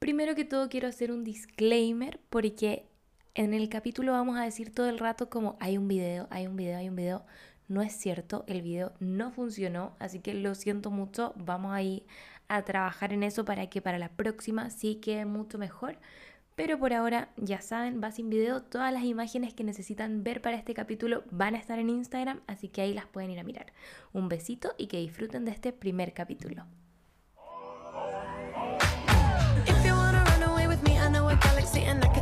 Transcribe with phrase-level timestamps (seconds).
[0.00, 2.88] Primero que todo quiero hacer un disclaimer porque
[3.34, 6.56] en el capítulo vamos a decir todo el rato como hay un video, hay un
[6.56, 7.26] video, hay un video.
[7.68, 11.34] No es cierto, el video no funcionó, así que lo siento mucho.
[11.36, 12.06] Vamos a ir
[12.48, 15.98] a trabajar en eso para que para la próxima sí quede mucho mejor.
[16.54, 18.62] Pero por ahora, ya saben, va sin video.
[18.62, 22.68] Todas las imágenes que necesitan ver para este capítulo van a estar en Instagram, así
[22.68, 23.66] que ahí las pueden ir a mirar.
[24.14, 26.64] Un besito y que disfruten de este primer capítulo.
[31.72, 32.20] Bienvenidos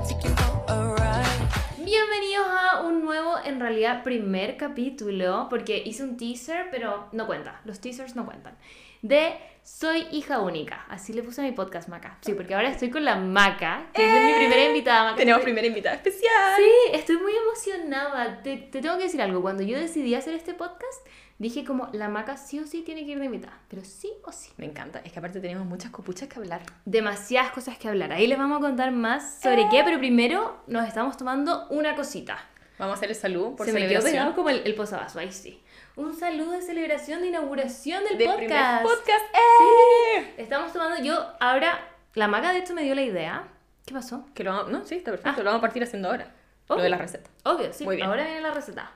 [2.49, 7.81] a un nuevo, en realidad, primer capítulo, porque hice un teaser, pero no cuenta, los
[7.81, 8.59] teasers no cuentan,
[9.01, 12.19] de Soy hija única, así le puse a mi podcast Maca.
[12.21, 15.17] Sí, porque ahora estoy con la Maca, que es mi primera invitada, Maca.
[15.17, 16.57] Tenemos primera invitada especial.
[16.57, 18.43] Sí, estoy muy emocionada.
[18.43, 21.07] Te, te tengo que decir algo, cuando yo decidí hacer este podcast,
[21.39, 24.33] dije como, la Maca sí o sí tiene que ir de invitada, pero sí o
[24.33, 24.51] sí.
[24.57, 26.63] Me encanta, es que aparte tenemos muchas copuchas que hablar.
[26.85, 28.13] Demasiadas cosas que hablar.
[28.13, 32.39] Ahí les vamos a contar más sobre qué, pero primero nos estamos tomando una cosita.
[32.79, 34.13] Vamos a hacer el salud por Se me quedó celebración.
[34.13, 35.63] pegado como el, el posavasos, ahí sí.
[35.97, 38.83] Un saludo de celebración de inauguración del de podcast.
[38.85, 39.25] podcast.
[39.35, 40.35] ¡Eh!
[40.39, 41.77] Estamos tomando, yo ahora,
[42.15, 43.49] la maga de hecho me dio la idea.
[43.85, 44.27] ¿Qué pasó?
[44.35, 45.43] Que lo vamos- no, sí, está perfecto, Ah.
[45.43, 46.33] lo vamos a partir haciendo ahora.
[46.69, 46.77] Oh.
[46.77, 47.31] Lo de la receta.
[47.45, 47.85] Obvio, sí.
[47.85, 48.07] Muy bien.
[48.09, 48.93] Ahora viene la receta.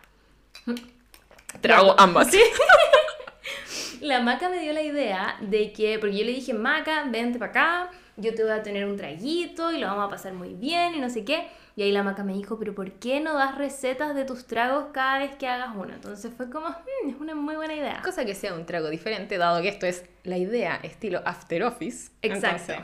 [1.61, 2.29] Trago ambas.
[2.33, 2.41] Sí.
[4.01, 7.51] La Maca me dio la idea de que, porque yo le dije, Maca, vente para
[7.51, 10.95] acá, yo te voy a tener un traguito y lo vamos a pasar muy bien
[10.97, 11.47] y no sé qué.
[11.77, 14.87] Y ahí la Maca me dijo, pero ¿por qué no das recetas de tus tragos
[14.93, 15.95] cada vez que hagas uno?
[15.95, 18.01] Entonces fue como, "Mm, es una muy buena idea.
[18.05, 22.11] Cosa que sea un trago diferente, dado que esto es la idea estilo after office.
[22.23, 22.73] Exacto.
[22.73, 22.77] Entonces,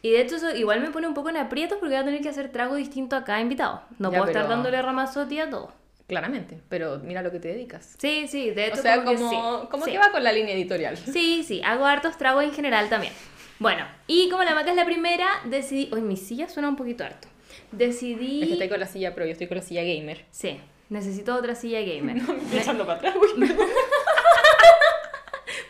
[0.00, 2.20] Y de hecho eso igual me pone un poco en aprietos porque voy a tener
[2.22, 3.82] que hacer trago distinto a cada invitado.
[3.98, 5.72] No Ya, puedo estar pero- dándole ramazotti a todo.
[6.12, 7.94] Claramente, pero mira lo que te dedicas.
[7.96, 9.68] Sí, sí, de hecho O sea, como, como, que sí.
[9.70, 9.92] como Sí.
[9.92, 10.94] que va con la línea editorial.
[11.12, 13.14] Sí, sí, hago hartos tragos en general también.
[13.58, 15.88] Bueno, y como la maca es la primera, decidí...
[15.90, 17.28] Uy, mi silla suena un poquito harto.
[17.70, 18.42] Decidí...
[18.42, 20.22] Es que estoy con la silla pro, yo estoy con la silla gamer.
[20.30, 20.60] Sí,
[20.90, 22.16] necesito otra silla gamer.
[22.42, 23.48] Estoy echando para atrás, uy.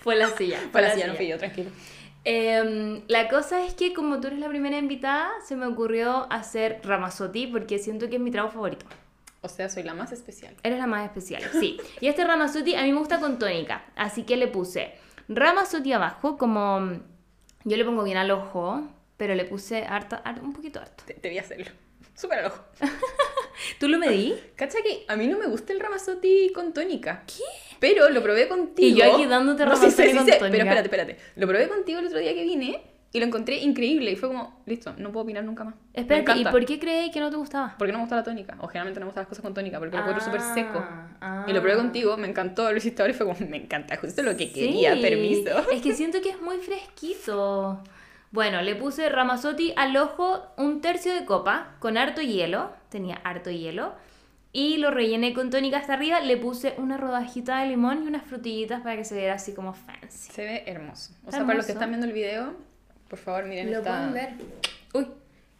[0.00, 0.58] Fue la silla.
[0.58, 1.70] Fue Para la silla no fui yo, tranquilo.
[2.24, 6.80] Em, la cosa es que como tú eres la primera invitada, se me ocurrió hacer
[6.82, 8.86] ramazotti porque siento que es mi trago favorito.
[9.42, 10.54] O sea, soy la más especial.
[10.62, 11.78] Eres la más especial, sí.
[12.00, 14.94] Y este ramazotti a mí me gusta con tónica, así que le puse
[15.28, 17.00] ramazotti abajo, como
[17.64, 18.86] yo le pongo bien al ojo,
[19.16, 21.04] pero le puse harta, har- un poquito harto.
[21.04, 21.66] Te, te voy a hacerlo.
[22.14, 22.62] Súper al ojo.
[23.80, 24.34] ¿Tú lo medí?
[24.56, 27.24] Cacha que a mí no me gusta el ramazotti con tónica.
[27.26, 27.42] ¿Qué?
[27.80, 28.96] Pero lo probé contigo.
[28.96, 30.40] Y yo aquí dándote No, sí, Ramazotti sí, con tónica.
[30.50, 31.16] Pero espérate, espérate.
[31.36, 32.80] Lo probé contigo el otro día que vine
[33.12, 34.10] y lo encontré increíble.
[34.10, 35.74] Y fue como, listo, no puedo opinar nunca más.
[35.92, 37.74] Espérate, ¿y por qué creí que no te gustaba?
[37.78, 38.56] Porque no me gusta la tónica.
[38.60, 40.82] O generalmente no me gustan las cosas con tónica porque lo encuentro súper seco.
[41.20, 41.44] ah.
[41.46, 44.22] Y lo probé contigo, me encantó, lo hiciste ahora y fue como, me encanta, justo
[44.22, 45.50] lo que Sí, quería, permiso.
[45.70, 47.82] Es que siento que es muy fresquito.
[48.30, 52.70] Bueno, le puse ramazotti al ojo un tercio de copa con harto hielo.
[52.88, 53.92] Tenía harto hielo.
[54.54, 56.20] Y lo rellené con tónica hasta arriba.
[56.20, 59.72] Le puse una rodajita de limón y unas frutillitas para que se viera así como
[59.74, 60.32] fancy.
[60.32, 61.12] Se ve hermoso.
[61.24, 61.84] O Está sea, para los que hermoso.
[61.84, 62.54] están viendo el video,
[63.12, 63.90] por favor miren Lo esta...
[63.90, 64.30] pueden ver.
[64.94, 65.06] Uy,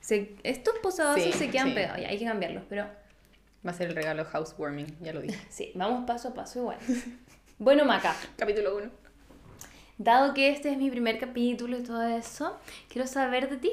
[0.01, 1.75] se- estos posavasos Sí, se quedan sí.
[1.75, 2.01] pegados.
[2.01, 2.87] Ya, hay que cambiarlos, pero
[3.67, 5.39] Va a ser el regalo housewarming, ya lo dije.
[5.51, 6.79] sí, vamos paso a paso igual.
[7.59, 8.91] Bueno, Maca, Capítulo 1.
[9.99, 12.59] Dado que este es mi primer capítulo y todo eso,
[12.89, 13.71] quiero saber de ti.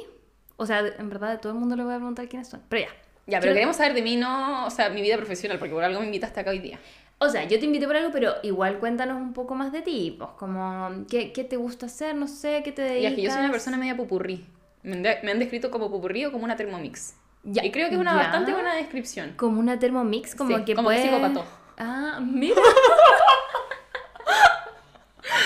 [0.57, 2.61] O sea, en verdad, de todo el mundo le voy a preguntar quiénes son.
[2.67, 2.89] Pero ya.
[3.25, 5.83] Ya, pero Quiero- queremos saber de mí, no, o sea, mi vida profesional, porque por
[5.83, 6.77] algo me invitaste acá hoy día.
[7.21, 10.15] O sea, yo te invité por algo, pero igual cuéntanos un poco más de ti.
[10.17, 12.15] Pues, como, ¿qué, qué te gusta hacer?
[12.15, 13.03] No sé, ¿qué te dedicas?
[13.03, 14.45] Y es que yo soy una persona media pupurrí.
[14.83, 17.15] Me me han descrito como pupurrí o como una thermomix.
[17.43, 18.17] Ya, Y creo que es una ya.
[18.17, 19.33] bastante buena descripción.
[19.37, 21.03] Como una Thermomix, como Sí, que como puede...
[21.03, 21.45] psicópata.
[21.77, 22.55] Ah, mira.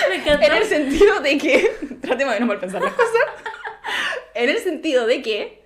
[0.09, 0.45] Me encantó.
[0.47, 1.97] En el sentido de que.
[2.01, 3.11] Tratemos de no mal pensar las cosas.
[4.33, 5.62] En el sentido de que.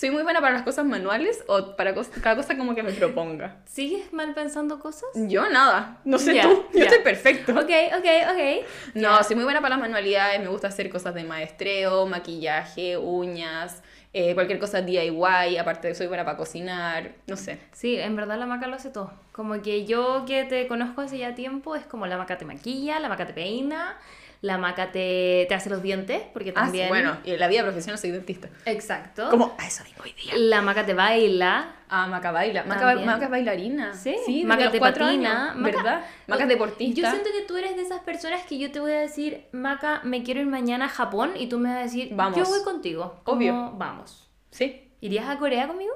[0.00, 2.90] Soy muy buena para las cosas manuales o para cos- cada cosa como que me
[2.92, 3.58] proponga.
[3.66, 5.10] ¿Sigues mal pensando cosas?
[5.14, 5.98] Yo nada.
[6.06, 6.64] No sé Ya, tú.
[6.72, 6.84] Yo ya.
[6.86, 7.52] estoy perfecto.
[7.52, 7.68] Ok,
[7.98, 8.66] ok, ok.
[8.94, 9.22] No, Ya.
[9.22, 13.82] soy muy buena para las manualidades, me gusta hacer cosas de maestreo, maquillaje, uñas,
[14.14, 17.60] eh, cualquier cosa DIY, aparte de soy buena para cocinar, no sé.
[17.72, 19.12] Sí, en verdad la maca lo hace todo.
[19.32, 22.98] Como que yo que te conozco hace ya tiempo, es como la maca te maquilla,
[23.00, 23.98] la maca te peina,
[24.42, 26.88] la maca te, te hace los dientes, porque Ah, sí, también...
[26.88, 28.48] bueno, y en la vida profesional soy dentista.
[28.64, 29.28] Exacto.
[29.30, 30.32] Como, a eso vengo hoy día.
[30.36, 31.76] La maca te baila.
[31.92, 32.94] Ah, Maca baila, Maca.
[33.04, 33.92] Maca es bailarina.
[33.94, 35.48] Sí, sí Maca te patina.
[35.50, 36.04] años, Maca- ¿verdad?
[36.28, 37.00] Maca es deportista.
[37.00, 40.00] Yo siento que tú eres de esas personas que yo te voy a decir, Maca,
[40.04, 42.38] me quiero ir mañana a Japón, y tú me vas a decir, Vamos.
[42.38, 43.20] yo voy contigo.
[43.24, 43.72] Como, Obvio.
[43.76, 44.30] Vamos.
[44.52, 45.92] Sí, ¿Irías a Corea conmigo?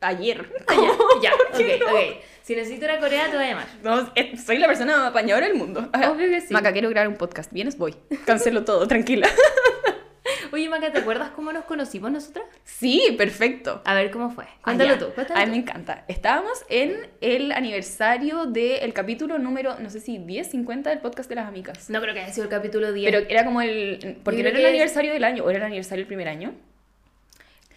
[0.00, 0.48] Ayer.
[0.68, 0.74] Ah,
[1.22, 1.34] ya, ya,
[1.80, 2.00] ok, ok.
[2.42, 3.66] Si necesito ir a Corea, te voy a llamar.
[3.82, 5.88] No, eh, soy la persona apañadora del mundo.
[5.94, 6.52] Obvio que sí.
[6.52, 7.50] Maca, quiero grabar un podcast.
[7.52, 7.78] ¿Vienes?
[7.78, 7.94] Voy.
[8.26, 9.28] Cancelo todo, tranquila.
[10.52, 12.44] Oye, Maca, ¿te acuerdas cómo nos conocimos nosotras?
[12.64, 13.82] Sí, perfecto.
[13.84, 14.44] A ver, ¿cómo fue?
[14.44, 14.98] Ah, Cuéntalo ya.
[14.98, 15.50] tú, cuéntalo A mí tú.
[15.52, 16.04] me encanta.
[16.06, 21.34] Estábamos en el aniversario del capítulo número, no sé si 10, 50 del podcast de
[21.34, 21.90] las amigas.
[21.90, 23.10] No creo que haya sido el capítulo 10.
[23.10, 24.18] Pero era como el...
[24.22, 26.54] Porque no era el es- aniversario del año, o era el aniversario del primer año.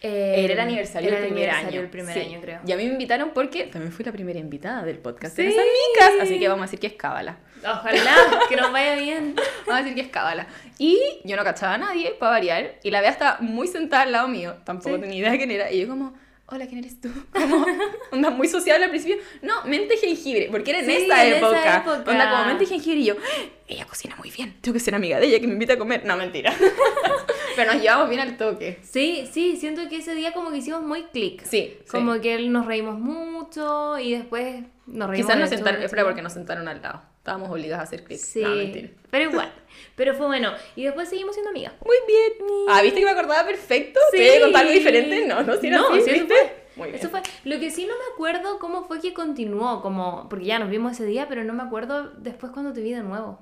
[0.01, 1.81] Eh, Era el aniversario del el primer aniversario año.
[1.81, 2.19] del primer Sí.
[2.19, 2.59] año, creo.
[2.67, 5.55] Y a mí me invitaron porque también fui la primera invitada del podcast de Sí.
[5.55, 6.23] las amigas.
[6.23, 7.37] Así que vamos a decir que es cábala.
[7.63, 8.15] Ojalá
[8.47, 9.33] que nos vaya bien.
[9.65, 10.45] Vamos a decir que es cábala.
[10.77, 12.75] Y yo no cachaba a nadie, para variar.
[12.83, 14.55] Y la vea estaba muy sentada al lado mío.
[14.63, 15.01] Tampoco Sí.
[15.01, 15.71] tenía idea de quién era.
[15.71, 16.13] Y yo como,
[16.47, 17.09] hola, ¿quién eres tú?
[17.33, 17.65] Como,
[18.11, 19.17] onda muy sociable al principio.
[19.41, 20.47] No, mente jengibre.
[20.51, 21.37] Porque era en Sí, esa en esa
[21.77, 22.01] época.
[22.11, 22.99] Onda como mente jengibre.
[22.99, 24.55] Y yo, "Ah, ella cocina muy bien.
[24.61, 26.05] Tengo que ser amiga de ella que me invita a comer.
[26.05, 26.53] No, mentira.
[27.55, 28.79] Pero nos llevamos bien al toque.
[28.83, 31.43] Sí, sí, siento que ese día como que hicimos muy click.
[31.43, 32.21] Sí, Como sí.
[32.21, 35.27] que nos reímos mucho y después nos reímos.
[35.27, 37.01] Quizás nos sentaron, espera, porque nos sentaron al lado.
[37.27, 38.17] Estábamos obligadas a hacer clic.
[38.19, 38.87] Sí, No, mentira.
[39.11, 39.51] pero igual.
[39.97, 40.53] Pero fue bueno.
[40.77, 41.73] Y después seguimos siendo amigas.
[41.85, 42.31] Muy bien.
[42.69, 43.99] Ah, ¿viste que me acordaba perfecto?
[44.11, 44.17] Sí.
[44.19, 45.25] ¿Te contar algo diferente?
[45.25, 46.33] No, no, si era No, así, sí, eso ¿viste?
[46.35, 46.63] fue.
[46.77, 46.99] Muy bien.
[47.01, 47.21] Eso fue.
[47.43, 50.93] Lo que sí no me acuerdo cómo fue que continuó, como, porque ya nos vimos
[50.93, 53.41] ese día, pero no me acuerdo después cuando te vi de nuevo.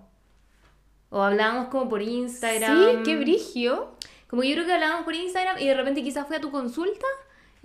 [1.11, 2.91] O hablábamos como por Instagram.
[2.91, 3.95] Sí, qué brigio.
[4.27, 7.05] Como yo creo que hablábamos por Instagram y de repente quizás fui a tu consulta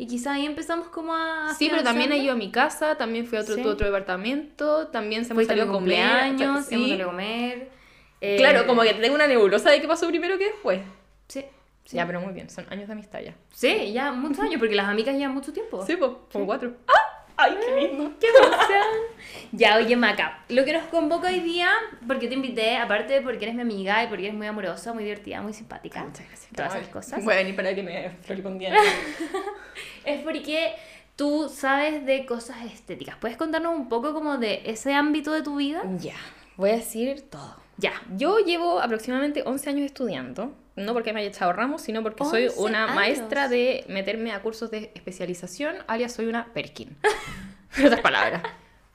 [0.03, 1.53] y quizás ahí empezamos como a...
[1.59, 3.61] Sí, pero también he ido a mi casa, también fui a otro, Sí.
[3.67, 5.33] otro departamento, también se
[5.65, 5.79] a comer.
[5.79, 6.75] cumpleaños, sí.
[6.75, 7.69] hemos salido a comer.
[8.23, 10.81] eh, Claro, como que tengo una nebulosa de qué pasó primero que después.
[11.29, 11.45] Sí,
[11.85, 11.97] sí.
[11.99, 13.35] Ya, pero muy bien, son años de amistad ya.
[13.53, 15.85] Sí, ya muchos años, porque las amigas llevan mucho tiempo.
[15.87, 16.73] Sí, pues, como cuatro.
[16.89, 17.10] ¡Ah!
[17.43, 18.13] ¡Ay, qué lindo!
[18.21, 18.87] ¡Qué emoción!
[19.53, 21.71] ya, oye, Maca, lo que nos convoca hoy día,
[22.07, 25.05] porque te invité, aparte de porque eres mi amiga y porque eres muy amorosa, muy
[25.05, 26.53] divertida, muy simpática, Muchas gracias.
[26.55, 28.75] todas esas cosas, Voy a venir para que me floripondien.
[30.05, 30.75] es porque
[31.17, 33.17] tú sabes de cosas estéticas.
[33.17, 35.83] ¿Puedes contarnos un poco como de ese ámbito de tu vida?
[35.99, 36.17] ya,
[36.57, 37.57] voy a decir todo.
[37.77, 37.93] Ya.
[38.17, 42.47] Yo llevo aproximadamente 11 añros estudiando, no porque me haya echado ramos, sino porque soy
[42.47, 42.95] 11 una años.
[42.97, 46.97] maestra de meterme a cursos de especialización, alias soy una Perkin.
[47.77, 48.43] En otras palabras.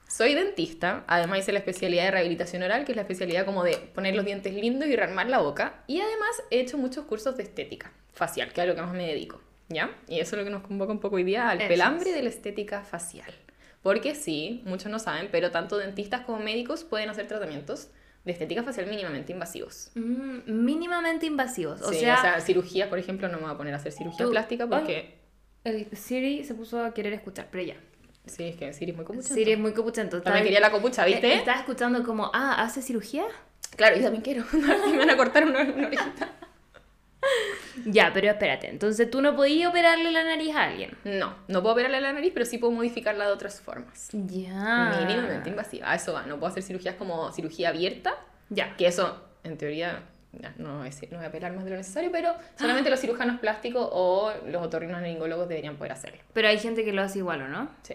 [0.06, 3.76] Soy dentista, además hice la especialidad de rehabilitación oral, que es la especialidad como de
[3.76, 5.82] poner los dientes lindos y rearmar la boca.
[5.86, 8.92] Y además he hecho muchos cursos de estética facial, que es a lo que más
[8.92, 9.40] me dedico.
[9.68, 9.90] ¿Ya?
[10.08, 12.16] Y eso es lo que nos convoca un poco hoy día al Eso pelambre es.
[12.16, 13.32] de la estética facial.
[13.82, 17.88] Porque sí, muchos no saben, pero tanto dentistas como médicos pueden hacer tratamientos
[18.26, 19.90] de estética facial mínimamente invasivos.
[19.94, 21.80] Mm, mínimamente invasivos.
[21.80, 24.32] O Sí, sea, cirugía, por ejemplo, no me voy a poner a hacer cirugía Tú-
[24.32, 25.14] plástica porque...
[25.64, 27.76] el Siri se puso a querer escuchar, pero ya.
[28.26, 29.34] Sí, es que Siri es muy copuchento.
[29.34, 30.20] Siri es muy copuchento.
[30.20, 31.28] También quería la copucha, ¿viste?
[31.28, 33.24] eh, Estaba escuchando como, ah, ¿hace cirugía?
[33.76, 34.44] Claro, yo también quiero.
[34.90, 36.28] me van a cortar una, una orejita.
[37.84, 38.68] Ya, pero espérate.
[38.70, 40.96] Entonces tú no podías operarle la nariz a alguien.
[41.04, 44.08] No, no puedo operarle la nariz, pero sí puedo modificarla de otras formas.
[44.12, 44.96] Ya.
[44.98, 45.94] Mínimamente invasiva.
[45.94, 46.22] Eso va.
[46.24, 48.14] No puedo hacer cirugías como cirugía abierta,
[48.48, 48.74] Ya.
[48.76, 50.02] que eso, en teoría,
[50.56, 53.86] no, es, no voy a apelar más de lo necesario, pero solamente los cirujanos plásticos
[53.92, 56.22] o los otorrinolaringólogos deberían poder hacerlo.
[56.32, 57.68] Pero hay gente que lo hace igual, ¿o no?
[57.82, 57.94] Sí,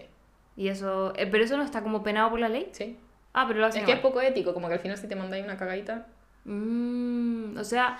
[0.56, 1.12] Y eso...
[1.16, 2.68] eh, pero eso no está como penado por la ley.
[2.72, 2.96] sí.
[3.34, 5.16] Ah, pero lo hacen Es que es poco ético, como que al final si te
[5.16, 6.06] mandáis una cagadita...
[6.44, 7.98] Mm, o sea,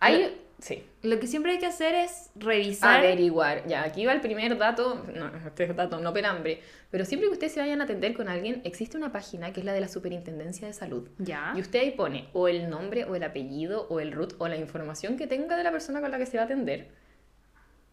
[0.00, 0.42] Hay...
[0.58, 0.82] Sí.
[1.02, 3.00] lo que siempre hay que hacer es revisar...
[3.00, 3.66] Averiguar.
[3.66, 6.60] Ya, aquí va el primer dato, no, este es dato no pelambre,
[6.90, 9.66] pero siempre que ustedes se vayan a atender con alguien, existe una página que es
[9.66, 11.08] la de la Superintendencia de Salud.
[11.18, 11.52] Ya.
[11.56, 14.56] Y usted ahí pone o el nombre o el apellido o el root o la
[14.56, 16.88] información que tenga de la persona con la que se va a atender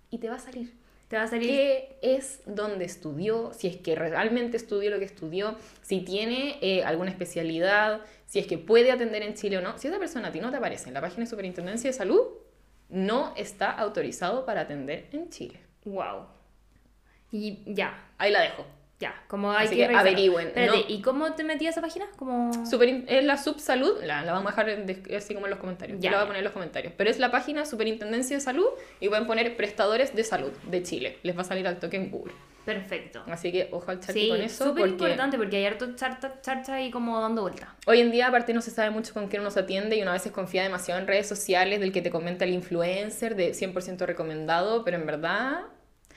[0.10, 0.72] y te va a salir.
[1.08, 1.50] Te va a salir...
[1.50, 3.52] ¿Qué es donde estudió?
[3.54, 8.48] Si es que realmente estudió lo que estudió, si tiene eh, alguna especialidad, si es
[8.48, 9.78] que puede atender en Chile o no.
[9.78, 12.22] Si esa persona a ti no te aparece en la página de Superintendencia de Salud,
[12.90, 15.60] no está autorizado para atender en Chile.
[15.86, 16.28] Wow.
[17.32, 18.12] Y ya.
[18.18, 18.66] Ahí la dejo.
[19.04, 20.84] Ya, como hay Así que, que averigüen, Espérate, no.
[20.88, 22.06] ¿y cómo te metí a esa página?
[22.16, 22.52] Como...
[22.66, 24.86] Superin- es la subsalud, la, la vamos a dejar
[25.18, 26.00] así como en los comentarios.
[26.00, 26.94] Ya, la voy a poner en los comentarios.
[26.96, 28.68] Pero es la página Superintendencia de Salud
[29.02, 31.18] y pueden poner prestadores de salud de Chile.
[31.24, 32.34] Les va a salir al toque en Google.
[32.66, 33.22] Perfecto.
[33.28, 34.64] Así que ojo al chat Sí, con eso.
[34.64, 37.76] súper porque importante porque hay harto charcha, charcha ahí como dando vuelta.
[37.86, 40.12] Hoy en día, aparte, no se sabe mucho con quién uno se atiende y uno
[40.12, 44.06] a veces confía demasiado en redes sociales del que te comenta el influencer de 100%
[44.06, 45.64] recomendado, pero en verdad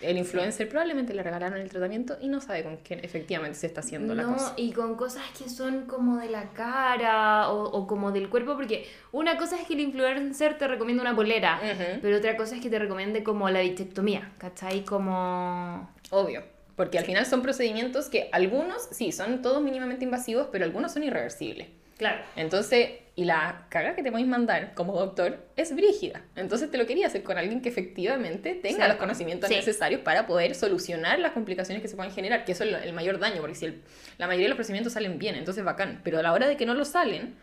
[0.01, 3.81] el influencer probablemente le regalaron el tratamiento y no sabe con quién efectivamente se está
[3.81, 4.55] haciendo la No, cosa.
[4.57, 8.87] y con cosas que son como de la cara o, o como del cuerpo, porque
[9.13, 11.61] una cosa es que el influencer te recomienda una polera,
[12.03, 14.85] pero otra cosa es que te recomiende como la bichectomía, ¿cachai?
[14.85, 15.91] Como...
[16.11, 16.43] Obvio.
[16.77, 21.05] Porque al final son procedimientos que algunos, sí, son todos mínimamente invasivos, pero algunos son
[21.05, 21.69] irreversibles.
[21.97, 22.23] Claro.
[22.37, 26.21] Entonces, y la caga que te podéis mandar como doctor es brígida.
[26.37, 28.89] Entonces te lo quería hacer con alguien que efectivamente tenga Sí.
[28.91, 29.57] los conocimientos Sí.
[29.57, 33.19] necesarios para poder solucionar las complicaciones que se puedan generar, que eso es el mayor
[33.19, 33.83] daño, porque si el-
[34.19, 36.03] la mayoría de los procedimientos salen bien, entonces bacán.
[36.05, 37.35] Pero a la hora de que no lo salen,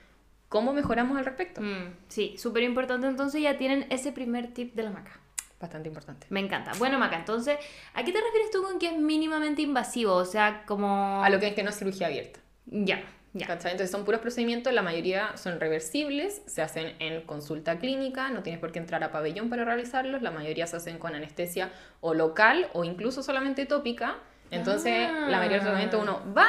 [0.47, 1.61] cómo mejoramos al respecto.
[1.61, 3.07] Mm, sí, súper importante.
[3.07, 5.19] Entonces ya tienen ese primer tip de la maca.
[5.59, 6.27] Bastante importante.
[6.29, 6.73] Me encanta.
[6.77, 7.57] Bueno, Maca, entonces,
[7.93, 10.13] ¿a qué te refieres tú con que es mínimamente invasivo?
[10.13, 11.23] O sea, como...
[11.23, 12.41] A lo que es que no es cirugía abierta.
[12.65, 13.01] Ya,
[13.33, 13.47] ya.
[13.47, 13.71] ¿cachai?
[13.71, 18.59] Entonces son puros procedimientos, la mayoría son reversibles, se hacen en consulta clínica, no tienes
[18.59, 21.71] por qué entrar a pabellón para realizarlos, la mayoría se hacen con anestesia
[22.01, 24.15] o local o incluso solamente tópica.
[24.51, 25.27] Entonces, Ah.
[25.29, 26.47] la mayoría del tratamiento uno va,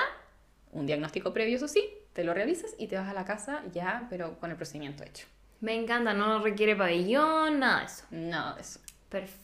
[0.72, 4.06] un diagnóstico previo, eso sí, te lo realizas y te vas a la casa ya,
[4.10, 5.26] pero con el procedimiento hecho.
[5.60, 8.04] Me encanta, no requiere pabellón, nada de eso.
[8.10, 8.80] Nada de eso.
[9.08, 9.43] Perfecto.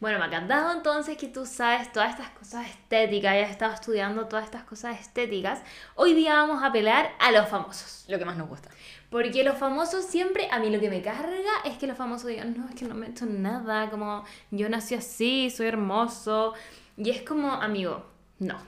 [0.00, 4.26] Bueno, Maca, dado entonces que tú sabes todas estas cosas estéticas y has estado estudiando
[4.26, 5.60] todas estas cosas estéticas,
[5.94, 8.04] hoy día vamos a apelar a los famosos.
[8.08, 8.70] Lo que más nos gusta.
[9.10, 12.56] Porque los famosos siempre, a mí lo que me carga es que los famosos digan,
[12.56, 16.54] no, es que no me he hecho nada, como yo nací así, soy hermoso.
[16.96, 18.04] Y es como, amigo,
[18.38, 18.58] no.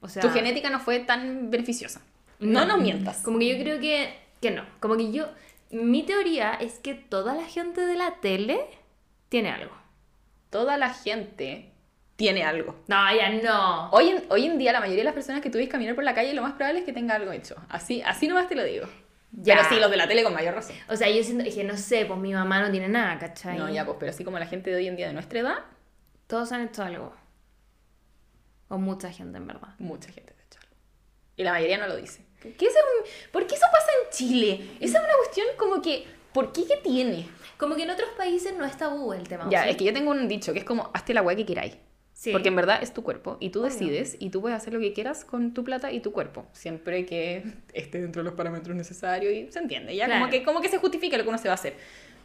[0.00, 2.02] O sea, Tu genética no fue tan beneficiosa.
[2.38, 3.18] No, nos mientas.
[3.22, 4.64] Como que yo creo que, que no.
[4.80, 5.26] Como que yo,
[5.70, 8.60] mi teoría es que toda la gente de la tele
[9.28, 9.79] tiene algo.
[10.50, 11.72] Toda la gente
[12.16, 12.82] tiene algo.
[12.88, 13.90] No, ya no.
[13.90, 16.04] Hoy en, hoy en día la mayoría de las personas que tú ves caminar por
[16.04, 17.56] la calle lo más probable es que tenga algo hecho.
[17.68, 18.86] Así, así nomás te lo digo.
[19.32, 19.56] Ya.
[19.56, 20.74] Pero sí, los de la tele con mayor razón.
[20.88, 23.56] O sea, yo siento que no sé, pues mi mamá no tiene nada, ¿cachai?
[23.56, 25.58] No, ya pues, pero así como la gente de hoy en día de nuestra edad,
[26.26, 27.14] Todos han hecho algo.
[28.68, 29.68] O mucha gente, en verdad.
[29.78, 30.76] mucha gente ha hecho algo.
[31.36, 32.24] Y la mayoría no lo dice.
[32.40, 34.70] ¿Qué es un- ¿Por qué eso pasa en Chile?
[34.80, 37.28] Esa es una cuestión como que, ¿por qué qué tiene?
[37.60, 39.46] Como que en otros países no es tabú el tema.
[39.46, 39.70] ¿o Ya, sí?
[39.70, 41.76] es que yo tengo un dicho que es como, hazte la weá que queráis.
[42.14, 42.32] Sí.
[42.32, 43.70] Porque en verdad es tu cuerpo y tú Obvio.
[43.70, 47.06] decides y tú puedes hacer lo que quieras con tu plata y tu cuerpo, siempre
[47.06, 50.20] que esté dentro de los parámetros necesarios y se entiende, ya Claro.
[50.20, 51.76] como, que, como que se justifica lo que uno se va a hacer.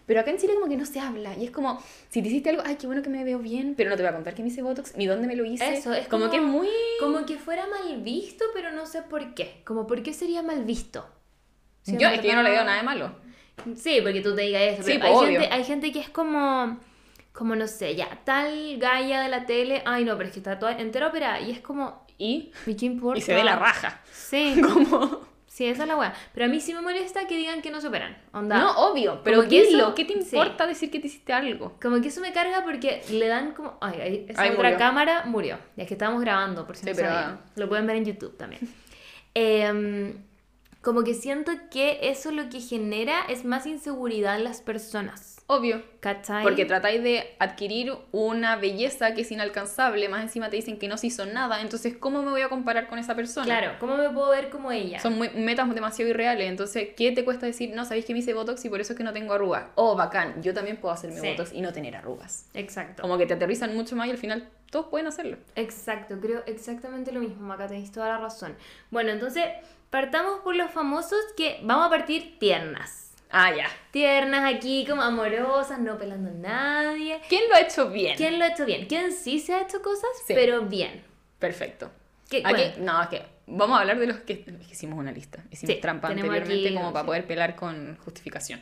[0.06, 2.50] Pero acá en Chile como que no se habla y es como, si te hiciste
[2.50, 4.42] algo, ay, qué bueno que me veo bien, pero no te voy a contar que
[4.44, 5.74] me hice Botox ni dónde me lo hice.
[5.74, 6.68] Eso, es como, como, que muy...
[7.00, 9.62] Como que fuera mal visto, pero no sé por qué.
[9.66, 11.08] Como, ¿por qué sería mal visto?
[11.82, 13.16] Si yo, es que yo no le veo nada de malo.
[13.76, 14.84] Sí, porque tú te digas eso.
[14.84, 16.78] Sí, pero hay, gente, hay gente que es como,
[17.34, 20.60] como no sé, ya, tal galla de la tele, ay no, pero es que está
[20.60, 21.40] toda entera operada.
[21.40, 23.18] Y es como, Y, ¿y qué importa?
[23.20, 24.02] y se ve la raja.
[24.12, 25.22] Sí, Como...
[25.48, 26.14] sí, esa es la weá.
[26.34, 28.18] Pero a mí sí me molesta que digan que no se operan.
[28.34, 28.58] Onda.
[28.58, 30.20] No, obvio, pero Como que dilo, eso- ¿qué te sí.
[30.38, 31.78] importa decir que te hiciste algo?
[31.82, 33.78] Como que eso me carga porque le dan como.
[33.82, 34.78] Ay, esa Ay, otra murió.
[34.78, 35.58] cámara murió.
[35.76, 37.38] Ya es que estábamos grabando, por si Sí, no pero-.
[37.56, 38.62] Lo pueden ver en YouTube también.
[39.34, 40.14] Em,
[40.86, 45.42] como que siento que eso lo que genera es más inseguridad en las personas.
[45.48, 45.82] Obvio.
[46.00, 46.44] ¿Cachai?
[46.44, 50.98] Porque tratáis de adquirir una belleza que es inalcanzable, más encima te dicen que no
[50.98, 53.46] se hizo nada, entonces ¿cómo me voy a comparar con esa persona?
[53.46, 55.00] Claro, ¿cómo me puedo ver como ella?
[55.00, 58.36] Son muy, metas demasiado irreales, entonces ¿qué te cuesta decir, no, sabéis que me hice
[58.36, 59.66] Botox y por eso es que no tengo arrugas?
[59.74, 61.30] Oh, bacán, yo también puedo hacerme Sí.
[61.30, 62.48] Botox y no tener arrugas.
[62.54, 63.02] Exacto.
[63.02, 65.38] Como que te aterrizan mucho más y al final todos pueden hacerlo.
[65.56, 68.56] Exacto, creo exactamente lo mismo, Maca, tenéis toda la razón.
[68.92, 69.46] Bueno, entonces,
[69.90, 73.14] partamos por los famosos que vamos a partir tiernas.
[73.30, 73.68] Ah, ya.
[73.92, 77.20] Tiernas aquí, como amorosas, no pelando a nadie.
[77.28, 78.16] ¿Quién lo ha hecho bien?
[78.16, 78.86] ¿Quién lo ha hecho bien?
[78.88, 80.10] ¿Quién sí se ha hecho cosas?
[80.26, 80.34] Sí.
[80.34, 81.04] Pero bien.
[81.40, 81.92] Perfecto.
[82.30, 85.44] ¿Qué, Aquí, no, es que vamos a hablar de los que que hicimos una lista.
[85.52, 87.08] Hicimos Sí, trampa anteriormente aquí, como para sí.
[87.08, 88.62] poder pelar con justificación.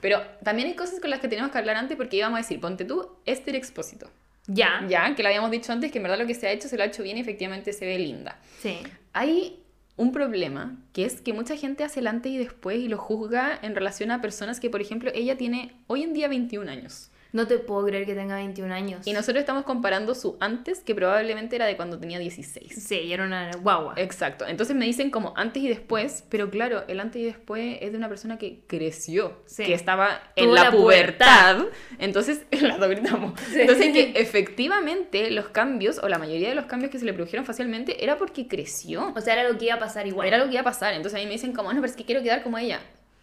[0.00, 2.60] Pero también hay cosas con las que tenemos que hablar antes porque íbamos a decir,
[2.60, 4.10] ponte tú, Esther Expósito.
[4.46, 4.84] Ya.
[4.88, 6.76] Ya, que lo habíamos dicho antes, que en verdad lo que se ha hecho se
[6.76, 8.38] lo ha hecho bien y efectivamente se ve linda.
[8.60, 8.78] Sí.
[9.12, 9.62] Hay
[9.98, 13.58] un problema que es que mucha gente hace el antes y después y lo juzga
[13.60, 17.10] en relación a personas que, por ejemplo, ella tiene hoy en día 21 años.
[17.32, 19.06] No te puedo creer que tenga 21 años.
[19.06, 22.72] Y nosotros estamos comparando su antes, que probablemente era de cuando tenía 16.
[22.82, 23.94] Sí, era una guagua.
[23.96, 24.46] Exacto.
[24.46, 27.98] Entonces me dicen como antes y después, pero claro, el antes y después es de
[27.98, 29.64] una persona que creció, Sí.
[29.64, 31.66] que estaba en la, la pubertad.
[31.98, 32.42] Entonces,
[32.78, 33.38] dos gritamos.
[33.52, 33.60] Sí.
[33.60, 37.44] Entonces que efectivamente los cambios, o la mayoría de los cambios que se le produjeron
[37.44, 39.12] facialmente, era porque creció.
[39.14, 40.28] O sea, era lo que iba a pasar igual.
[40.28, 40.94] Era lo que iba a pasar.
[40.94, 42.80] Entonces a mí me dicen como, no, pero es que quiero quedar como ella.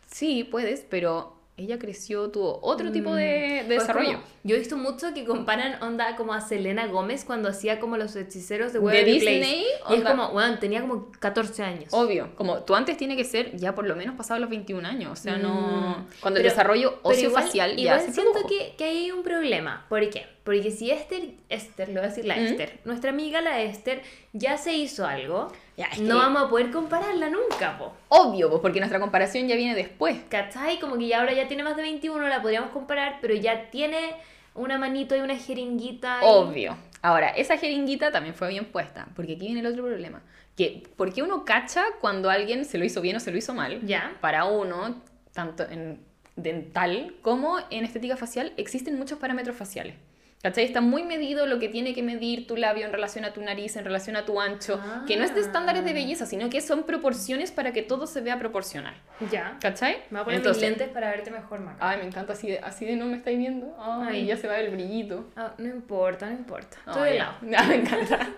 [0.07, 4.13] Sí, puedes, pero ella creció, tuvo otro tipo de, de Pues desarrollo.
[4.13, 7.95] como- yo he visto mucho que comparan onda como a Selena Gómez cuando hacía como
[7.97, 9.39] los hechiceros de De Waverly Disney,
[9.79, 9.95] Place.
[9.95, 11.93] Y es como, bueno, tenía como 14 años.
[11.93, 15.11] Obvio, como tú antes tiene que ser ya por lo menos pasado los 21 años,
[15.13, 15.97] o sea, no...
[15.99, 16.07] Mm.
[16.19, 19.23] Cuando el Pero- desarrollo Pero ociofacial igual, ya igual se siento que, que hay un
[19.23, 19.85] problema.
[19.87, 20.25] ¿Por qué?
[20.43, 22.45] Porque si Esther, Esther, le voy a decir la ¿Mm?
[22.45, 24.03] Esther, nuestra amiga la Esther
[24.37, 27.93] ya se hizo algo, Ya, es no vamos a poder compararla nunca, po.
[28.09, 30.17] Obvio, pues porque nuestra comparación ya viene después.
[30.29, 30.79] ¿Cachai?
[30.79, 34.15] Como que ya ahora ya tiene más de 21, la podríamos comparar, pero ya tiene
[34.53, 36.19] una manito y una jeringuita.
[36.21, 36.77] y- Obvio.
[37.01, 40.21] Ahora, esa jeringuita también fue bien puesta, porque aquí viene el otro problema.
[40.57, 43.53] Que, ¿Por qué uno cacha cuando alguien se lo hizo bien o se lo hizo
[43.53, 43.81] mal?
[43.85, 44.13] Ya.
[44.21, 45.01] Para uno,
[45.33, 45.99] tanto en
[46.37, 49.95] dental como en estética facial, existen muchos parámetros faciales.
[50.45, 50.63] ¿Cachai?
[50.65, 53.77] Está muy medido lo que tiene que medir tu labio en relación a tu nariz,
[53.77, 56.83] en relación a tu ancho, que no es de estándares de belleza, sino que son
[56.83, 58.93] proporciones para que todo se vea proporcional.
[59.31, 59.57] Ya.
[59.59, 60.03] ¿Cachai?
[60.11, 61.77] Me voy a poner Entonces- mis lentes para verte mejor, Maca.
[61.89, 63.75] Ay, me encanta, así de, así de no me estáis viendo.
[63.79, 64.25] Ay, Ay.
[64.27, 65.31] ya se va el brillito.
[65.35, 66.77] Ah, no importa, no importa.
[66.85, 67.33] Ay, de lado.
[67.41, 68.29] Me encanta.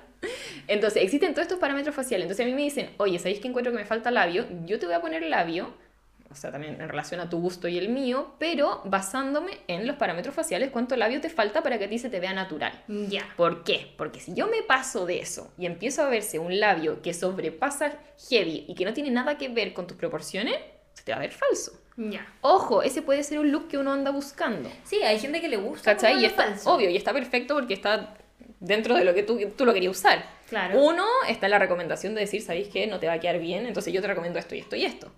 [0.70, 2.24] Entonces, existen todos estos parámetros faciales.
[2.24, 4.46] Entonces, a mí me dicen, oye, ¿sabéis que encuentro que me falta labio?
[4.66, 5.74] Yo te voy a poner labio,
[6.30, 9.96] o sea, también en relación a tu gusto y el mío, pero basándome en los
[9.96, 12.84] parámetros faciales, cuánto labio te falta para que a ti se te vea natural.
[12.88, 13.26] Ya.
[13.38, 13.94] ¿Por qué?
[13.98, 17.98] Porque si yo me paso de eso y empiezo a verse un labio que sobrepasa
[18.30, 20.58] heavy y que no tiene nada que ver con tus proporciones,
[20.94, 21.80] se te va a ver falso.
[21.96, 22.28] Ya.
[22.42, 24.70] Ojo, ese puede ser un look que uno anda buscando.
[24.84, 25.96] Sí, hay gente que le gusta.
[25.96, 26.22] ¿Cachai?
[26.22, 26.74] Y está, falso.
[26.74, 28.16] obvio, y está perfecto porque está
[28.60, 30.24] dentro de lo que tú, tú lo querías usar.
[30.50, 30.80] Claro.
[30.80, 32.88] Uno, está la recomendación de decir, ¿sabéis qué?
[32.88, 35.12] No te va a quedar bien, entonces yo te recomiendo esto y esto y esto.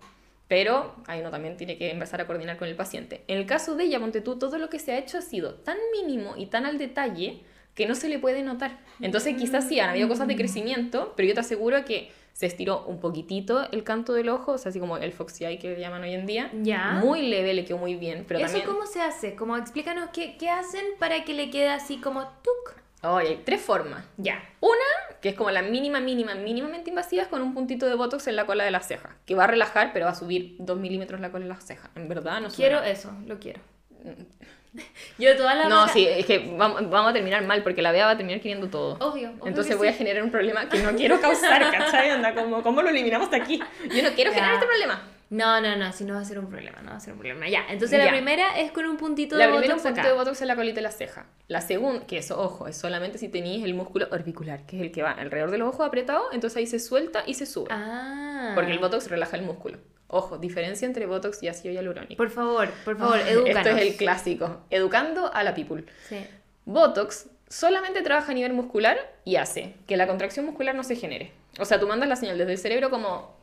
[0.49, 3.23] Pero ahí uno también tiene que empezar a coordinar con el paciente.
[3.27, 5.53] En el caso de ella, ponte tú, todo lo que se ha hecho ha sido
[5.53, 7.43] tan mínimo y tan al detalle
[7.75, 8.79] que no se le puede notar.
[8.99, 12.83] Entonces quizás sí han habido cosas de crecimiento, pero yo te aseguro que se estiró
[12.87, 15.79] un poquitito el canto del ojo, o sea, así como el foxy eye que le
[15.79, 16.49] llaman hoy en día.
[16.63, 16.99] Ya.
[17.03, 18.65] Muy leve, le quedó muy bien, pero ¿Eso también...
[18.65, 19.35] cómo se hace?
[19.35, 22.78] Como explícanos qué, qué hacen para que le quede así como tuk.
[23.01, 24.03] Oye, hay tres formas.
[24.17, 24.43] Ya.
[24.59, 28.27] Una, que es como la mínima, mínima, mínimamente invasiva, es con un puntito de botox
[28.27, 30.77] en la cola de la ceja, que va a relajar, pero va a subir 2
[30.79, 31.89] milímetros la cola de la ceja.
[31.95, 32.91] En verdad, no Quiero suena.
[32.91, 33.61] eso, lo quiero.
[35.17, 38.05] Yo toda la No, sí, es que vamos, vamos a terminar mal, porque la Bea
[38.05, 38.93] va a terminar queriendo todo.
[38.99, 39.31] Obvio.
[39.31, 42.11] obvio Entonces voy a generar un problema que no quiero causar, ¿cachai?
[42.11, 43.59] Anda, como, ¿cómo lo eliminamos de aquí?
[43.93, 44.35] Yo no quiero Ya.
[44.35, 45.01] generar este problema.
[45.29, 47.19] No, no, no, si no va a ser un problema, no va a ser un
[47.19, 47.47] problema.
[47.47, 50.09] Ya, entonces la primera es con un puntito La de primera un botox poquito acá.
[50.09, 51.27] de botox en la colita de la ceja.
[51.47, 54.91] La segunda, que eso, ojo, es solamente si tenéis el músculo orbicular, que es el
[54.91, 57.67] que va alrededor de los ojos apretado, entonces ahí se suelta y se sube.
[57.69, 58.53] Ah.
[58.55, 59.77] Porque el botox relaja el músculo.
[60.07, 62.17] Ojo, diferencia entre botox y ácido hialurónico.
[62.17, 63.67] Por favor, por favor, edúcanos.
[63.67, 64.61] Esto es el clásico.
[64.71, 65.85] Educando a la people.
[66.07, 66.25] Sí.
[66.65, 71.31] Botox solamente trabaja a nivel muscular y hace que la contracción muscular no se genere.
[71.59, 73.37] O sea, tú mandas la señal desde el cerebro como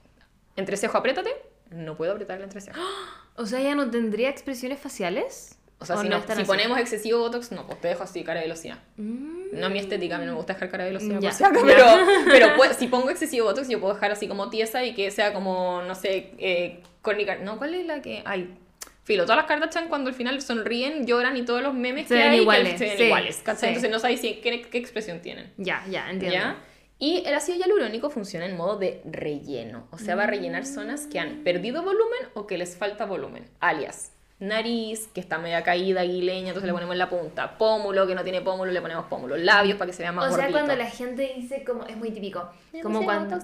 [0.56, 1.30] entrecejo, apriétate.
[1.70, 2.80] No puedo apretar el entrecejo.
[3.38, 5.58] O sea, ya no tendría expresiones faciales.
[5.78, 8.46] O sea, si, no, si ponemos excesivo Botox, no, pues te dejo así, cara de
[8.46, 8.78] velocidad.
[8.96, 9.48] Mm.
[9.52, 11.66] No mi estética, a mí no me gusta dejar cara de velocidad, Ya, por si
[11.66, 11.84] pero,
[12.30, 15.34] pero pues, si pongo excesivo Botox, yo puedo dejar así como tiesa y que sea
[15.34, 16.82] como, no sé, eh,
[17.42, 18.22] No, ¿cuál es la que...?
[18.24, 18.56] Ay,
[19.04, 22.20] filo, todas las Kardashian cuando al final sonríen, lloran y todos los memes Se que
[22.20, 23.66] ven hay que iguales, se ven sí, iguales, sí.
[23.66, 25.52] Entonces no sabéis si- qué, qué expresión tienen.
[25.58, 26.38] Ya, ya, entiendo.
[26.38, 26.56] ¿Ya?
[26.98, 31.06] Y el ácido hialurónico funciona en modo de relleno, o sea, va a rellenar zonas
[31.06, 36.02] que han perdido volumen o que les falta volumen, alias nariz, que está media caída,
[36.02, 39.34] aguileña, entonces le ponemos en la punta, pómulo, que no tiene pómulo, le ponemos pómulo,
[39.38, 40.58] labios para que se vea más O sea, gordito.
[40.58, 42.46] cuando la gente dice como, es muy típico,
[42.82, 43.34] como cuando...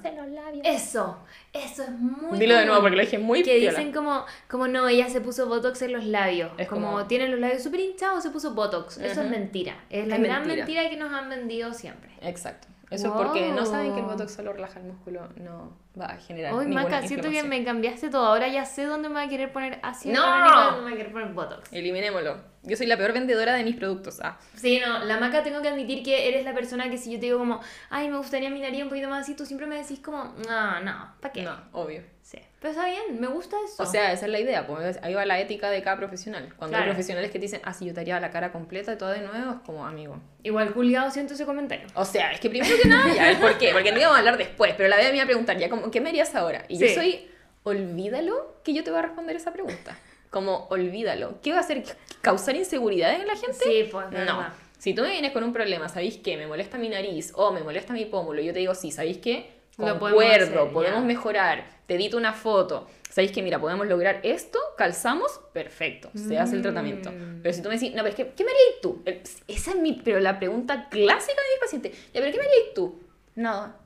[0.64, 1.16] Eso,
[1.54, 3.70] eso es muy Dilo de nuevo porque lo dije muy Que piola.
[3.78, 6.52] dicen como, como no, ella se puso Botox en los labios.
[6.58, 8.98] Es como, como- tiene los labios súper hinchados, se puso Botox.
[8.98, 9.28] Eso es Ujú.
[9.30, 9.76] mentira.
[9.88, 10.66] Es la Es gran mentira.
[10.66, 12.10] mentira que nos han vendido siempre.
[12.20, 12.68] Exacto.
[12.92, 14.12] Eso es porque no saben que el Wow.
[14.12, 17.64] botox solo relaja el músculo, no va a generar Hoy, ninguna Maca, siento que me
[17.64, 18.26] cambiaste todo.
[18.26, 20.20] Ahora ya sé dónde me va a querer poner ácido ¡No!
[20.22, 21.72] dónde me va a querer poner Botox.
[21.72, 22.36] Eliminémoslo.
[22.64, 24.20] Yo soy la peor vendedora de mis productos.
[24.22, 24.38] Ah.
[24.54, 27.26] Sí, no, la Maca tengo que admitir que eres la persona que si yo te
[27.26, 29.98] digo como, ay, me gustaría mi nariz un poquito más así, tú siempre me decís
[30.00, 31.42] como, no, no, ¿para qué?
[31.42, 32.02] No, obvio.
[32.22, 32.38] Sí.
[32.62, 33.82] Pero está bien, me gusta eso.
[33.82, 36.54] O sea, esa es la idea, pues ahí va la ética de cada profesional.
[36.56, 38.96] Cuando hay profesionales que te dicen, ah, si yo te haría la cara completa y
[38.96, 40.16] todo de nuevo, es como amigo.
[40.44, 41.88] Igual culiado siento ese comentario.
[41.94, 44.38] O sea, es que primero que nada, ya, por qué, porque no íbamos a hablar
[44.38, 46.64] después, pero la vida me iba a preguntar, ya, como, ¿qué me harías ahora?
[46.68, 46.86] Y Sí.
[46.86, 47.28] yo soy,
[47.64, 49.98] olvídalo que yo te voy a responder esa pregunta.
[50.30, 51.40] Como, olvídalo.
[51.42, 51.82] ¿Qué va a hacer?
[52.20, 53.58] ¿Causar inseguridades en la gente?
[53.60, 54.10] Sí, pues, No.
[54.18, 54.52] verdad.
[54.78, 56.36] Si tú me vienes con un problema, ¿sabéis qué?
[56.36, 59.61] Me molesta mi nariz o me molesta mi pómulo, yo te digo, sí, ¿sabéis qué?
[59.78, 62.86] Lo podemos Concuerdo, hacer, podemos mejorar, te edito una foto.
[63.08, 64.58] ¿Sabéis que, mira, podemos lograr esto?
[64.76, 67.10] Calzamos, perfecto, se hace el tratamiento.
[67.10, 67.40] Mm.
[67.42, 69.02] Pero si tú me decís, no, pero es que, ¿qué me harías tú?
[69.48, 71.92] Esa es mi, pero la pregunta clásica de mis pacientes.
[72.12, 73.00] Ya, pero ¿qué me harías tú?
[73.34, 73.76] Nada.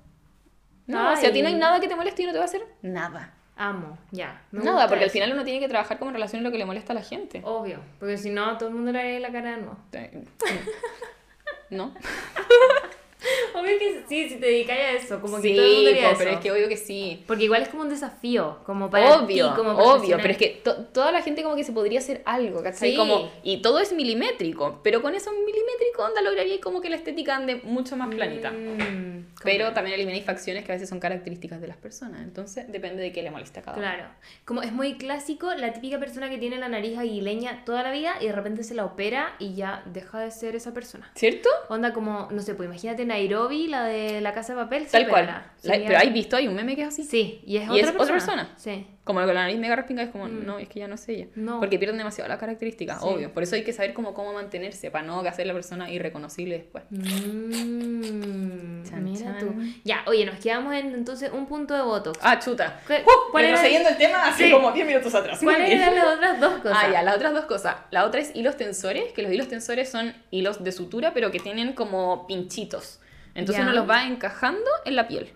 [0.86, 1.60] No, si a ti no hay Ay.
[1.60, 3.32] nada que te moleste y no te va a hacer nada.
[3.56, 4.42] Amo, ya.
[4.50, 5.14] me Nada, gusta porque al eso.
[5.14, 7.02] final uno tiene que trabajar como en relación a lo que le molesta a la
[7.02, 7.40] gente.
[7.42, 9.78] Obvio, porque si no, todo el mundo le haría la cara de nuevo.
[11.70, 11.94] ¿No?
[13.54, 16.02] Obvio que sí, si te dedicas a eso, como que sí, todo el mundo haría
[16.02, 16.18] po, eso.
[16.18, 17.24] pero es que obvio que sí.
[17.26, 20.60] Porque igual es como un desafío, como para obvio, ti como obvio, pero es que
[20.62, 22.90] to- toda la gente como que se podría hacer algo, ¿cachai?
[22.92, 22.96] Sí.
[22.96, 27.36] Como, y todo es milimétrico, pero con eso milimétrico onda lograría como que la estética
[27.36, 28.50] ande mucho más planita.
[28.50, 33.02] Mm, Pero también elimináis facciones que a veces son características de las personas, entonces depende
[33.02, 33.86] de qué le moleste a cada uno.
[33.86, 34.04] Claro.
[34.44, 38.14] Como es muy clásico la típica persona que tiene la nariz aguileña toda la vida
[38.20, 41.10] y de repente se la opera y ya deja de ser esa persona.
[41.14, 41.48] ¿Cierto?
[41.68, 44.86] Onda como, no sé, pues imagínate Nairobi, la de la casa de papel.
[44.86, 45.24] Tal cual.
[45.24, 45.52] opera.
[45.62, 46.36] La- Sería- pero ¿hay visto?
[46.36, 47.02] Hay un meme que es así.
[47.04, 48.02] Sí, y es, Y otra, es persona.
[48.02, 48.48] otra persona.
[48.56, 48.86] Sí.
[49.04, 51.26] Como con la nariz mega respingada es como, no, es que ya no es ella.
[51.34, 51.44] Mm.
[51.44, 51.60] No.
[51.60, 53.06] Porque pierden demasiado las características, Sí.
[53.08, 53.32] obvio.
[53.32, 56.84] Por eso hay que saber cómo, cómo mantenerse, para no hacer la persona irreconocible después.
[56.90, 59.38] Mm, Chan, mira chan.
[59.38, 59.54] tú.
[59.84, 62.18] Ya, oye, nos quedamos en entonces un punto de Botox.
[62.22, 62.80] Ah, chuta.
[62.86, 64.50] ¿Qué- Uh, cuál era- retrocediendo el tema hace Sí.
[64.52, 65.38] como 10 minutos atrás.
[65.42, 66.78] ¿Cuáles eran las otras dos cosas?
[66.80, 67.76] Ah, ya, las otras dos cosas.
[67.90, 71.38] La otra es hilos tensores, que los hilos tensores son hilos de sutura, pero que
[71.40, 73.00] tienen como pinchitos.
[73.36, 73.62] Entonces Ya.
[73.70, 75.32] uno los va encajando en la piel.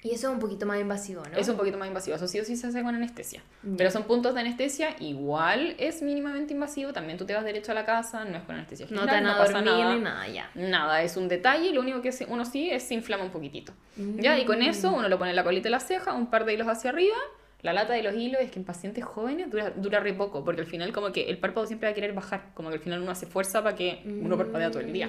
[0.00, 1.36] Y eso es un poquito más invasivo, ¿no?
[1.36, 2.14] Es un poquito más invasivo.
[2.14, 3.42] Eso sí o sí se hace con anestesia.
[3.76, 4.90] Pero son puntos de anestesia.
[5.00, 6.92] Igual es mínimamente invasivo.
[6.92, 8.24] También tú te vas derecho a la casa.
[8.24, 9.94] No es con anestesia No te a pasa dormir nada.
[9.96, 10.50] ni nada, ya.
[10.54, 11.72] Nada, es un detalle.
[11.72, 13.72] Lo único que uno sí es se inflama un poquitito.
[13.96, 16.44] Ya, y con eso uno lo pone en la colita de la ceja, un par
[16.44, 17.16] de hilos hacia arriba.
[17.62, 20.60] La lata de los hilos es que en pacientes jóvenes dura, dura re poco, porque
[20.60, 23.02] al final como que el párpado siempre va a querer bajar, como que al final
[23.02, 25.08] uno hace fuerza para que uno parpadea todo el día.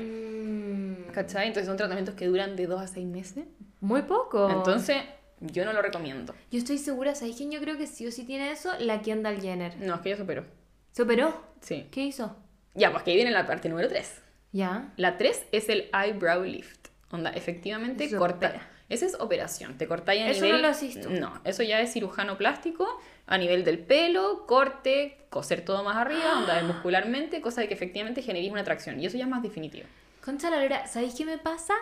[1.11, 1.47] ¿Cachai?
[1.47, 3.45] Entonces son tratamientos que duran de 2 a 6 meses.
[3.81, 4.49] Muy poco.
[4.49, 4.97] Entonces,
[5.39, 6.33] yo no lo recomiendo.
[6.51, 8.71] Yo estoy segura, ¿sabes quién yo creo que sí o sí tiene eso?
[8.79, 9.77] La Kendall Jenner.
[9.79, 10.45] No, es que ya superó.
[10.91, 11.41] ¿Se operó?
[11.61, 11.87] Sí.
[11.91, 12.35] ¿Qué hizo?
[12.73, 14.21] Ya, pues que ahí viene la parte número 3.
[14.51, 14.91] Ya.
[14.97, 16.87] La 3 es el eyebrow lift.
[17.11, 18.47] Onda, efectivamente Eso corta.
[18.47, 18.69] opera.
[18.89, 19.77] Esa es operación.
[19.77, 20.61] Te cortáis a Eso nivel.
[20.63, 21.09] no lo tú.
[21.11, 22.87] No, eso ya es cirujano plástico
[23.27, 28.23] a nivel del pelo, corte, coser todo más arriba, onda muscularmente, cosa de que efectivamente
[28.23, 28.99] generéis una atracción.
[28.99, 29.85] Y eso ya es más definitivo.
[30.23, 31.73] Concha la lora, ¿sabéis qué me pasa?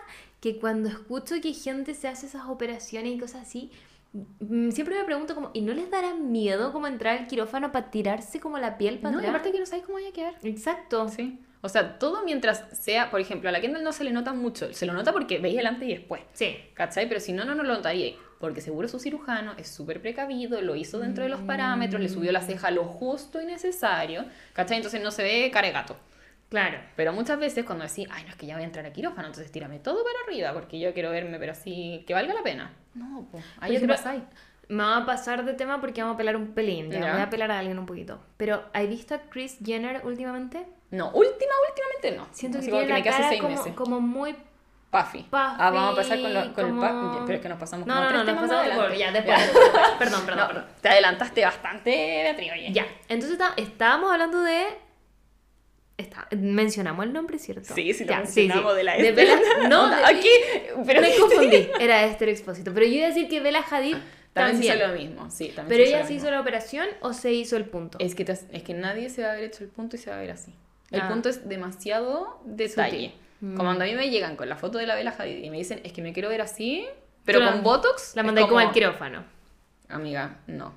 [0.42, 3.72] Que cuando escucho que gente se hace esas operaciones y cosas así,
[4.14, 7.90] mm, siempre me pregunto como, ¿y no les dará miedo como entrar al quirófano para
[7.90, 9.36] tirarse como la piel para No, y atrás?
[9.36, 10.34] aparte que no sabéis cómo vaya a quedar.
[10.44, 11.10] Exacto.
[11.10, 11.40] Sí.
[11.62, 14.72] O sea, todo mientras sea, por ejemplo, a la Kendall no se le nota mucho.
[14.74, 16.22] Se lo nota porque veis el antes y después.
[16.34, 16.56] Sí.
[16.76, 17.10] ¿Cachai?
[17.10, 18.14] Pero si no, no, no lo notaría.
[18.40, 22.32] Porque seguro su cirujano es súper precavido, lo hizo dentro de los parámetros, le subió
[22.32, 24.26] la ceja lo justo y necesario.
[24.54, 24.78] ¿Cachai?
[24.78, 25.98] Entonces no se ve cara de gato.
[26.50, 26.80] Claro.
[26.96, 29.28] Pero muchas veces cuando decís, ay, no es que ya voy a entrar a quirófano,
[29.28, 32.74] entonces tírame todo para arriba porque yo quiero verme, pero así, que valga la pena.
[32.94, 34.24] No, pues, ahí ejemplo, pasáis.
[34.70, 36.90] Me va a pasar de tema porque vamos a pelar un pelín.
[36.92, 37.14] Ya, Ya.
[37.14, 38.20] Voy a pelar a alguien un poquito.
[38.38, 40.66] Pero, ¿has visto a Chris Jenner últimamente?
[40.92, 42.28] No, última, últimamente no.
[42.34, 43.74] Siento Así que tiene la hace cara como, meses.
[43.74, 44.34] como muy
[44.90, 45.24] Puffy.
[45.24, 45.28] puffy.
[45.34, 46.82] Ah, vamos a pasar con, lo- con el como-
[47.12, 47.24] puffy.
[47.26, 48.86] Pero es que nos pasamos No, como no, tres no, nos temas más pasamos por...
[48.86, 49.00] adelante.
[49.00, 49.38] Ya, después.
[49.38, 49.46] Ya.
[49.46, 49.90] después.
[50.00, 50.66] Perdón, perdón, No, perdón.
[50.82, 51.90] te adelantaste bastante,
[52.24, 52.72] Beatriz, oye.
[52.72, 54.66] Ya, entonces está- estábamos hablando de...
[55.98, 57.74] Está, mencionamos el nombre, ¿cierto?
[57.74, 59.28] Sí, sí, lo Ya, mencionamos de la de Esther.
[59.28, 60.30] Bella- No, de- aquí,
[60.86, 61.68] pero me confundí.
[61.80, 62.72] Era Esther Expósito.
[62.74, 63.96] Pero yo iba a decir que Bella Hadid
[64.34, 64.76] También, se también.
[64.78, 67.58] hizo lo mismo, sí, también Pero se ella se hizo la operación o se hizo
[67.58, 67.98] el punto.
[68.00, 70.12] Es que, te- es que nadie se va a haber hecho el punto y se
[70.12, 70.54] va a ver así.
[70.92, 71.10] El Ah.
[71.10, 72.92] punto es demasiado detalle.
[73.08, 73.12] Sutil.
[73.40, 73.58] Como Mm.
[73.58, 75.82] cuando a mí me llegan con la foto de la Bella Hadid y me dicen,
[75.84, 76.86] es que me quiero ver así,
[77.26, 78.16] pero Tú la- con Botox.
[78.16, 79.24] La mandé como al quirófano.
[79.90, 80.74] Amiga, no.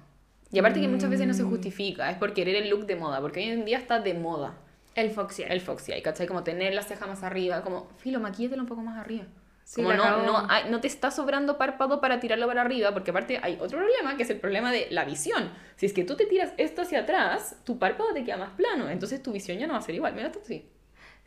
[0.53, 1.37] Y aparte que muchas veces no Mm.
[1.37, 4.15] se justifica, es por querer el look de moda, porque hoy en día está de
[4.15, 4.55] moda
[4.95, 5.45] El Foxy.
[5.45, 6.27] el Foxy Eye, ¿cachai?
[6.27, 9.25] Como tener la ceja más arriba, como, filo, maquíllatelo un poco más arriba.
[9.65, 13.13] Sí, como no, no, hay- no te está sobrando párpado para tirarlo para arriba, porque
[13.13, 15.51] aparte hay otro problema, que es el problema de la visión.
[15.77, 18.89] Si es que tú te tiras esto hacia atrás, tu párpado te queda más plano,
[18.91, 20.13] entonces tu visión ya no va a ser igual.
[20.15, 20.69] Mira esto así.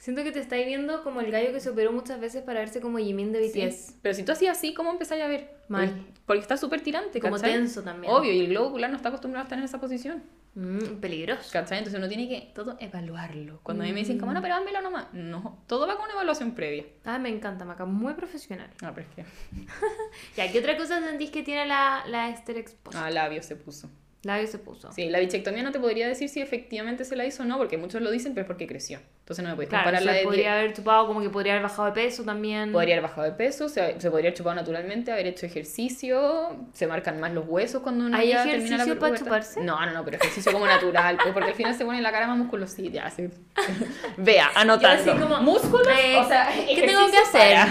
[0.03, 2.81] Siento que te estáis viendo como el gallo que se operó muchas veces para verse
[2.81, 3.73] como Jimin de BTS.
[3.73, 3.95] Sí.
[4.01, 5.49] Pero si tú hacías así, ¿cómo empezáis a ver?
[5.69, 5.87] Mal.
[5.91, 7.53] Porque, porque está súper tirante, Como ¿cachai?
[7.53, 8.11] tenso también.
[8.11, 10.21] Obvio, y el globo ocular no está acostumbrado a estar en esa posición.
[10.55, 11.49] Mm, peligroso.
[11.53, 11.77] ¿Cachai?
[11.77, 13.61] Entonces uno tiene que todo evaluarlo.
[13.63, 14.19] Cuando a mí me dicen, Mm.
[14.19, 15.05] como, no, pero házmelo nomás.
[15.13, 16.83] No, todo va con una evaluación previa.
[17.05, 17.85] Ah, me encanta, Maca.
[17.85, 18.69] Muy profesional.
[18.81, 19.25] Ah, pero es que...
[20.35, 23.01] Ya, ¿qué otra cosa sentís que tiene la, la Esther Expósito?
[23.01, 23.89] Ah, labio se puso.
[24.23, 24.89] Labio se puso.
[24.93, 27.77] Sí, la bichectomía no te podría decir si efectivamente se la hizo o no, porque
[27.77, 28.99] muchos lo dicen, pero es porque creció.
[29.19, 30.23] Entonces no me puedes Claro, comparar la de...
[30.23, 32.71] podría haber chupado como que podría haber bajado de peso también.
[32.71, 36.87] Podría haber bajado de peso, se, se podría haber chupado naturalmente, haber hecho ejercicio, se
[36.87, 39.61] marcan más los huesos cuando uno ¿Hay ya termina la ejercicio para chuparse?
[39.61, 42.27] No, no, no, pero ejercicio como natural, pues, porque al final se pone la cara
[42.27, 43.27] más musculosita, ya, sí.
[44.17, 45.11] Vea, anotando.
[45.11, 47.67] Así como, Músculos, eh, o sea, ¿qué tengo que ejercicio hacer?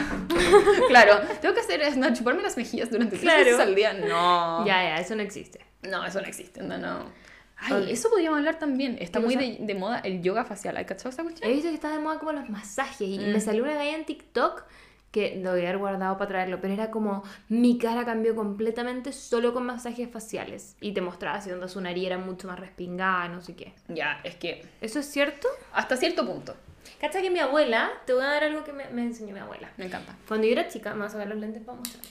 [0.88, 3.45] claro, tengo que hacer es no, chuparme las mejillas durante tres Claro.
[3.45, 3.95] veces al día.
[3.95, 4.67] No.
[4.67, 5.61] Ya, ya, eso no existe.
[5.83, 7.07] No, eso no existe, no, no.
[7.64, 8.97] Ay, eso podríamos hablar también.
[9.01, 10.77] Está ¿Qué muy de, de moda el yoga facial.
[10.77, 11.49] ¿Has cachado esa cuestión?
[11.49, 13.33] He visto que está de moda como los masajes y Mm.
[13.33, 14.64] me salió una galla en TikTok
[15.12, 19.12] que lo voy a haber guardado para traerlo, pero era como mi cara cambió completamente
[19.12, 23.29] solo con masajes faciales y te mostraba así donde su nariz era mucho más respingada,
[23.29, 23.75] no sé qué.
[23.88, 25.47] Ya, es que ¿Eso es cierto?
[25.75, 26.57] hasta cierto punto.
[27.01, 29.71] Cacha que mi abuela, te voy a dar algo que me, me enseñó mi abuela.
[29.77, 30.16] Me encanta.
[30.27, 32.03] Cuando yo era chica, me vas a sacar los lentes para mostrar.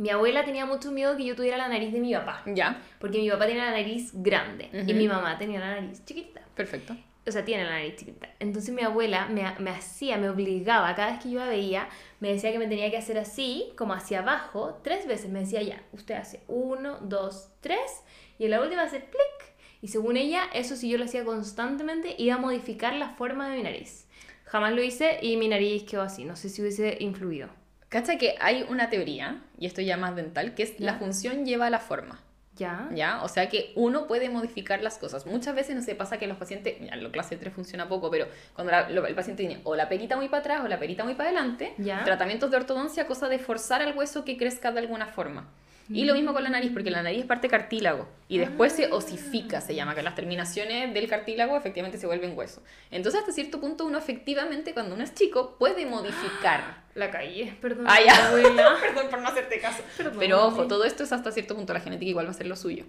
[0.00, 3.18] Mi abuela tenía mucho miedo que yo tuviera la nariz de mi papá, Ya, porque
[3.18, 6.40] mi papá tenía la nariz grande y mi mamá tenía la nariz chiquitita.
[6.54, 6.96] perfecto.
[7.28, 8.30] o sea, tiene la nariz chiquita.
[8.38, 11.86] Entonces mi abuela me, me hacía, me obligaba, cada vez que yo la veía,
[12.18, 15.30] me decía que me tenía que hacer así, como hacia abajo, tres veces.
[15.30, 18.02] Me decía, ya, usted hace uno, dos, tres,
[18.38, 19.54] y en la última hace plic.
[19.82, 23.58] Y según ella, eso si yo lo hacía constantemente, iba a modificar la forma de
[23.58, 24.06] mi nariz.
[24.46, 26.24] Jamás lo hice y mi nariz quedó así.
[26.24, 27.48] No sé si hubiese influido.
[27.90, 31.66] Cacha que hay una teoría, y esto ya más dental, que es la función lleva
[31.66, 32.20] a la forma.
[32.56, 32.88] Ya.
[32.94, 33.22] ¿Ya?
[33.22, 35.24] O sea que uno puede modificar las cosas.
[35.26, 38.10] Muchas veces no se pasa que los pacientes, ya, en la clase 3 funciona poco,
[38.10, 40.78] pero cuando la- lo- el paciente tiene o la perita muy para atrás o la
[40.78, 42.04] perita muy para adelante, Ya.
[42.04, 45.48] tratamientos de ortodoncia, cosa de forzar al hueso que crezca de alguna forma.
[45.92, 48.92] Y lo mismo con la nariz, porque la nariz es parte cartílago y después se
[48.92, 52.62] osifica, se llama, que las terminaciones del cartílago efectivamente se vuelven hueso.
[52.90, 56.84] Entonces, hasta cierto punto, uno efectivamente, cuando uno es chico, puede modificar.
[56.94, 57.86] La calle, perdón.
[57.88, 58.28] Ah, ya.
[58.28, 58.76] abuela.
[58.80, 59.80] Perdón por no hacerte caso.
[59.96, 61.72] Perdón, Pero ojo, todo esto es hasta cierto punto.
[61.72, 62.84] La genética igual va a ser lo suyo.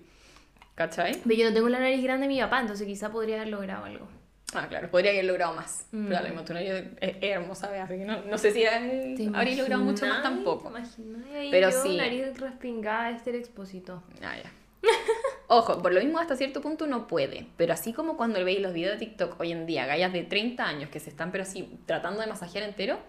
[0.74, 1.20] ¿Cachai?
[1.24, 3.86] Pero yo no tengo la nariz grande de mi papá, entonces quizá podría haber logrado
[3.86, 4.08] algo.
[4.54, 5.88] Ah, claro, podría haber logrado más.
[5.92, 6.08] Mm.
[6.08, 7.80] Pero la misma es, hermosa, ¿ve?
[7.80, 10.74] así que no, no sé si hay- ¿Te habría logrado mucho más tampoco.
[10.76, 11.98] Ahí Pero yo, sí.
[11.98, 14.04] nariz respingada, este expósito.
[14.22, 14.52] Ah, ya.
[15.48, 18.74] Ojo, por lo mismo hasta cierto punto uno puede, pero así como cuando veis los
[18.74, 21.78] videos de TikTok hoy en día, gallas de 30 años que se están pero así
[21.86, 23.00] tratando de masajear entero,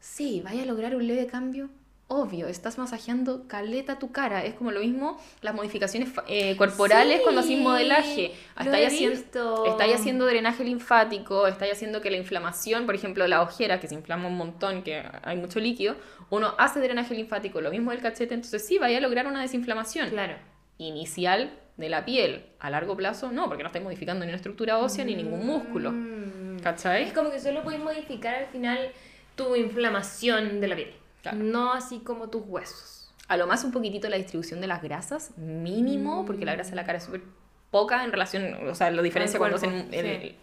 [0.00, 1.68] sí, vaya a lograr un leve cambio.
[2.08, 4.44] Obvio, estás masajeando caleta tu cara.
[4.44, 8.32] Es como lo mismo las modificaciones eh, corporales Sí, cuando haces modelaje.
[8.60, 13.80] Estáis haciendo, estáis haciendo drenaje linfático, estáis haciendo que la inflamación, por ejemplo, la ojera,
[13.80, 15.96] que se inflama un montón, que hay mucho líquido,
[16.28, 20.10] uno hace drenaje linfático, lo mismo del cachete, entonces sí, vaya a lograr una desinflamación
[20.10, 20.34] Claro.
[20.76, 22.44] inicial de la piel.
[22.60, 25.92] A largo plazo, no, porque no estáis modificando ni una estructura ósea ni ningún músculo.
[25.92, 26.58] Mm.
[26.62, 27.04] ¿Cachai?
[27.04, 28.90] Es como que solo puedes modificar al final
[29.34, 30.92] tu inflamación de la piel.
[31.22, 31.38] Claro.
[31.38, 33.10] No así como tus huesos.
[33.28, 36.76] A lo más un poquitito la distribución de las grasas, mínimo, porque la grasa de
[36.76, 37.22] la cara es súper
[37.70, 39.88] poca en relación, o sea, lo diferencia cuando hacen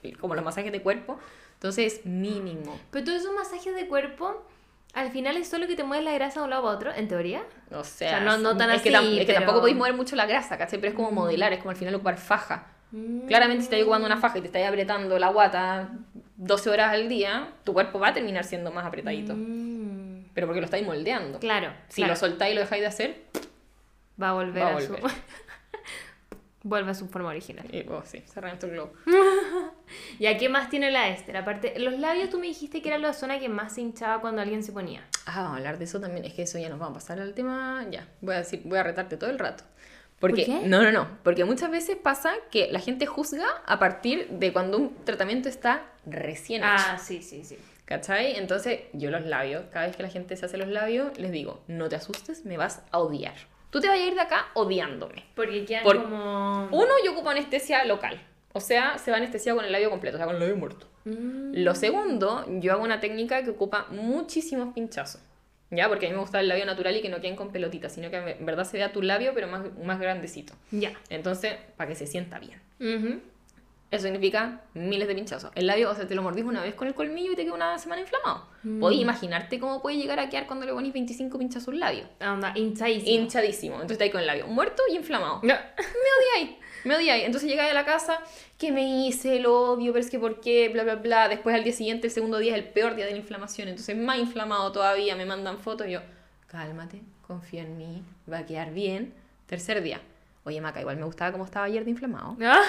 [0.04, 1.20] el- como los masajes de cuerpo.
[1.54, 2.80] Entonces, mínimo.
[2.92, 4.44] Pero todos esos masajes de cuerpo,
[4.94, 7.08] al final es solo que te mueves la grasa de un lado para otro, en
[7.08, 7.44] teoría.
[7.72, 9.94] O sea, sea, no- no tan es que, así, tam- es que tampoco podéis mover
[9.94, 10.80] mucho la grasa, ¿cachai?
[10.80, 12.68] Pero es como modelar, es como al final ocupar faja.
[13.28, 15.89] Claramente, si estás ocupando una faja y te estás apretando la guata
[16.38, 19.36] 12 horas al día, tu cuerpo va a terminar siendo más apretadito.
[19.36, 19.88] Mm.
[20.34, 21.39] Pero porque lo estáis moldeando.
[21.39, 21.74] Claro.
[21.89, 22.13] Si claro.
[22.13, 23.15] lo soltáis y lo dejáis de hacer,
[24.22, 24.96] Va a volver va a a, su.
[26.63, 27.65] Vuelve a su forma original.
[27.74, 28.92] y, oh, sí, se reventó el globo.
[30.20, 31.38] ¿Y a qué más tiene la Esther?
[31.38, 34.42] Aparte, los labios tú me dijiste que era la zona que más se hinchaba cuando
[34.42, 35.06] alguien se ponía.
[35.26, 36.26] Ah, vamos a hablar de eso también.
[36.26, 37.86] Es que eso ya nos vamos a pasar al tema.
[37.89, 39.63] Ya, voy a decir, voy a retarte todo el rato.
[40.20, 40.68] Porque, ¿Por qué?
[40.68, 41.08] No, no, no.
[41.24, 45.84] Porque muchas veces pasa que la gente juzga a partir de cuando un tratamiento está
[46.06, 46.74] recién hecho.
[46.76, 47.58] Ah, sí, sí, sí.
[47.89, 48.36] ¿Cachai?
[48.36, 51.63] Entonces, yo los labios, cada vez que la gente se hace los labios, les digo,
[51.67, 53.34] no te asustes, me vas a odiar.
[53.71, 55.25] Tú te vas a ir de acá odiándome.
[55.34, 56.67] Porque quedan Por- como...
[56.71, 58.21] Uno, yo ocupo anestesia local.
[58.54, 60.86] O sea, se va anestesiado con el labio completo, o sea, con el labio muerto.
[61.06, 61.54] Mm.
[61.63, 65.21] Lo segundo, yo hago una técnica que ocupa muchísimos pinchazos.
[65.71, 65.89] ¿Ya?
[65.89, 68.12] Porque a mí me gusta el labio natural y que no queden con pelotitas, sino
[68.12, 70.54] que en verdad se vea tu labio, pero más, más grandecito.
[70.69, 70.93] Ya.
[71.10, 72.62] Entonces, para que se sienta bien.
[72.80, 73.19] Ujú.
[73.91, 75.52] Eso significa miles de pinchazos.
[75.56, 77.56] El labio, o sea, te lo mordís una vez con el colmillo y te queda
[77.56, 78.45] una semana inflamado.
[78.62, 78.80] Mm.
[78.80, 82.04] Podéis imaginarte cómo puede llegar a quedar cuando le ponís 25 pinchazos a un labio.
[82.21, 83.12] Onda, hinchadísimo.
[83.12, 83.75] Hinchadísimo.
[83.75, 85.39] Entonces está ahí con el labio muerto y inflamado.
[85.41, 85.56] No.
[85.56, 87.25] Me odiáis, me odiáis.
[87.25, 88.19] Entonces llegáis a la casa,
[88.60, 89.39] ¿qué me hice?
[89.39, 90.69] Lo odio, pero es que ¿por qué?
[90.69, 91.28] Bla, bla, bla.
[91.28, 93.69] Después al día siguiente, el segundo día es el peor día de la inflamación.
[93.69, 96.02] Entonces más inflamado todavía, me mandan fotos y yo,
[96.45, 99.15] cálmate, confía en mí, va a quedar bien.
[99.47, 99.99] Tercer día,
[100.43, 102.38] oye Maca, igual me gustaba cómo estaba ayer de inflamado.
[102.39, 102.62] Ah,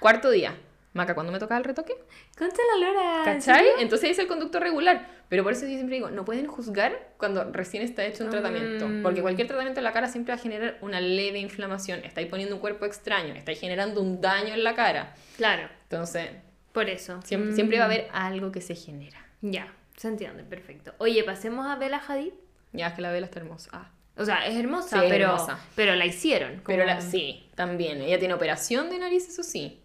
[0.00, 0.54] Cuarto día,
[0.92, 1.94] Maca, ¿cuándo me tocaba el retoque?
[2.36, 3.18] Concha la lora.
[3.18, 3.56] ¿en ¿Cachai?
[3.58, 3.72] serio?
[3.80, 5.06] Entonces es el conducto regular.
[5.28, 8.88] Pero por eso yo siempre digo, no pueden juzgar cuando recién está hecho un tratamiento.
[8.88, 9.02] Mm.
[9.02, 12.02] Porque cualquier tratamiento en la cara siempre va a generar una leve inflamación.
[12.04, 15.14] Estáis poniendo un cuerpo extraño, estáis generando un daño en la cara.
[15.36, 16.30] Claro, Entonces,
[16.72, 17.20] por eso.
[17.22, 17.54] siempre, Mm.
[17.54, 19.18] siempre va a haber algo que se genera.
[19.42, 20.94] Ya, se entiende, perfecto.
[20.98, 22.32] Oye, pasemos a Bella Hadid.
[22.72, 23.70] Ya es que la vela está hermosa.
[23.72, 25.60] Ah, O sea, es hermosa, Sí, pero, hermosa.
[25.76, 26.60] pero la hicieron.
[26.66, 28.00] Pero como- la, sí, también.
[28.00, 29.80] Ella tiene operación de nariz, eso sí.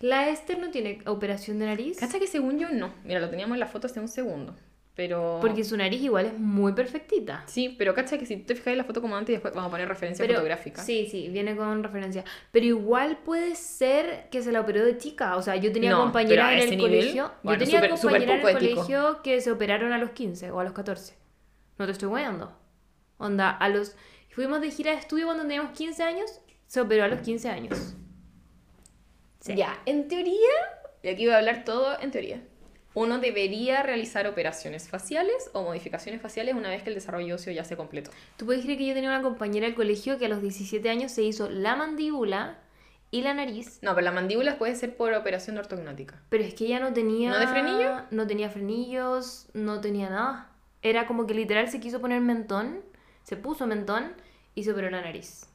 [0.00, 1.98] La Esther no tiene operación de nariz.
[1.98, 2.92] ¿Cacha que según yo no?
[3.04, 4.56] Mira, lo teníamos en la foto hace un segundo.
[4.94, 5.38] Pero...
[5.42, 7.44] Porque su nariz igual es muy perfectita.
[7.46, 9.68] Sí, pero cacha que si te fijas en la foto como antes y después vamos
[9.68, 10.82] a poner referencia Pero, fotográfica.
[10.82, 12.24] Sí, sí, viene con referencia.
[12.50, 15.36] Pero igual puede ser que se la operó de chica.
[15.36, 17.32] O sea, yo tenía No, compañeras en el nivel, colegio.
[17.42, 18.74] bueno, yo tenía súper compañeras en el ético.
[18.80, 21.14] colegio que se operaron a los 15 o a los 14.
[21.78, 22.56] No te estoy weando.
[23.18, 23.96] Onda, a los.
[24.30, 27.94] Fuimos de gira de estudio cuando teníamos 15 años, se operó a los 15 años.
[29.46, 29.54] Sí.
[29.54, 30.34] Ya, en teoría,
[31.02, 32.42] y aquí voy a hablar todo en teoría,
[32.94, 37.62] uno debería realizar operaciones faciales o modificaciones faciales una vez que el desarrollo óseo ya
[37.62, 38.10] se completó.
[38.38, 41.12] Tú puedes creer que yo tenía una compañera del colegio que a los 17 años
[41.12, 42.58] se hizo la mandíbula
[43.10, 43.80] y la nariz.
[43.82, 46.22] No, pero la mandíbula puede ser por operación ortognática.
[46.30, 47.30] Pero es que ella no tenía.
[47.30, 48.02] ¿No de frenillo?
[48.10, 50.50] No tenía frenillos, no tenía nada.
[50.82, 52.82] Era como que literal se quiso poner mentón,
[53.24, 54.14] se puso mentón
[54.54, 55.48] y se operó la nariz.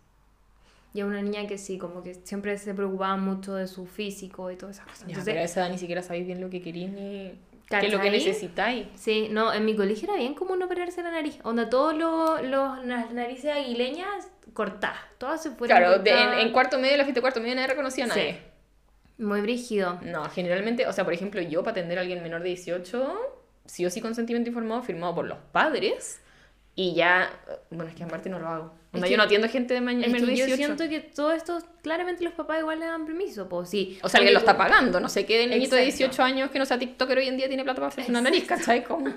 [0.94, 4.52] Y es una niña que sí, como que siempre se preocupaba mucho de su físico
[4.52, 5.00] y todas esas cosas.
[5.02, 7.32] Ya, Entonces, pero a esa edad ni siquiera sabéis bien lo que queréis ni
[7.70, 8.88] qué es lo que necesitáis.
[8.96, 11.40] sí, no, en mi colegio era bien común operarse la nariz.
[11.44, 15.00] Onda, todos los, los- las narices aguileñas cortadas.
[15.18, 18.04] Todas se fueron Claro, de- en, cuarto medio, la fiesta de cuarto medio nadie reconocía
[18.06, 18.14] a Sí.
[18.20, 18.42] nadie.
[19.18, 20.00] Muy brígido.
[20.02, 23.16] No, generalmente, o sea, por ejemplo, yo para atender a alguien menor de 18,
[23.66, 26.20] sí o sí consentimiento informado firmado por los padres.
[26.76, 27.30] Y ya,
[27.70, 28.74] bueno, es que en parte no lo hago.
[28.94, 30.56] Onda, yo no atiendo gente de ma- Es que de yo 18.
[30.56, 34.00] siento que todo esto, claramente los papás igual le dan permiso, pues sí.
[34.04, 35.00] O sea, alguien lo está pagando.
[35.00, 35.98] No sé qué niñito de Exacto.
[36.16, 38.46] 18 años que no sea TikToker hoy en día tiene plata para hacerse una nariz,
[38.46, 38.84] ¿cachai?
[38.84, 39.14] Como...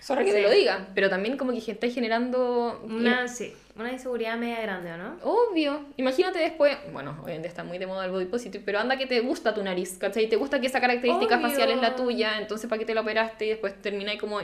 [0.00, 0.88] Sorry que te lo diga.
[0.94, 2.80] Pero también como que estáis generando...
[2.84, 5.16] Una, sí, una inseguridad media grande, ¿o no?
[5.22, 5.86] Obvio.
[5.96, 8.96] Imagínate después, bueno, hoy en día está muy de moda el body positive, pero anda
[8.96, 10.28] que te gusta tu nariz, ¿cachai?
[10.28, 11.48] Te gusta que esa característica Obvio.
[11.48, 14.38] facial es la tuya, entonces ¿para qué te la operaste y después termináis como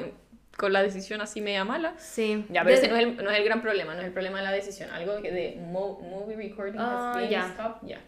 [0.57, 1.95] con la decisión así media mala?
[1.99, 2.45] Sí.
[2.51, 4.12] Ya, pero De- ese no es, el, no es el gran problema, no es el
[4.12, 4.90] problema de la decisión.
[4.90, 7.53] Algo que de mo- movie recording has been ya.
[7.55, 8.01] stopped, ya.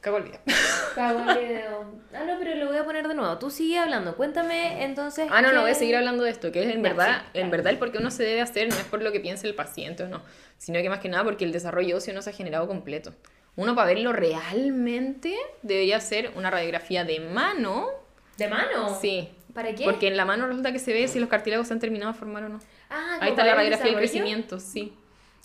[0.00, 0.40] Cago el video.
[0.94, 1.84] Cago el video.
[2.14, 3.36] Ah, no, pero lo voy a poner de nuevo.
[3.38, 4.16] Tú sigue hablando.
[4.16, 5.28] Cuéntame entonces.
[5.30, 7.22] Ah, no, no, qué- voy a seguir hablando de esto, que es en Ya, verdad,
[7.32, 9.18] sí, en verdad el por qué uno se debe hacer no es por lo que
[9.20, 10.22] piense el paciente no,
[10.56, 13.12] sino que más que nada porque el desarrollo óseo no se ha generado completo.
[13.56, 17.88] Uno para verlo realmente debería hacer una radiografía de mano.
[18.36, 18.96] ¿De mano?
[19.00, 19.28] Sí.
[19.58, 19.82] ¿Para qué?
[19.82, 22.16] Porque en la mano resulta que se ve si los cartílagos se han terminado de
[22.18, 22.60] formar o no.
[22.90, 24.92] Ah, Ahí está la radiografía del crecimiento, sí.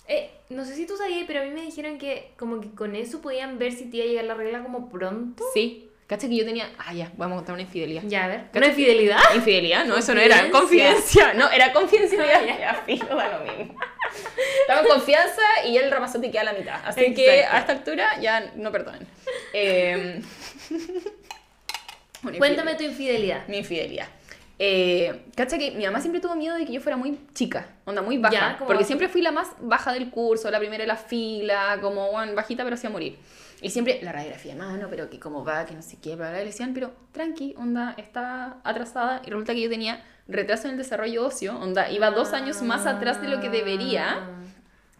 [0.06, 2.94] Eh, no sé si tú sabías, pero a mí me dijeron que como que con
[2.94, 5.42] eso podían ver si te iba a llegar la regla como pronto.
[5.52, 5.90] Sí.
[6.06, 6.70] Cacha que yo tenía.
[6.78, 8.02] Ah, ya, vamos a contar una infidelidad.
[8.06, 8.44] Ya, a ver.
[8.54, 9.18] ¿Una que- infidelidad?
[9.34, 11.34] Infidelidad, no, eso no era Confidencia.
[11.34, 12.44] No, era confidencialidad.
[12.60, 13.74] ya, fijo, da lo mismo.
[14.60, 16.80] Estaba en confianza y el Ramazotti queda a la mitad.
[16.84, 17.56] Así que Exacto.
[17.56, 19.08] a esta altura ya no perdonen.
[19.54, 20.22] Eh,
[22.24, 22.78] una Cuéntame infidelidad.
[22.78, 23.48] tu infidelidad.
[23.48, 24.06] Mi infidelidad.
[24.58, 28.02] Eh, cacha que mi mamá siempre tuvo miedo de que yo fuera muy chica, onda
[28.02, 28.56] muy baja.
[28.64, 32.34] Porque siempre fui la más baja del curso, la primera de la fila, como bueno,
[32.34, 33.18] bajita pero hacía morir.
[33.60, 36.30] Y siempre la radiografía de mano, pero que cómo va, que no sé qué, bla,
[36.30, 39.22] bla, le decían, pero tranqui, onda, está atrasada.
[39.24, 42.86] Y resulta que yo tenía retraso en el desarrollo óseo, onda, iba dos años más
[42.86, 44.28] atrás de lo que debería,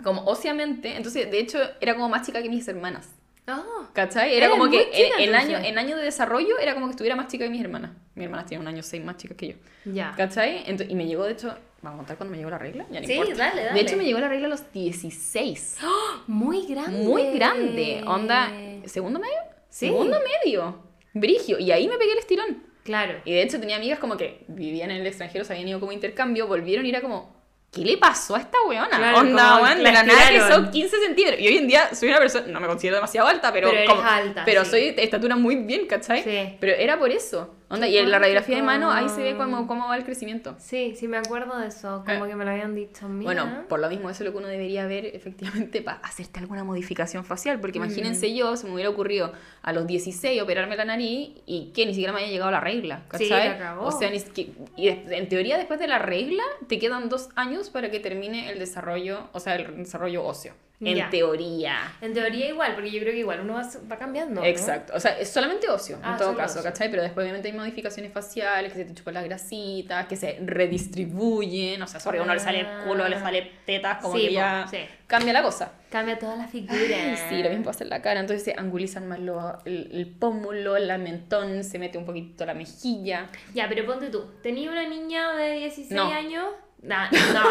[0.02, 0.96] como óseamente.
[0.96, 3.08] Entonces, de hecho, era como más chica que mis hermanas.
[3.46, 3.90] Ah.
[3.92, 4.34] ¿Cachai?
[4.34, 7.28] Era como que chica, en, año, en año de desarrollo era como que estuviera más
[7.28, 7.92] chica que mis hermanas.
[8.14, 9.54] Mis hermanas tienen un año seis más chicas que yo.
[9.84, 10.14] Ya.
[10.16, 10.64] ¿Cachai?
[10.88, 12.86] Y me llegó, de hecho, ¿vamos a contar cuando me llegó la regla?
[12.90, 13.36] Ya no Sí, importa.
[13.36, 13.74] dale, dale.
[13.74, 15.78] De hecho, me llegó la regla a los 16.
[16.26, 17.04] Muy grande.
[17.04, 18.02] Muy grande.
[18.06, 18.50] Onda,
[18.86, 19.36] ¿segundo medio?
[19.68, 19.86] Sí.
[19.86, 20.78] Segundo medio.
[21.12, 21.58] Brigio.
[21.58, 22.62] Y ahí me pegué el estirón.
[22.84, 23.20] Claro.
[23.24, 25.92] Y de hecho tenía amigas como que vivían en el extranjero, se habían ido como
[25.92, 27.34] intercambio, volvieron y era como,
[27.74, 28.88] ¿qué le pasó a esta weona?
[28.88, 31.40] Claro, Onda, weón, de la nada que son 15 centímetros.
[31.40, 34.02] Y hoy en día soy una persona, no me considero demasiado alta, pero, Pero como-
[34.08, 34.70] alta, pero sí.
[34.70, 36.22] soy de estatura muy bien, ¿cachai?
[36.22, 36.56] Sí.
[36.60, 37.54] Pero era por eso.
[37.70, 40.54] Onda, y en la radiografía de mano ahí se ve cómo, cómo va el crecimiento.
[40.58, 42.04] Sí, sí me acuerdo de eso.
[42.06, 42.28] Como Eh.
[42.28, 43.08] que me lo habían dicho.
[43.08, 43.24] Mira.
[43.24, 46.62] Bueno, por lo mismo, eso es lo que uno debería ver efectivamente para hacerte alguna
[46.62, 47.60] modificación facial.
[47.60, 48.34] Porque imagínense Mm.
[48.34, 52.12] yo, se me hubiera ocurrido a los 16 operarme la nariz y que ni siquiera
[52.12, 53.02] me haya llegado la regla.
[53.14, 53.48] Sí, ¿cachai?
[53.48, 53.86] la cagó.
[53.86, 57.70] O sea, ni siquiera- y en teoría, después de la regla, te quedan dos años
[57.70, 60.52] para que termine el desarrollo, o sea, el desarrollo óseo.
[60.86, 61.78] En teoría.
[62.00, 64.40] En teoría igual, porque yo creo que igual uno va, va cambiando.
[64.40, 64.46] ¿no?
[64.46, 66.70] Exacto, o sea, es solamente ocio Ah, en todo caso, ocio.
[66.70, 66.90] ¿cachai?
[66.90, 71.82] Pero después obviamente hay modificaciones faciales, que se te chupan las grasitas, que se redistribuyen,
[71.82, 74.32] o sea, sorry, a uno le sale el culo, le sale tetas, como Sí, que
[74.34, 74.78] ya sí.
[75.06, 75.72] cambia la cosa.
[75.90, 76.74] Cambia toda la figura.
[76.76, 80.06] Ay, sí, lo mismo pasa en la cara, entonces se angulizan más lo- el, el
[80.08, 83.28] pómulo, el mentón, se mete un poquito la mejilla.
[83.54, 84.24] Ya, pero ponte tú.
[84.42, 86.10] ¿Tenía una niña de 16 No.
[86.12, 86.44] años?
[86.84, 87.42] Nah, no,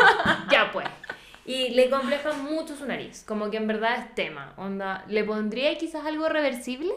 [0.51, 0.85] ya pues.
[1.45, 3.23] Y le compleja mucho su nariz.
[3.27, 4.53] Como que en verdad es tema.
[4.57, 6.93] Onda, ¿le pondría quizás algo reversible?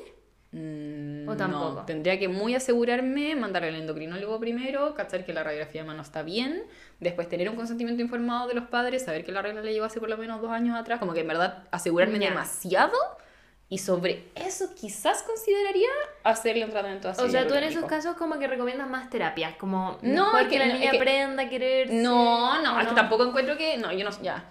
[0.52, 1.74] Mm, ¿O tampoco?
[1.80, 6.02] No, tendría que muy asegurarme, mandarle al endocrinólogo primero, cachar que la radiografía de mano
[6.02, 6.62] está bien,
[7.00, 9.98] después tener un consentimiento informado de los padres, saber que la regla le llegó hace
[10.00, 12.28] por lo menos dos años atrás, como que en verdad asegurarme Ya.
[12.28, 12.94] demasiado
[13.68, 15.88] y sobre eso quizás consideraría
[16.22, 17.20] hacerle un tratamiento así.
[17.22, 19.56] o sea, tú en esos casos como que recomiendas más terapias.
[19.56, 21.94] Como No, mejor es que, que la no, es niña que- aprenda a quererse.
[21.94, 23.76] No, no, ¿o es que tampoco encuentro que.
[23.78, 24.22] No, yo no.
[24.22, 24.48] Ya.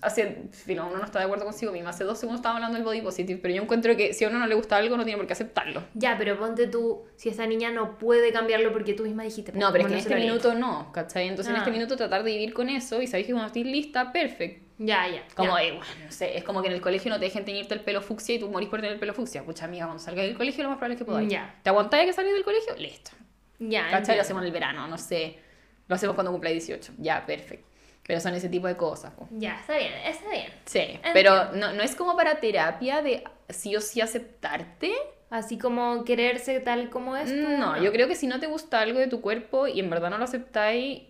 [0.00, 0.44] Hace.
[0.52, 1.90] Filo, uno no está de acuerdo consigo mismo.
[1.90, 4.38] Hace dos segundos estaba hablando del body positive, pero yo encuentro que si a uno
[4.38, 5.82] no le gusta algo, no tiene por qué aceptarlo.
[5.92, 9.52] Ya, pero ponte tú, si esa niña no puede cambiarlo porque tú misma dijiste.
[9.52, 11.28] No, pero es ¿cómo que en este minuto no, ¿cachai?
[11.28, 11.58] Entonces en Ah.
[11.58, 14.63] este minuto tratar de vivir con eso y sabéis que cuando estés lista, perfecto.
[14.78, 15.22] Ya, ya.
[15.36, 15.64] Como, ya.
[15.64, 17.80] eh, bueno, no sé, es como que en el colegio no te dejen teñirte el
[17.80, 19.44] pelo fucsia y tú morís por tener el pelo fucsia.
[19.44, 21.28] Pucha, amiga, cuando salgas del colegio lo más probable es que podáis.
[21.28, 21.54] Ya.
[21.62, 22.74] ¿Te aguantáis que salís del colegio?
[22.76, 23.12] Listo.
[23.60, 24.16] Ya, ¿Cachai?
[24.16, 25.38] Lo hacemos en el verano, no sé.
[25.86, 26.94] Lo hacemos cuando cumpla 18.
[26.98, 27.68] Ya, perfecto.
[28.06, 29.12] Pero son ese tipo de cosas.
[29.30, 30.52] Ya, está bien, está bien.
[30.66, 31.10] Sí, Entiendo.
[31.14, 34.92] pero no, no es como para terapia de sí o sí aceptarte.
[35.30, 37.30] Así como quererse tal como es.
[37.30, 39.88] tú, No, yo creo que si no te gusta algo de tu cuerpo y en
[39.88, 41.02] verdad no lo aceptáis,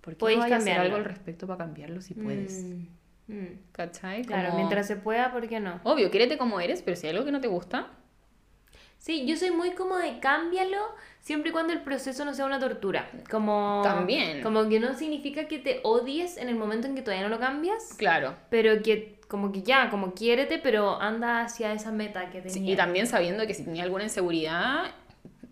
[0.00, 2.64] ¿por qué no hacer algo al respecto para cambiarlo si puedes?
[2.64, 2.86] Mm,
[3.30, 3.58] mm.
[3.72, 4.22] ¿Cachai?
[4.24, 5.80] Claro, Como- mientras se pueda, ¿por qué no?
[5.84, 7.88] Obvio, quiérete como eres, pero si hay algo que no te gusta,
[8.98, 10.76] Sí, yo soy muy como de cámbialo
[11.22, 13.08] siempre y cuando el proceso no sea una tortura.
[13.30, 14.42] Como, También.
[14.42, 17.40] Como que no significa que te odies en el momento en que todavía no lo
[17.40, 18.34] cambias, Claro.
[18.50, 22.74] pero que como que ya, como quiérete, pero anda hacia esa meta que Sí, tenías.
[22.74, 24.90] y también sabiendo que si tenía alguna inseguridad,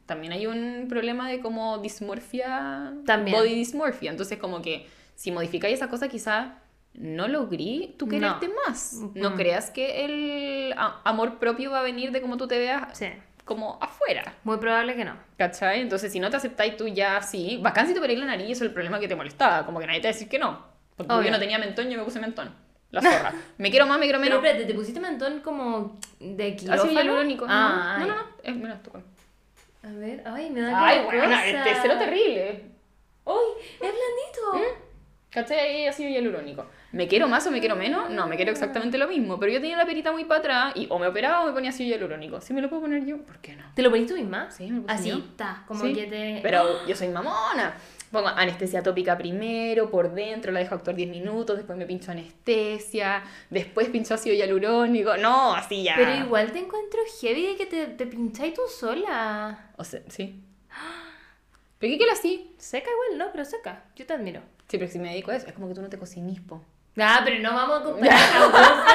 [0.05, 3.35] también hay un problema de como dismorfia, También.
[3.35, 4.11] body dysmorphia.
[4.11, 6.59] Entonces, como que si modificáis esa cosa, quizá
[6.99, 8.11] no logré tú No.
[8.11, 8.95] quererte más.
[9.15, 9.37] No Mm.
[9.37, 10.75] creas que el
[11.05, 13.07] amor propio va a venir de cómo tú te veas Sí,
[13.45, 14.35] como afuera.
[14.45, 15.17] muy probable que no.
[15.37, 15.81] ¿Cachai?
[15.81, 18.65] Entonces, si no te aceptáis tú ya así, bacán si te operáis la nariz, eso
[18.65, 19.65] es el problema que te molestaba.
[19.65, 20.67] Como que nadie te va a decir que no.
[20.97, 21.27] Porque Obvio.
[21.27, 22.53] yo no tenía mentón, yo me puse mentón.
[22.91, 23.33] La zorra.
[23.59, 24.45] me quiero más, me quiero Pero menos.
[24.45, 26.83] espérate, ¿te pusiste mentón como de quirófano?
[26.85, 27.47] Así hialurónico.
[27.49, 28.09] Ah, no, ay.
[28.11, 28.23] no, no.
[28.43, 28.91] Es menos tú.
[29.85, 31.47] A ver, ay, me da Ay, bueno, cosa.
[31.47, 32.65] este es cero terrible.
[33.27, 33.35] ¡Ay,
[33.75, 34.79] es blandito!
[35.31, 35.59] ¿Cachai?
[35.59, 36.67] Ahí ha sido hialurónico.
[36.93, 38.09] ¿Me quiero más o me quiero menos?
[38.09, 39.39] No, me quiero exactamente lo mismo.
[39.39, 41.69] Pero yo tenía la perita muy para atrás y o me operaba o me ponía
[41.69, 42.41] ácido hialurónico.
[42.41, 43.65] Si me lo puedo poner yo, ¿por qué no?
[43.75, 44.51] ¿Te lo poniste tú misma?
[44.51, 45.17] Sí, me lo Así yo.
[45.19, 46.41] está, como Sí, que te...
[46.43, 47.77] Pero yo soy mamona.
[48.11, 53.23] Pongo anestesia tópica primero, por dentro, la dejo actuar 10 minutos, después me pincho anestesia,
[53.51, 55.19] después pincho ácido hialurónico.
[55.19, 55.95] No, así ya.
[55.95, 59.73] Pero igual te encuentro heavy de que te, te pincháis tú sola.
[59.77, 60.43] O sea, sí.
[61.79, 62.55] ¿Pero qué quiero así?
[62.57, 63.31] Seca igual, ¿no?
[63.31, 63.85] Pero seca.
[63.95, 64.41] Yo te admiro.
[64.69, 66.63] Sí, pero si me dedico a eso, es como que tú no te cocinís, po.
[66.99, 68.95] Ah, pero no vamos a comparar agujas.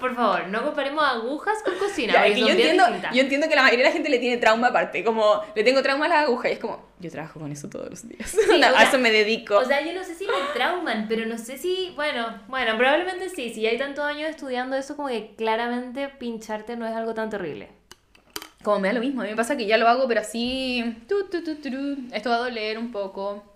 [0.00, 2.14] Por favor, no comparemos agujas con cocina.
[2.14, 4.38] Ya, es que yo entiendo, yo entiendo que la mayoría de la gente le tiene
[4.38, 7.52] trauma aparte, como le tengo trauma a las agujas y es como, yo trabajo con
[7.52, 9.56] eso todos los días, o a sea, eso me dedico.
[9.58, 13.28] O sea, yo no sé si me trauman, pero no sé si, bueno, bueno, probablemente
[13.28, 13.54] sí.
[13.54, 17.68] Si hay tantos años estudiando eso, como que claramente pincharte no es algo tan terrible.
[18.64, 20.96] como me da lo mismo, a mí me pasa que ya lo hago, pero así,
[21.08, 23.51] tu, tu, tu, turu, esto va a doler un poco.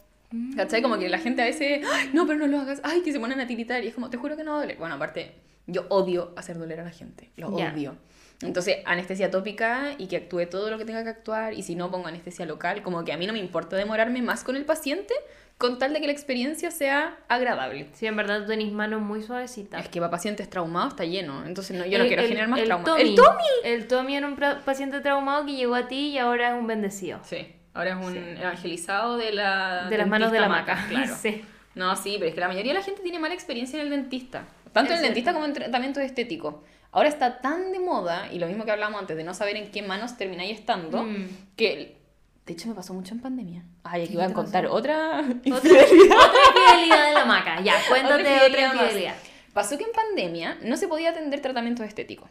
[0.57, 0.83] ¿Cachai?
[0.83, 3.21] Como que la gente a veces, "Ay, no, pero no lo hagas, ay, que se
[3.21, 4.77] ponen a tiritar y es como, te juro que no va a doler.
[4.79, 5.33] Bueno, aparte,
[5.67, 7.73] yo odio hacer doler a la gente, lo Ya.
[7.73, 7.97] odio.
[8.43, 11.91] Entonces, anestesia tópica y que actúe todo lo que tenga que actuar y si no
[11.91, 15.15] pongo anestesia local, como que a mí no me importa demorarme más con el paciente
[15.57, 17.87] con tal de que la experiencia sea agradable.
[17.95, 19.83] Sí, en verdad tú tenés manos muy suavecitas.
[19.83, 22.49] Es que para pacientes traumados está lleno, entonces no, yo no El- quiero el- generar
[22.51, 22.85] más el trauma.
[22.85, 23.45] Tommy, ¡El Tommy!
[23.65, 27.21] El Tommy era un paciente traumado que llegó a ti y ahora es un bendecido.
[27.25, 27.39] Sí,
[27.77, 29.89] ahora es un evangelizado de la...
[29.89, 30.89] De las manos de la dentista maca.
[30.89, 31.15] Claro.
[31.23, 31.45] Sí.
[31.75, 33.91] No, sí, pero es que la mayoría de la gente tiene mala experiencia en el
[33.91, 34.45] dentista.
[34.73, 35.35] Tanto en Es el dentista cierto.
[35.35, 36.65] como en tratamiento estético.
[36.91, 39.71] Ahora está tan de moda, y lo mismo que hablamos antes, de no saber en
[39.71, 41.27] qué manos termináis estando, Mm.
[41.57, 41.97] que...
[42.47, 43.65] De hecho, me pasó mucho en pandemia.
[43.83, 44.75] Ay, aquí ¿Qué voy a contar pasó?
[44.77, 46.17] otra Otra, infidelidad.
[46.17, 47.61] otra infidelidad de la maca.
[47.61, 48.83] Ya, cuéntate Otra otra infidelidad más.
[48.85, 49.15] infidelidad.
[49.53, 52.31] Pasó que en pandemia no se podía atender tratamientos estéticos.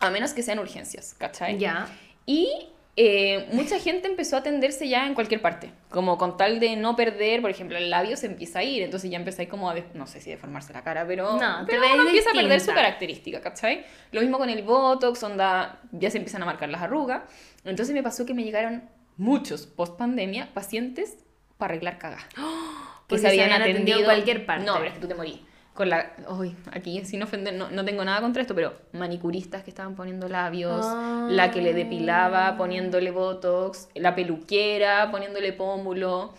[0.00, 1.56] A menos que sean urgencias, ¿cachai?
[1.58, 1.88] Ya.
[2.26, 2.68] Y
[3.00, 5.70] eh, mucha gente empezó a atenderse ya en cualquier parte.
[5.88, 8.82] Como con tal de no perder, por ejemplo, el labio se empieza a ir.
[8.82, 12.06] Entonces ya empezáis como a, no sé si deformarse la cara, pero, No, pero uno
[12.06, 13.84] empieza a perder su característica, ¿cachai?
[14.10, 17.22] Lo mismo con el Botox, onda, ya se empiezan a marcar las arrugas.
[17.64, 18.82] Entonces me pasó que me llegaron
[19.16, 21.18] muchos post pandemia pacientes
[21.56, 22.24] para arreglar cagas.
[23.06, 24.66] Porque se habían atendido en cualquier parte.
[24.66, 25.38] No, pero es que tú te morís.
[25.78, 26.10] Con la.
[26.28, 30.28] Uy, aquí sin ofender, no, no tengo nada contra esto, pero manicuristas que estaban poniendo
[30.28, 30.84] labios,
[31.30, 36.34] la que le depilaba poniéndole botox, la peluquera poniéndole pómulo.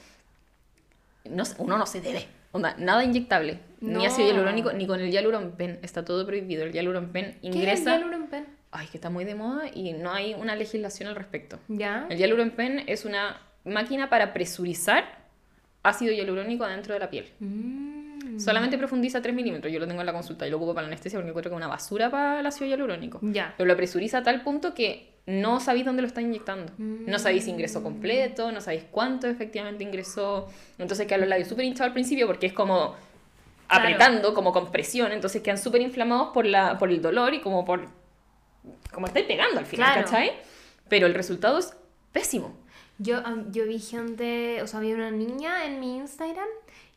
[1.24, 2.28] No, uno no se debe.
[2.52, 3.62] Onda, nada inyectable.
[3.80, 5.80] Ni ácido hialurónico, ni con el hialuronpen.
[5.84, 6.66] Está todo prohibido.
[6.66, 7.96] El hialuronpen ¿Qué es ingresa.
[7.96, 8.46] el hialuronpen?
[8.72, 11.60] Ay, que está muy de moda y no hay una legislación al respecto.
[11.70, 12.08] Ya.
[12.10, 15.06] El hialuronpen es una máquina para presurizar
[15.82, 17.32] ácido hialurónico adentro de la piel.
[17.40, 17.99] Mm.
[18.40, 19.72] Solamente profundiza 3 milímetros.
[19.72, 21.56] Yo lo tengo en la consulta y lo ocupo para la anestesia porque encuentro que
[21.56, 23.20] es una basura para el ácido hialurónico.
[23.22, 23.54] Ya.
[23.58, 26.72] Pero lo presuriza a tal punto que no sabéis dónde lo está inyectando.
[26.78, 30.48] No sabéis si ingresó completo, no sabéis cuánto efectivamente ingresó.
[30.78, 32.96] Entonces quedan los labios súper hinchados al principio porque es como
[33.68, 33.84] Claro.
[33.84, 35.12] apretando, como con presión.
[35.12, 37.88] Entonces quedan súper inflamados por, la, por el dolor y como por...
[38.92, 40.08] Como estáis pegando al final, Claro.
[40.10, 40.32] ¿cachai?
[40.88, 41.76] Pero el resultado es
[42.12, 42.58] pésimo.
[42.98, 43.22] Yo,
[43.52, 46.48] yo vi gente, o sea, había una niña en mi Instagram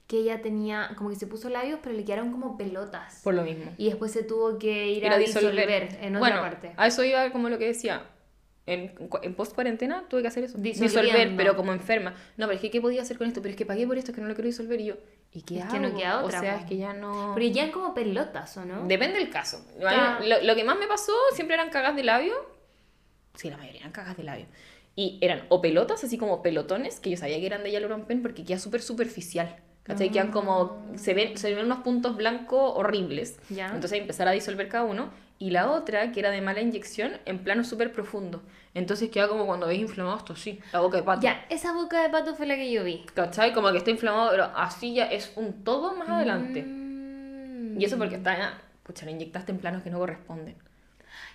[0.07, 3.21] que ella tenía, como que se puso labios, pero le quedaron como pelotas.
[3.25, 3.73] Por lo mismo.
[3.79, 5.99] Y después se tuvo que ir, Ir a, disolver.
[6.01, 6.73] en otra bueno, parte.
[6.77, 8.07] a eso iba como lo que decía.
[8.65, 10.57] En, en post cuarentena tuve que hacer eso.
[10.59, 12.15] Disolver, pero como enferma.
[12.37, 13.43] No, pero es que ¿qué podía hacer con esto?
[13.43, 14.81] Pero es que pagué por esto, es que no lo quiero disolver.
[14.81, 14.95] Y yo,
[15.33, 15.73] ¿y qué Es hago?
[15.73, 17.33] que no queda otra, O sea, es que ya no...
[17.35, 18.87] Pero ya como pelotas, ¿o no?
[18.87, 19.67] Depende del caso.
[19.81, 20.21] Ya.
[20.25, 22.35] Lo, lo que más me pasó siempre eran cagas de labio.
[23.35, 24.47] Sí, la mayoría eran cagas de labio.
[24.95, 28.45] Y eran o pelotas, así como pelotones, que yo sabía que eran de hialuronpen porque
[28.45, 29.57] queda súper superficial.
[29.83, 30.11] ¿Cachai?
[30.11, 30.81] Quedan como...
[30.97, 33.39] Se ven, se ven unos puntos blancos horribles.
[33.51, 35.11] Entonces empezar a disolver cada uno.
[35.39, 38.43] Y la otra, que era de mala inyección, en plano súper profundo.
[38.75, 41.23] Entonces queda como cuando veis inflamado esto así, la boca de pato.
[41.23, 43.05] Ya, esa boca de pato fue la que yo vi.
[43.13, 43.53] ¿Cachai?
[43.53, 46.63] Como que está inflamado, pero así ya es un todo más adelante.
[46.63, 47.81] Mm.
[47.81, 50.55] Y eso porque está, pucha, lo inyectaste en planos que no corresponden.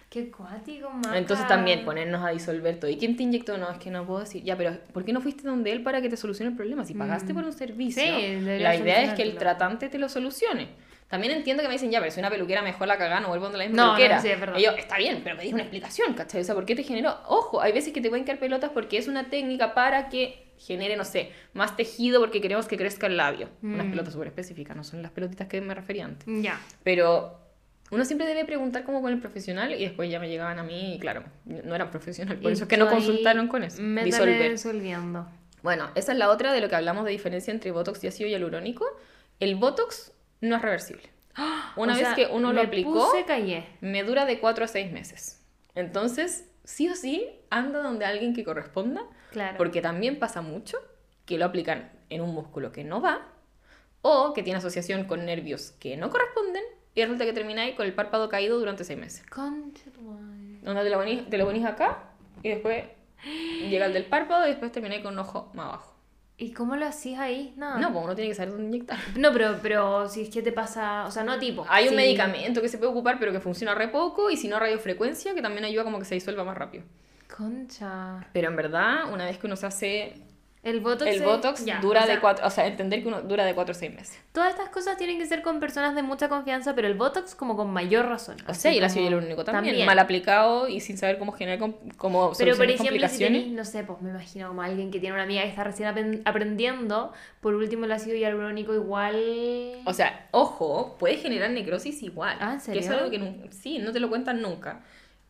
[0.09, 1.17] Qué cuático, maca.
[1.17, 2.89] Entonces también ponernos a disolver todo.
[2.89, 3.57] ¿Y quién te inyectó?
[3.57, 4.41] No, es que no puedo decir.
[4.43, 6.85] Ya, pero ¿por qué no fuiste donde él para que te solucione el problema?
[6.85, 8.17] Si pagaste por un servicio, Mm.
[8.19, 10.69] Sí, la idea es que el tratante te lo solucione.
[11.09, 13.45] También entiendo que me dicen, ya, pero si una peluquera mejor la cagada, no vuelvo
[13.45, 14.19] donde la misma No, no, peluquera.
[14.21, 14.57] sí, es verdad.
[14.59, 16.41] Y yo, está bien, pero me dijo una explicación, ¿cachai?
[16.41, 17.15] O sea, ¿por qué te generó?
[17.27, 20.97] Ojo, hay veces que te pueden caer pelotas porque es una técnica para que genere,
[20.97, 23.47] no sé, más tejido porque queremos que crezca el labio.
[23.63, 23.89] Unas Mm.
[23.91, 26.27] pelotas súper específicas, no son las pelotitas que me refería antes.
[26.41, 26.59] Ya.
[26.83, 27.39] Pero
[27.89, 30.95] uno siempre debe preguntar como con el profesional y después ya me llegaban a mí
[30.95, 33.81] y claro, no eran profesional, por Y eso es que no consultaron con eso.
[33.81, 34.51] métale Disolver.
[34.51, 35.27] disolviendo.
[35.63, 38.29] Bueno, esa es la otra de lo que hablamos de diferencia entre Botox y ácido
[38.29, 38.85] hialurónico.
[39.39, 40.11] El Botox
[40.41, 41.03] no es reversible.
[41.75, 44.67] Una O vez sea, que uno lo me aplicó, puse, me dura de 4 a
[44.67, 45.41] 6 meses.
[45.75, 49.57] Entonces, sí o sí, anda donde alguien que corresponda, Claro.
[49.57, 50.77] porque también pasa mucho
[51.25, 53.27] que lo aplican en un músculo que no va
[54.01, 56.63] o que tiene asociación con nervios que no corresponden
[56.97, 59.23] y resulta que termináis con el párpado caído durante 6 meses.
[60.63, 62.05] Donde te lo ponís, te lo ponís acá
[62.41, 62.85] y después
[63.69, 65.95] llega el del párpado y después termináis con un ojo más abajo.
[66.37, 67.53] ¿Y cómo lo hacías ahí?
[67.55, 67.77] No.
[67.77, 68.97] No, pues uno tiene que saber dónde inyectar.
[69.15, 71.67] No, pero, pero si es que te pasa, o sea, no tipo.
[71.69, 74.57] Hay un medicamento que se puede ocupar pero que funciona re poco y si no
[74.57, 76.83] radiofrecuencia que también ayuda como que se disuelva más rápido.
[77.27, 78.25] Concha.
[78.33, 80.13] Pero en verdad, una vez que uno se hace
[80.67, 81.09] El Botox.
[81.09, 83.45] el es- Botox ya, dura o sea, de cuatro, o sea, entender que uno dura
[83.45, 84.19] de 4 a 6 meses.
[84.31, 87.55] Todas estas cosas tienen que ser con personas de mucha confianza, pero el Botox como
[87.55, 88.35] con mayor razón.
[88.47, 91.59] O sea, y el como- ácido hialurónico también, mal aplicado y sin saber cómo generar
[91.59, 94.99] com- cómo Pero por ejemplo, si tenés, no sé, pues me imagino como alguien que
[94.99, 99.15] tiene una amiga que está recién aprendiendo, por último el ácido hialurónico igual...
[99.85, 102.37] O sea, ojo, puede generar necrosis igual.
[102.39, 102.99] Ah, ¿en Que es serio?
[103.05, 104.81] algo que sí, no te lo cuentan nunca.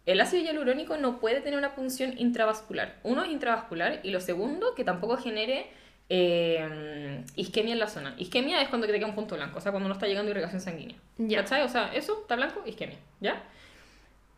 [0.08, 2.96] El ácido hialurónico no puede tener una punción intravascular.
[3.04, 5.68] Uno es intravascular y lo segundo, que tampoco genere
[6.08, 8.16] eh, isquemia en la zona.
[8.18, 10.62] Isquemia es cuando te queda un punto blanco, o sea, cuando no está llegando irrigación
[10.62, 10.96] sanguínea.
[11.18, 11.40] Ya.
[11.42, 11.62] ¿Cachai?
[11.64, 13.44] O sea, eso está blanco, isquemia, ¿ya?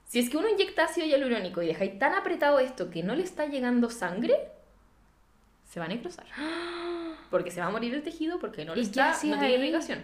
[0.05, 3.21] Si es que uno inyecta ácido hialurónico y dejáis tan apretado esto que no le
[3.21, 4.35] está llegando sangre,
[5.69, 6.25] se va a necrosar.
[7.29, 9.53] Porque se va a morir el tejido porque no le ¿Y qué está, no tiene
[9.53, 10.01] irrigación.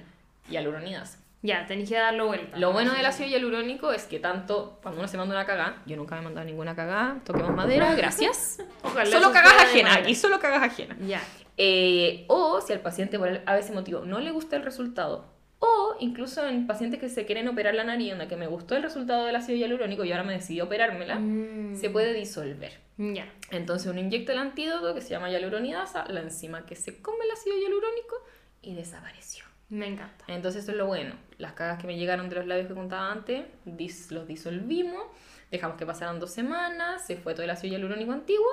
[0.47, 1.24] Hialuronidasa.
[1.41, 2.57] Ya, tenés que darlo vuelta.
[2.57, 5.95] Lo bueno del ácido hialurónico es que tanto cuando uno se manda una cagada, yo
[5.95, 8.63] nunca me he mandado ninguna cagada, toquemos madera, gracias.
[8.81, 9.93] Ojalá solo cagas madera.
[9.95, 10.97] aquí solo cagas ajenas.
[11.05, 11.21] Ya.
[11.57, 15.25] Eh, o si al paciente por a ese motivo no le gusta el resultado,
[15.59, 18.83] o incluso en pacientes que se quieren operar la nariz, donde que me gustó el
[18.83, 21.75] resultado del ácido hialurónico y ahora me decidí operármela, Mm.
[21.75, 22.73] se puede disolver.
[22.97, 23.31] Ya.
[23.51, 27.31] Entonces uno inyecta el antídoto que se llama hialuronidasa, la enzima que se come el
[27.31, 28.15] ácido hialurónico
[28.61, 29.44] y desapareció.
[29.69, 30.23] Me encanta.
[30.27, 31.15] Entonces eso es lo bueno.
[31.37, 35.03] Las cagas que me llegaron de los labios que contaba antes, dis- los disolvimos,
[35.51, 38.47] dejamos que pasaran dos semanas, se fue todo el ácido hialurónico antiguo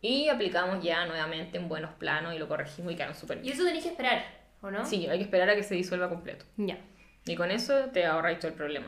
[0.00, 3.54] y aplicamos ya nuevamente en buenos planos y lo corregimos y quedaron súper Y bien.
[3.54, 4.22] eso tenés que esperar,
[4.60, 4.84] ¿o no?
[4.84, 6.44] Sí, hay que esperar a que se disuelva completo.
[6.56, 6.78] Ya.
[7.26, 8.86] Y con eso te ahorráis todo el problema.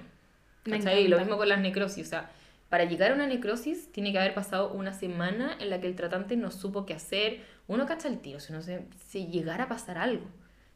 [0.67, 2.07] Y lo mismo con las necrosis.
[2.07, 2.31] O sea,
[2.69, 5.97] para llegar a una necrosis tiene que haber pasado una semana en la que el
[5.97, 7.41] tratante no supo qué hacer.
[7.67, 10.27] Uno cacha el tiro, si no se, si llegara a pasar algo.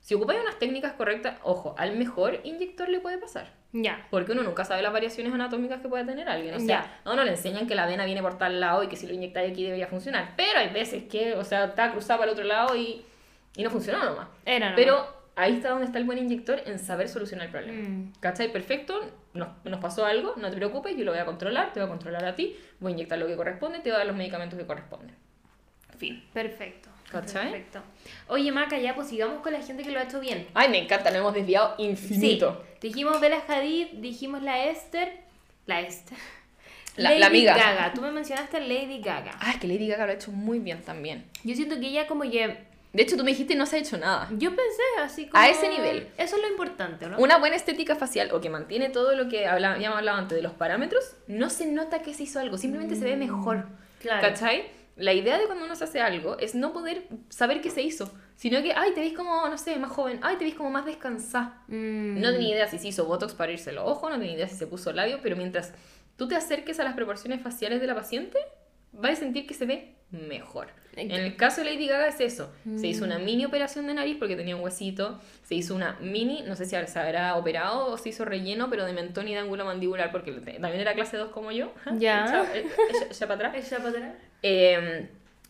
[0.05, 3.47] Si ocupáis unas técnicas correctas, ojo, al mejor inyector le puede pasar.
[3.73, 4.07] Ya.
[4.11, 6.55] Porque uno nunca sabe las variaciones anatómicas que puede tener alguien.
[6.55, 7.01] O sea, Ya.
[7.05, 9.15] a uno le enseñan que la vena viene por tal lado y que si lo
[9.15, 10.35] inyectáis aquí debería funcionar.
[10.37, 13.03] Pero hay veces que, o sea, está cruzada para el otro lado y,
[13.57, 14.29] y no funcionó nomás.
[14.45, 14.77] Era nomás.
[14.77, 17.89] Pero ahí está donde está el buen inyector en saber solucionar el problema.
[17.89, 18.13] Mm.
[18.21, 18.53] ¿Cachai?
[18.53, 19.01] Perfecto,
[19.33, 21.91] nos, nos pasó algo, no te preocupes, yo lo voy a controlar, te voy a
[21.91, 24.59] controlar a ti, voy a inyectar lo que corresponde, te voy a dar los medicamentos
[24.59, 25.17] que corresponden.
[25.97, 26.23] Fin.
[26.35, 26.91] Perfecto.
[27.21, 27.51] ¿Cachai?
[27.51, 27.81] Perfecto.
[28.29, 30.47] Oye, Maca, ya pues sigamos con la gente que lo ha hecho bien.
[30.55, 32.65] Ay, me encanta, lo hemos desviado infinito.
[32.81, 32.89] Sí.
[32.89, 35.13] Dijimos Bella Hadid, dijimos la Esther.
[35.67, 36.19] La Esther.
[36.97, 37.57] La- Lady la amiga.
[37.57, 37.93] Gaga.
[37.93, 39.33] Tú me mencionaste a Lady Gaga.
[39.41, 41.25] Ah, es que Lady Gaga lo ha hecho muy bien también.
[41.43, 42.73] Yo siento que ella como que...
[42.93, 44.29] De hecho, tú me dijiste no se ha hecho nada.
[44.39, 45.43] Yo pensé así como...
[45.43, 46.07] A ese nivel.
[46.17, 47.19] Eso es lo importante, ¿no?
[47.19, 50.53] Una buena estética facial o que mantiene todo lo que habíamos hablado antes de los
[50.53, 53.67] parámetros, no se nota que se hizo algo, simplemente se ve mejor.
[54.01, 54.21] Claro.
[54.21, 54.67] ¿Cachai?
[54.97, 58.13] La idea de cuando uno se hace algo es no poder saber qué se hizo,
[58.37, 60.85] sino que, ay, te ves como, no sé, más joven, ay, te ves como más
[60.85, 61.63] descansada.
[61.67, 62.21] Mm.
[62.21, 64.57] No tenía idea si se hizo Botox para irse los ojos, no tenía idea si
[64.57, 65.73] se puso labio, pero mientras
[66.17, 68.39] tú te acerques a las proporciones faciales de la paciente,
[68.93, 70.69] vas a sentir que se ve mejor.
[70.97, 72.53] En el caso de Lady Gaga es eso.
[72.77, 75.21] Se hizo una mini operación de nariz porque tenía un huesito.
[75.43, 78.85] Se hizo una mini, no sé si se habrá operado o se hizo relleno, pero
[78.85, 81.73] de mentón y de ángulo mandibular porque también era clase 2 como yo.
[81.99, 82.45] Ya.
[82.55, 83.67] Echa- echa para atrás.
[83.67, 84.15] ¿Ella para atrás?
[84.47, 85.09] Eh,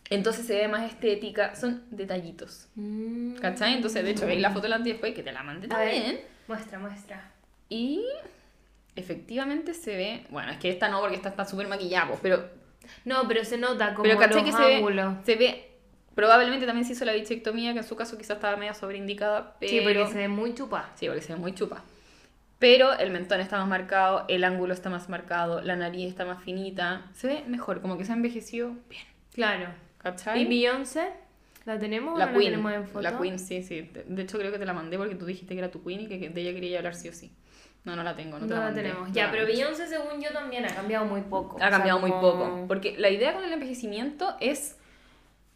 [0.09, 1.53] entonces se ve más estética.
[1.55, 2.69] Son detallitos.
[2.75, 3.35] Mm.
[3.35, 3.73] ¿Cachai?
[3.73, 6.21] Entonces, de hecho, veis la foto delante y después que te la mandé también.
[6.47, 7.31] Muestra, muestra.
[7.67, 8.05] Y
[8.95, 10.25] efectivamente se ve.
[10.29, 12.47] Bueno, es que esta no, porque esta está súper maquillada, pues, pero,
[13.05, 15.15] No, pero se nota como pero ¿cachai los que se ve, ángulos.
[15.25, 15.71] se ve.
[16.15, 19.69] Probablemente también se hizo la bichectomía, que en su caso quizás estaba media sobreindicada, pero.
[19.71, 20.89] Sí, porque se ve muy chupa.
[20.95, 21.83] Sí, porque se ve muy chupa.
[22.57, 26.41] Pero el mentón está más marcado, el ángulo está más marcado, la nariz está más
[26.41, 27.05] finita.
[27.13, 29.03] Se ve mejor, como que se ha envejecido bien.
[29.33, 29.67] Claro.
[29.97, 30.41] ¿Cachai?
[30.41, 31.09] ¿Y Beyoncé?
[31.65, 32.51] ¿La tenemos o La no Queen.
[32.51, 33.01] la tenemos en foto?
[33.01, 33.89] La Queen, sí, sí.
[34.05, 36.07] De hecho, creo que te la mandé porque tú dijiste que era tu Queen y
[36.07, 37.31] que de ella quería hablar sí o sí.
[37.85, 39.11] No, no la tengo, no, No te la, tenemos.
[39.13, 39.45] Ya, pero.
[39.45, 41.53] Beyoncé, según yo, también ha cambiado muy poco.
[41.53, 42.65] Ha O sea, cambiado muy como- poco.
[42.67, 44.77] Porque la idea con el envejecimiento es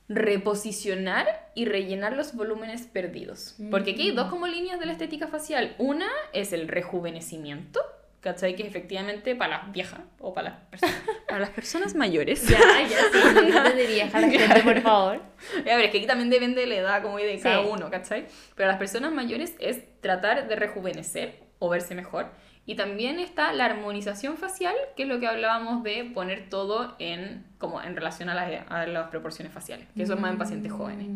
[0.08, 3.56] reposicionar y rellenar los volúmenes perdidos.
[3.72, 4.16] Porque aquí hay Mm.
[4.16, 5.76] dos como líneas de la estética facial.
[5.78, 7.80] Una es el rejuvenecimiento,
[8.20, 8.56] ¿cachai?
[8.56, 10.96] Que es efectivamente para las viejas o para las, personas,
[11.28, 12.48] para las personas mayores.
[12.48, 13.50] Ya, ya, sí.
[13.54, 15.22] No te dirías a la gente, por favor.
[15.62, 17.70] A ver, es que aquí también depende de la edad como de cada Sí.
[17.72, 18.26] uno, ¿cachai?
[18.56, 22.28] Pero a las personas mayores es tratar de rejuvenecer o verse mejor.
[22.66, 27.43] Y también está la armonización facial, que es lo que hablábamos de poner todo en,
[27.57, 30.72] como en relación a las, a las proporciones faciales, que eso es más en pacientes
[30.72, 31.07] jóvenes,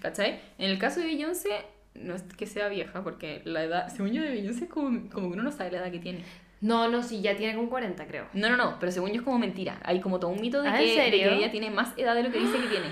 [0.00, 0.40] ¿cachai?
[0.58, 4.22] En el caso de Beyoncé, no es que sea vieja, porque la edad, según yo
[4.22, 6.24] de Beyoncé es como, como que uno no sabe la edad que tiene.
[6.62, 8.28] No, no, sí, ya tiene como 40, creo.
[8.32, 9.80] No, no, no, pero según yo es como mentira.
[9.84, 12.22] Hay como todo un mito de, ¿Ah, que, de que ella tiene más edad de
[12.22, 12.86] lo que dice que tiene.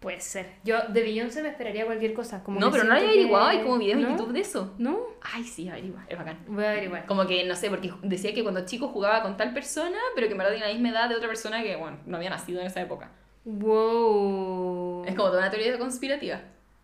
[0.00, 0.46] Puede ser.
[0.62, 2.44] Yo de Beyoncé me esperaría cualquier cosa.
[2.44, 4.06] Como no, pero no lo he siento que- averiguado, hay como videos ¿No?
[4.06, 4.74] en YouTube de eso.
[4.78, 4.98] ¿No?
[5.20, 6.38] Ay, sí, averigua, es bacán.
[6.46, 7.04] Voy a averiguar.
[7.06, 10.32] Como que, no sé, porque decía que cuando chico jugaba con tal persona, pero que
[10.32, 12.68] en verdad tenía la misma edad de otra persona que, bueno, no había nacido en
[12.68, 13.10] esa época.
[13.44, 15.04] Wow.
[15.06, 16.40] Es como toda una teoría conspirativa.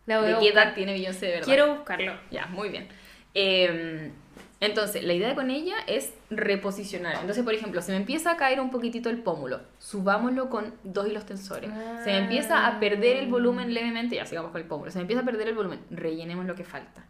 [0.07, 1.47] La voy ¿De a qué edad tiene Beyoncé de verdad?
[1.47, 2.13] Quiero buscarlo.
[2.31, 2.89] Ya, muy bien.
[3.35, 4.11] Eh,
[4.61, 7.17] entonces, la idea con ella es reposicionar.
[7.21, 11.07] Entonces, por ejemplo, se me empieza a caer un poquitito el pómulo, subámoslo con dos
[11.09, 11.71] hilos tensores.
[12.05, 15.03] Se me empieza a perder el volumen levemente, ya sigamos con el pómulo, se me
[15.03, 17.05] empieza a perder el volumen, rellenemos lo que falta.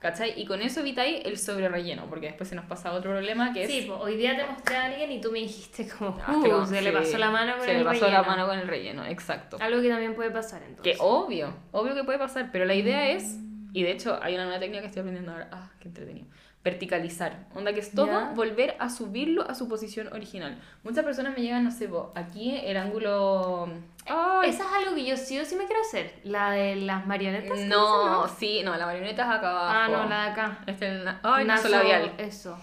[0.00, 0.40] ¿Cachai?
[0.40, 3.64] Y con eso evitáis el sobre relleno, porque después se nos pasa otro problema que
[3.64, 3.68] es...
[3.70, 6.64] Sí, pues, hoy día te mostré a alguien y tú me dijiste como, Ah, uh,
[6.66, 8.22] se le sí, pasó la mano con se el le pasó relleno.
[8.22, 9.56] la mano con el relleno, exacto.
[9.60, 10.96] Algo que también puede pasar entonces.
[10.96, 13.38] Que obvio, obvio que puede pasar, pero la idea es,
[13.72, 16.28] y de hecho hay una nueva técnica que estoy aprendiendo ahora, ah, qué entretenido,
[16.64, 20.60] verticalizar, onda que es todo volver a subirlo a su posición original.
[20.82, 23.68] Muchas personas me llegan, no sé, po, aquí el ángulo...
[24.06, 26.18] Ay, Esa es algo que yo sí o sí me quiero hacer.
[26.24, 27.48] La de las marionetas.
[27.48, 29.66] ¿cómo se no, sí, no, la marioneta es acá abajo.
[29.74, 30.58] Ah, no, la de acá.
[30.66, 30.86] Este
[31.22, 32.12] ay, Naso- naso labial.
[32.18, 32.58] Eso.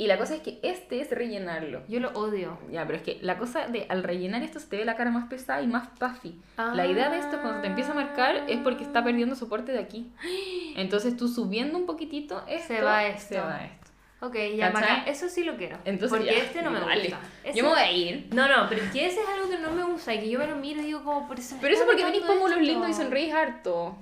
[0.00, 1.82] Y la cosa es que este es rellenarlo.
[1.88, 2.56] Yo lo odio.
[2.70, 5.10] Ya, pero es que la cosa de al rellenar esto se te ve la cara
[5.10, 6.40] más pesada y más puffy.
[6.56, 9.80] La idea de esto cuando te empieza a marcar es porque está perdiendo soporte de
[9.80, 10.08] aquí.
[10.76, 13.34] Entonces tú subiendo un poquitito esto, Se va esto.
[13.34, 13.88] Se va esto.
[14.20, 15.02] Ok, ya, bacán.
[15.06, 15.78] Eso sí lo quiero.
[15.84, 17.02] Entonces Porque ya, este no me dale.
[17.02, 17.20] gusta.
[17.44, 18.28] Ese- Yo me voy a ir.
[18.32, 20.38] No, no, pero es que ese es algo que no me gusta y que yo
[20.40, 22.94] me lo miro y digo como por eso Pero eso porque matando pómulos lindos y
[22.94, 23.96] sonreís harto.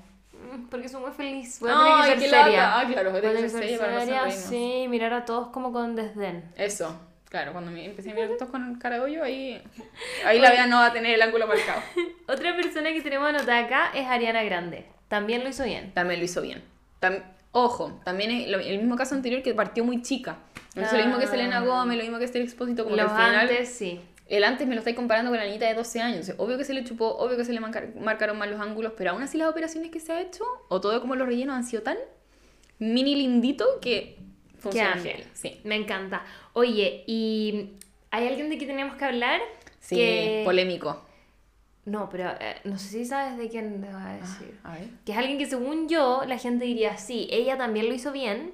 [0.71, 1.59] Porque soy muy feliz.
[1.61, 2.79] Voy a tener que Ay, ser qué seria.
[2.79, 5.13] Ah, claro, voy a a tener que ser que seria ser para no sí, mirar
[5.13, 6.45] a todos como con desdén.
[6.57, 6.99] Eso.
[7.29, 9.61] Claro, cuando me empecé a mirar todos con cara de hoyo, ahí,
[10.25, 11.83] ahí la vea no va a tener el ángulo marcado.
[12.29, 14.87] Otra persona que tenemos anotada acá es Ariana Grande.
[15.09, 15.93] También lo hizo bien.
[15.93, 16.63] También lo hizo bien.
[17.01, 20.37] Tam- Ojo, también es lo- el mismo caso anterior que partió muy chica.
[20.75, 23.17] Entonces, lo mismo que Selena Gómez, lo mismo que Esther Expósito, como que Los al
[23.17, 23.41] final.
[23.49, 24.01] antes, sí.
[24.29, 26.33] El antes me lo estáis comparando con la niñita de 12 años.
[26.39, 29.23] Obvio que se le chupó, obvio que se le marcaron mal los ángulos, pero aún
[29.23, 31.97] así las operaciones que se ha hecho, o todo como los rellenos han sido tan
[32.79, 34.19] mini lindito que
[34.59, 35.29] funcionan Qué bien.
[35.33, 36.25] Sí, Me encanta.
[36.55, 37.75] Oye, ¿y
[38.11, 39.41] hay alguien de que tenemos que hablar?
[39.81, 40.43] sí que...
[40.45, 41.03] polémico.
[41.85, 44.59] No, pero eh, no sé si sabes de quién te va a decir.
[44.65, 44.89] A ver.
[45.05, 48.53] Que es alguien que según yo, la gente diría, sí, ella también lo hizo bien,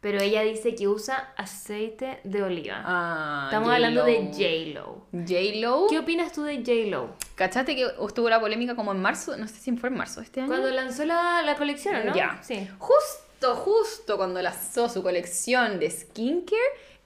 [0.00, 2.82] pero ella dice que usa aceite de oliva.
[2.84, 5.06] Ah, Estamos hablando de J-Lo.
[5.12, 5.86] J-Lo.
[5.88, 7.14] ¿Qué opinas tú de J-Lo?
[7.34, 9.36] ¿Cachaste que estuvo la polémica como en marzo?
[9.36, 10.48] No sé si fue en marzo este año.
[10.48, 12.14] Cuando lanzó la, la colección, ¿o ¿no?
[12.14, 12.38] Ya.
[12.42, 12.68] Sí.
[12.78, 16.60] Justo, justo cuando lanzó su colección de skincare,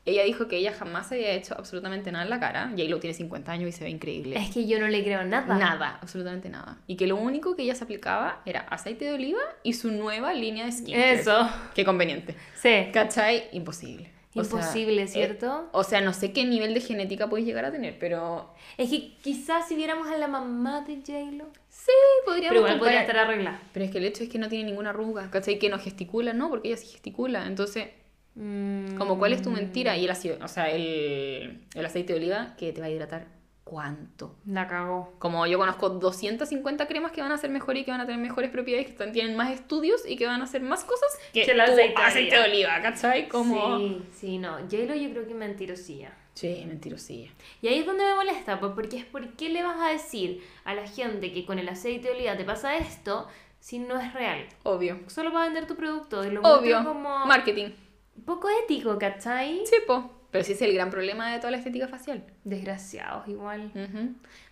[0.06, 2.68] ella dijo que ella jamás había hecho absolutamente nada en la cara.
[2.76, 4.36] J-Lo tiene 50 años y se ve increíble.
[4.36, 5.56] Es que yo no le creo nada.
[5.56, 6.78] Nada, absolutamente nada.
[6.86, 10.34] Y que lo único que ella se aplicaba era aceite de oliva y su nueva
[10.34, 11.14] línea de skincare.
[11.14, 11.48] Eso.
[11.74, 12.34] Qué conveniente.
[12.54, 12.88] Sí.
[12.92, 13.44] ¿Cachai?
[13.52, 14.10] Imposible.
[14.36, 15.68] O sea, Imposible, eh, ¿cierto?
[15.70, 19.14] o sea, no sé qué nivel de genética puedes llegar a tener, pero Es que
[19.22, 21.46] quizás si viéramos a la mamá de J-Lo.
[21.68, 21.92] sí,
[22.26, 23.62] podríamos Pero igual podría estar arreglada.
[23.72, 25.60] Pero es que el hecho es que no tiene ninguna arruga, ¿cachai?
[25.60, 26.50] Que no gesticula, ¿no?
[26.50, 27.46] Porque ella sí gesticula.
[27.46, 27.90] Entonces,
[28.34, 32.18] Mm, como cuál es tu mentira y el ácido, o sea, el, el aceite de
[32.18, 33.26] oliva que te va a hidratar
[33.64, 34.36] cuánto.
[34.46, 35.14] La cagó.
[35.18, 38.20] Como yo conozco 250 cremas que van a ser mejor y que van a tener
[38.20, 41.52] mejores propiedades, que tienen más estudios y que van a hacer más cosas que, Que
[41.52, 43.28] el aceite de aceite de oliva, ¿cachai?
[43.28, 43.78] Como...
[43.78, 44.58] Sí, sí, no.
[44.58, 46.12] J-Lo yo creo que es mentirosilla.
[46.34, 47.30] Sí, mentirosilla.
[47.62, 50.42] Y ahí es donde me molesta, pues porque es por qué le vas a decir
[50.64, 53.28] a la gente que con el aceite de oliva te pasa esto
[53.60, 54.46] si no es real.
[54.64, 54.98] Obvio.
[55.06, 56.24] Solo para vender tu producto.
[56.24, 56.84] Y lo Obvio.
[56.84, 57.70] como Marketing.
[58.24, 59.62] Poco ético, ¿cachai?
[59.66, 60.10] Sí, po.
[60.30, 62.24] Pero sí es el gran problema de toda la estética facial.
[62.42, 63.70] Desgraciados, igual.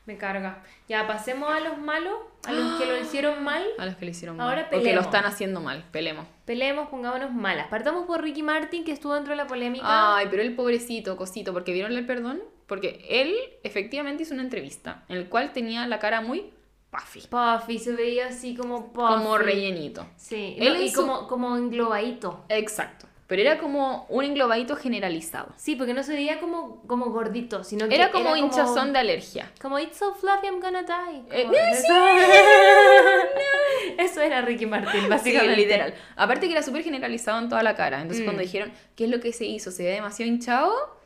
[0.07, 0.63] Me carga.
[0.89, 3.65] Ya, pasemos a los malos, a los que lo hicieron mal.
[3.79, 4.67] A los que lo hicieron Ahora mal.
[4.67, 5.05] O que lo pelemos.
[5.07, 5.85] están haciendo mal.
[5.91, 6.27] Pelemos.
[6.45, 7.67] Peleemos, pongámonos malas.
[7.67, 10.17] Partamos por Ricky Martin, que estuvo dentro de la polémica.
[10.17, 12.41] Ay, pero el pobrecito, cosito, porque vieron el perdón.
[12.69, 13.35] Porque él
[13.65, 16.53] efectivamente hizo una entrevista en el cual tenía la cara muy
[16.91, 17.23] puffy.
[17.29, 19.15] Puffy, se veía así como puffy.
[19.15, 20.07] Como rellenito.
[20.17, 22.45] Sí, Él no, y como, como englobadito.
[22.49, 23.07] Exacto.
[23.33, 25.55] Pero era como un englobadito generalizado.
[25.57, 29.51] Sí, porque no se veía como, como gordito, sino que Era como hinchazón de alergia.
[29.59, 31.23] Como It's so fluffy, I'm gonna die.
[31.31, 31.95] Eh, Como- ¡ay, eso...
[33.99, 35.57] Eso era Ricky Martin, Sí, básicamente.
[35.57, 35.95] literal.
[36.17, 38.03] Aparte que era súper generalizado en toda la cara.
[38.03, 38.27] Entonces Mm.
[38.27, 39.71] cuando dijeron, ¿qué es lo que se hizo?
[39.71, 41.02] ¿Se veía demasiado hinchado?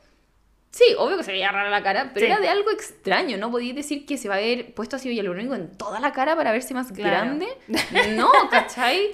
[0.77, 2.31] Sí, obvio que se veía rara la cara, pero Sí.
[2.33, 3.39] era de algo extraño.
[3.39, 6.37] No podías decir que se va a ver puesto así hialurónico en toda la cara
[6.37, 7.11] para verse más Claro.
[7.11, 7.47] grande.
[8.15, 9.11] No, ¿cachai?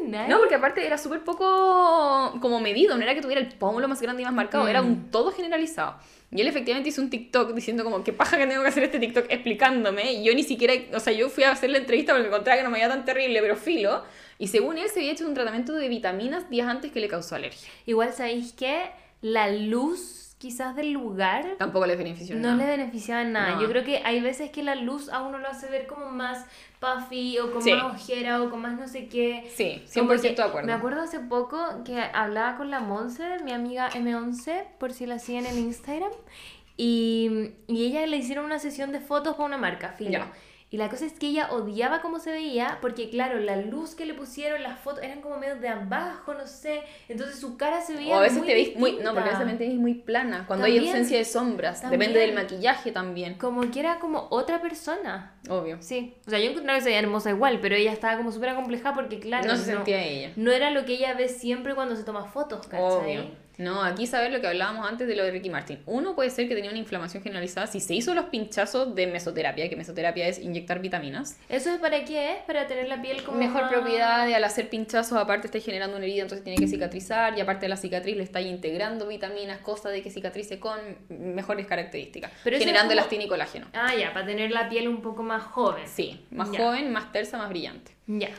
[0.00, 0.28] Imaginas?
[0.28, 4.02] No, porque aparte era súper poco como medido, no era que tuviera el pómulo más
[4.02, 4.86] grande y más marcado, era Mm.
[4.86, 5.96] un todo generalizado.
[6.32, 8.98] Y él efectivamente hizo un TikTok diciendo como, qué paja que tengo que hacer este
[9.00, 10.12] TikTok explicándome.
[10.12, 12.62] Y yo ni siquiera, o sea, yo fui a hacer la entrevista porque encontraba que
[12.62, 14.04] no me veía tan terrible, pero filo.
[14.38, 17.34] Y según él se había hecho un tratamiento de vitaminas días antes que le causó
[17.36, 17.68] alergia.
[17.86, 18.90] Igual sabéis que
[19.22, 22.56] la luz quizás del lugar Tampoco le benefició no nada.
[22.56, 23.56] le beneficiaba en nada.
[23.56, 23.60] No.
[23.62, 26.46] Yo creo que hay veces que la luz a uno lo hace ver como más
[26.80, 27.74] puffy o con Sí.
[27.74, 29.50] más ojera o con más no sé qué.
[29.54, 30.66] Sí, Como 100% que de acuerdo.
[30.66, 35.18] Me acuerdo hace poco que hablaba con la Monse, mi amiga M11, por si la
[35.18, 36.10] siguen en Instagram,
[36.76, 40.10] y, y ella le hicieron una sesión de fotos para una marca, filo.
[40.12, 40.32] Ya.
[40.72, 44.06] Y la cosa es que ella odiaba cómo se veía, porque claro, la luz que
[44.06, 46.82] le pusieron, las fotos eran como medio de abajo, no sé.
[47.08, 48.92] Entonces su cara se veía O a veces muy te ves muy...
[49.02, 50.44] No, porque a veces te ves muy plana.
[50.46, 50.94] Cuando hay También.
[50.94, 51.80] ausencia de sombras.
[51.80, 51.98] También.
[51.98, 53.34] Depende del maquillaje también.
[53.34, 55.34] Como que era como otra persona.
[55.48, 55.78] Obvio.
[55.80, 58.50] Sí, o sea, yo encontraba que se veía hermosa igual, pero ella estaba como súper
[58.50, 60.32] acomplejada porque, claro, no se sentía ella.
[60.36, 63.18] no era lo que ella ve siempre cuando se toma fotos, ¿cachai?
[63.18, 63.49] Obvio.
[63.60, 65.80] No, aquí saber lo que hablábamos antes de lo de Ricky Martin.
[65.84, 69.68] Uno puede ser que tenía una inflamación generalizada si se hizo los pinchazos de mesoterapia,
[69.68, 71.38] que mesoterapia es inyectar vitaminas.
[71.50, 72.38] ¿Eso es para qué es?
[72.46, 76.22] Para tener la piel como Mejor propiedad al hacer pinchazos aparte está generando una herida,
[76.22, 80.02] entonces tiene que cicatrizar y aparte de la cicatriz le está integrando vitaminas, cosa de
[80.02, 80.78] que cicatrice con
[81.10, 83.66] mejores características, Pero generando como- elastina y colágeno.
[83.74, 85.86] Ah, ya, para tener la piel un poco más joven.
[85.86, 86.58] Sí, más Ya.
[86.64, 87.92] joven, más tersa, más brillante.
[88.06, 88.30] Ya.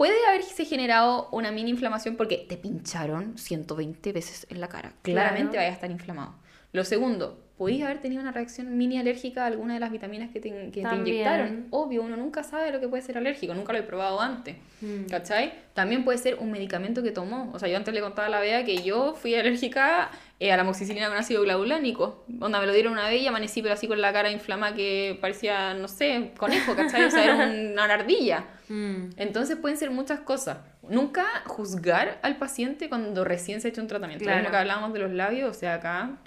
[0.00, 4.94] Puede haberse generado una mini inflamación porque te pincharon 120 veces en la cara.
[5.02, 5.58] Claramente Claro.
[5.58, 6.36] vaya a estar inflamado.
[6.72, 10.40] Lo segundo, podéis haber tenido una reacción mini alérgica a alguna de las vitaminas que
[10.40, 11.66] te, que te inyectaron.
[11.68, 14.56] Obvio, uno nunca sabe lo que puede ser alérgico, nunca lo he probado antes.
[14.80, 15.04] Mm.
[15.10, 15.52] ¿Cachai?
[15.74, 17.50] También puede ser un medicamento que tomó.
[17.52, 20.10] O sea, yo antes le contaba a la Bea que yo fui alérgica
[20.40, 22.24] eh, a la amoxicilina con ácido clavulánico.
[22.40, 25.16] Onda, me lo dieron una vez y amanecí, pero así con la cara inflamada que
[25.20, 27.04] parecía, no sé, conejo, ¿cachai?
[27.04, 28.44] O sea, era una ardilla.
[28.70, 29.10] Mm.
[29.16, 30.58] Entonces pueden ser muchas cosas.
[30.88, 34.22] Nunca juzgar al paciente cuando recién se ha hecho un tratamiento.
[34.24, 34.42] Lo Claro.
[34.42, 36.18] mismo que hablábamos de los labios, o sea, acá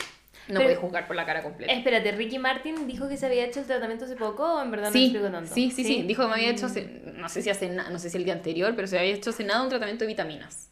[0.49, 1.71] no puedes juzgar por la cara completa.
[1.71, 4.87] Espérate, Ricky Martin dijo que se había hecho el tratamiento hace poco o en verdad
[4.87, 5.53] no Sí, explicó tanto.
[5.53, 8.09] sí, sí, sí, Dijo que me había hecho, hace- no sé si hace no sé
[8.09, 10.69] si el día anterior, pero se había hecho hace nada un tratamiento de vitaminas.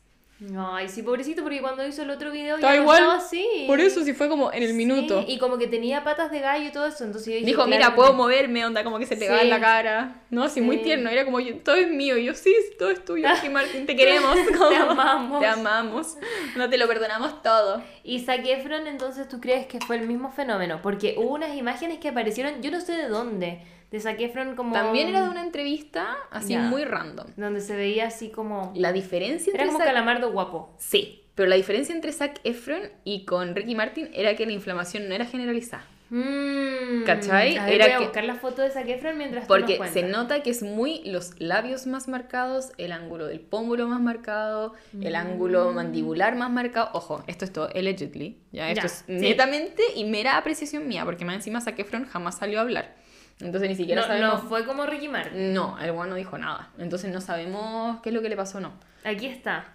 [0.57, 2.97] Ay, sí, pobrecito, porque cuando hizo el otro video ya no igual.
[2.97, 3.45] estaba así.
[3.67, 5.23] Por eso sí fue como en el Sí, minuto.
[5.27, 7.93] y como que tenía patas de gallo y todo eso, entonces yo dije, Dijo, mira,
[7.93, 9.43] puedo moverme, onda, como que se pegaba Sí.
[9.45, 10.15] en la cara.
[10.31, 11.09] No, sí, muy tierno.
[11.11, 12.17] Era como, yo- todo es mío.
[12.17, 14.35] Y yo, sí, todo es tuyo, Martin, te queremos.
[14.69, 15.39] Te amamos.
[15.41, 16.17] Te amamos.
[16.55, 17.83] No te lo perdonamos todo.
[18.03, 20.79] Y Zac Efron, entonces, ¿tú crees que fue el mismo fenómeno?
[20.81, 23.61] Porque hubo unas imágenes que aparecieron, yo no sé de dónde,
[23.91, 24.73] de Zac Efron como...
[24.73, 26.61] También era de una entrevista así Ya.
[26.61, 27.27] muy random.
[27.35, 28.71] Donde se veía así como...
[28.75, 30.73] La diferencia Era entre como Zac- calamardo guapo.
[30.79, 35.07] Sí, pero la diferencia entre Zac Efron y con Ricky Martin era que la inflamación
[35.09, 35.85] no era generalizada.
[36.09, 37.03] Mm.
[37.05, 37.57] ¿Cachai?
[37.57, 39.61] A ver, Era voy a que- buscar la foto de Zac Efron mientras tú nos
[39.61, 44.01] Porque se nota que es muy los labios más marcados, el ángulo del pómulo más
[44.01, 46.89] marcado, el ángulo mandibular más marcado.
[46.93, 48.37] Ojo, esto es todo allegedly.
[48.51, 49.13] Ya, esto Ya, es sí.
[49.13, 52.95] netamente y mera apreciación mía, porque más encima Zac Efron jamás salió a hablar.
[53.41, 54.43] Entonces ni siquiera No, sabemos.
[54.43, 55.53] no fue como Ricky Martin.
[55.53, 56.69] No, el weón no dijo nada.
[56.77, 58.71] Entonces no sabemos qué es lo que le pasó o no.
[59.03, 59.65] Aquí está.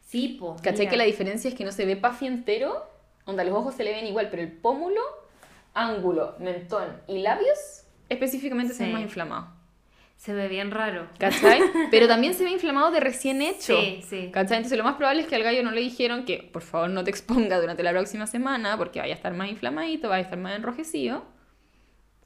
[0.00, 0.56] Sí, po.
[0.56, 0.90] ¿Cachai mira.
[0.90, 2.86] que la diferencia es que no se ve puffy entero?
[3.24, 5.00] Onda, los ojos se le ven igual, pero el pómulo,
[5.72, 9.48] ángulo, mentón y labios específicamente se ven más inflamados.
[10.16, 11.08] Se ve bien raro.
[11.18, 11.60] ¿Cachai?
[11.90, 13.78] Pero también se ve inflamado de recién hecho.
[13.78, 14.30] Sí, sí.
[14.32, 14.58] ¿Cachai?
[14.58, 17.04] Entonces lo más probable es que al gallo no le dijeron que por favor no
[17.04, 20.38] te exponga durante la próxima semana porque vaya a estar más inflamadito, vaya a estar
[20.38, 21.24] más enrojecido.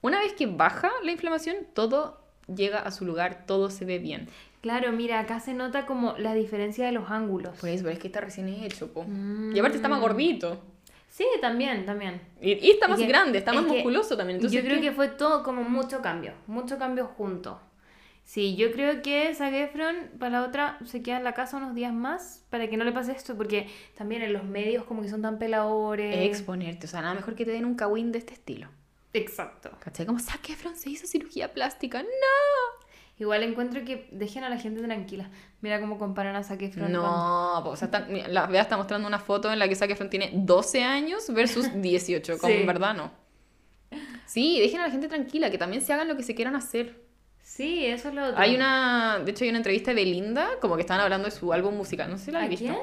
[0.00, 2.20] Una vez que baja la inflamación, todo
[2.54, 4.28] llega a su lugar, todo se ve bien.
[4.60, 7.56] Claro, mira, acá se nota como la diferencia de los ángulos.
[7.58, 9.04] Por eso, pero es que está recién hecho, po.
[9.06, 9.54] Mm.
[9.54, 10.60] Y aparte está más gordito.
[11.10, 12.20] Sí, también, también.
[12.40, 14.36] Y, y está Es más que- grande, está es más que musculoso también.
[14.36, 14.88] Entonces, Yo creo ¿qué?
[14.88, 17.60] que fue todo como mucho cambio, mucho cambio junto.
[18.24, 21.74] Sí, yo creo que Zac Efron para la otra se queda en la casa unos
[21.74, 25.08] días más para que no le pase esto, porque también en los medios como que
[25.08, 26.14] son tan peladores.
[26.26, 28.68] Exponerte, o sea, nada mejor que te den un kawin de este estilo.
[29.12, 29.70] Exacto.
[29.80, 30.06] ¿Cachai?
[30.06, 32.02] Como Zac Efron se hizo cirugía plástica.
[32.02, 32.08] No.
[33.20, 35.28] Igual encuentro que dejen a la gente tranquila.
[35.60, 38.62] Mira cómo comparan a Zac Efron con- No, po, o sea, está- mira, la Bea
[38.62, 42.52] está mostrando una foto en la que Zac Efron tiene 12 años versus 18, como
[42.52, 42.60] Sí.
[42.60, 43.10] en verdad no.
[44.26, 47.02] Sí, dejen a la gente tranquila, que también se hagan lo que se quieran hacer.
[47.42, 48.38] Sí, eso es lo otro.
[48.38, 51.50] Hay una, de hecho hay una entrevista de Belinda, como que estaban hablando de su
[51.52, 52.66] álbum musical, no sé si la ¿A has visto.
[52.66, 52.78] quién?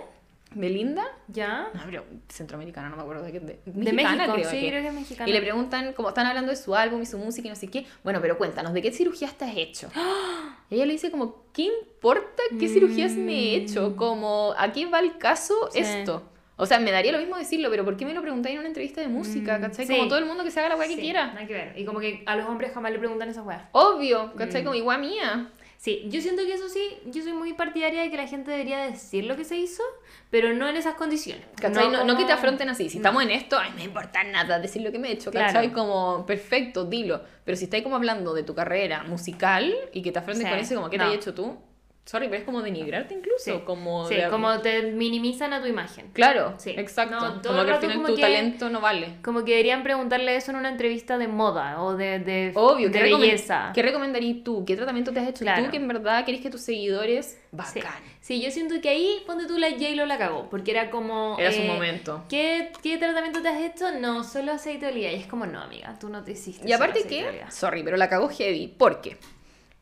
[0.55, 1.05] ¿Belinda?
[1.27, 1.69] ¿Ya?
[1.73, 3.39] No, pero centroamericana, no me acuerdo de qué.
[3.39, 4.69] De, De México, creo sí, que.
[4.69, 5.29] creo que es mexicana.
[5.29, 7.67] Y le preguntan, como están hablando de su álbum y su música y no sé
[7.69, 9.89] qué, bueno, pero cuéntanos, ¿de qué cirugía estás hecho?
[10.71, 13.95] Y ella le dice como, ¿qué importa qué cirugías me he hecho?
[13.95, 15.71] Como, ¿a qué va el caso Mm.
[15.73, 15.79] Sí.
[15.79, 16.31] esto?
[16.57, 18.69] O sea, me daría lo mismo decirlo, pero ¿por qué me lo preguntáis en una
[18.69, 19.57] entrevista de música?
[19.57, 19.85] Mm, ¿Cachai?
[19.85, 19.93] sí.
[19.93, 21.27] Como todo el mundo que se haga la weá que quiera.
[21.33, 21.73] Nada que ver.
[21.77, 23.63] Y como que a los hombres jamás le preguntan esas weas.
[23.73, 24.61] Obvio, ¿cachai?
[24.61, 24.65] Mm.
[24.65, 25.49] Como igual mía.
[25.77, 28.79] Sí, yo siento que eso sí, yo soy muy partidaria de que la gente debería
[28.85, 29.83] decir lo que se hizo,
[30.31, 31.45] pero no en esas condiciones.
[31.61, 31.89] ¿Cachai?
[31.91, 32.89] No, no que te afronten así.
[32.89, 33.01] Si No.
[33.03, 35.47] estamos en esto, ay, no me importa nada decir lo que me he hecho, Claro.
[35.53, 35.71] ¿cachai?
[35.73, 37.21] Como, perfecto, dilo.
[37.43, 40.49] Pero si estáis como hablando de tu carrera musical y que te afronten Sí.
[40.49, 41.03] con eso, como, ¿qué No.
[41.05, 41.57] te has hecho tú?
[42.05, 43.43] Sorry, pero es como denigrarte incluso.
[43.45, 46.11] Sí, Como, sí, de- como te minimizan a tu imagen.
[46.13, 46.69] Claro, Sí.
[46.77, 47.15] exacto.
[47.19, 49.15] No, todo como que al final como tu que- talento no vale.
[49.23, 52.99] Como que deberían preguntarle eso en una entrevista de moda o de, de, Obvio, de
[52.99, 53.71] ¿qué, belleza.
[53.73, 54.63] ¿qué recomendarías tú?
[54.65, 55.65] ¿Qué tratamiento te has hecho Claro.
[55.65, 57.25] tú que en verdad querés que tus seguidores...
[57.71, 57.79] Sí.
[57.79, 58.03] Bacán.
[58.21, 61.37] Sí, yo siento que ahí, ponte tú la J-Lo la cagó, porque era como...
[61.39, 62.23] Era su eh, momento.
[62.29, 63.91] ¿qué, ¿Qué tratamiento te has hecho?
[63.99, 65.11] No, solo aceite de oliva.
[65.11, 68.09] Y es como, no, amiga, tú no te hiciste Y aparte que, sorry, pero la
[68.09, 68.67] cagó heavy.
[68.67, 69.17] ¿Por qué?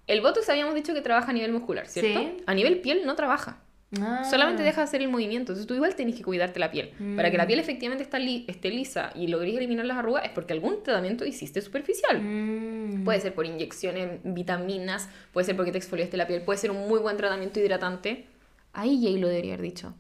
[0.08, 2.20] El Botox habíamos dicho que trabaja a nivel muscular, ¿cierto?
[2.20, 2.38] Sí.
[2.46, 3.60] A nivel piel no trabaja.
[4.02, 4.24] Ah.
[4.30, 5.52] Solamente deja de hacer el movimiento.
[5.52, 6.90] Entonces tú igual tenés que cuidarte la piel.
[7.16, 7.48] Para que la Mm.
[7.48, 11.26] piel efectivamente está li- esté lisa y logres eliminar las arrugas es porque algún tratamiento
[11.26, 12.20] hiciste superficial.
[12.22, 13.04] Mm.
[13.04, 16.88] Puede ser por inyecciones, vitaminas, puede ser porque te exfoliaste la piel, puede ser un
[16.88, 18.26] muy buen tratamiento hidratante.
[18.74, 19.94] Ahí Jay lo debería haber dicho.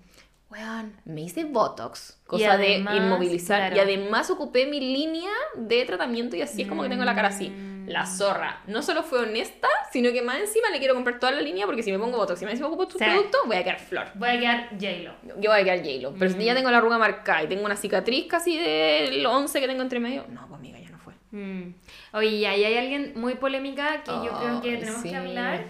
[0.53, 3.71] Weón, me hice Botox, cosa además, de inmovilizar.
[3.71, 3.75] claro.
[3.75, 7.29] Y además ocupé mi línea de tratamiento y así es como que tengo la cara
[7.29, 7.49] así.
[7.49, 7.73] Mm.
[7.87, 8.61] La zorra.
[8.67, 11.81] No solo fue honesta, sino que más encima le quiero comprar toda la línea porque
[11.83, 13.03] si me pongo Botox y más encima ocupo tus Sí.
[13.03, 14.07] productos, voy a quedar flor.
[14.15, 15.13] Voy a quedar J-Lo.
[15.41, 16.13] Yo voy a quedar J-Lo.
[16.13, 16.41] Pero si Mm.
[16.41, 19.99] ya tengo la arruga marcada y tengo una cicatriz casi del 11 que tengo entre
[19.99, 21.13] medio, no, pues amiga, ya no fue.
[21.31, 21.73] Mm.
[22.13, 25.09] Oye, y ahí hay alguien muy polémica que yo creo que tenemos sí.
[25.09, 25.65] que hablar.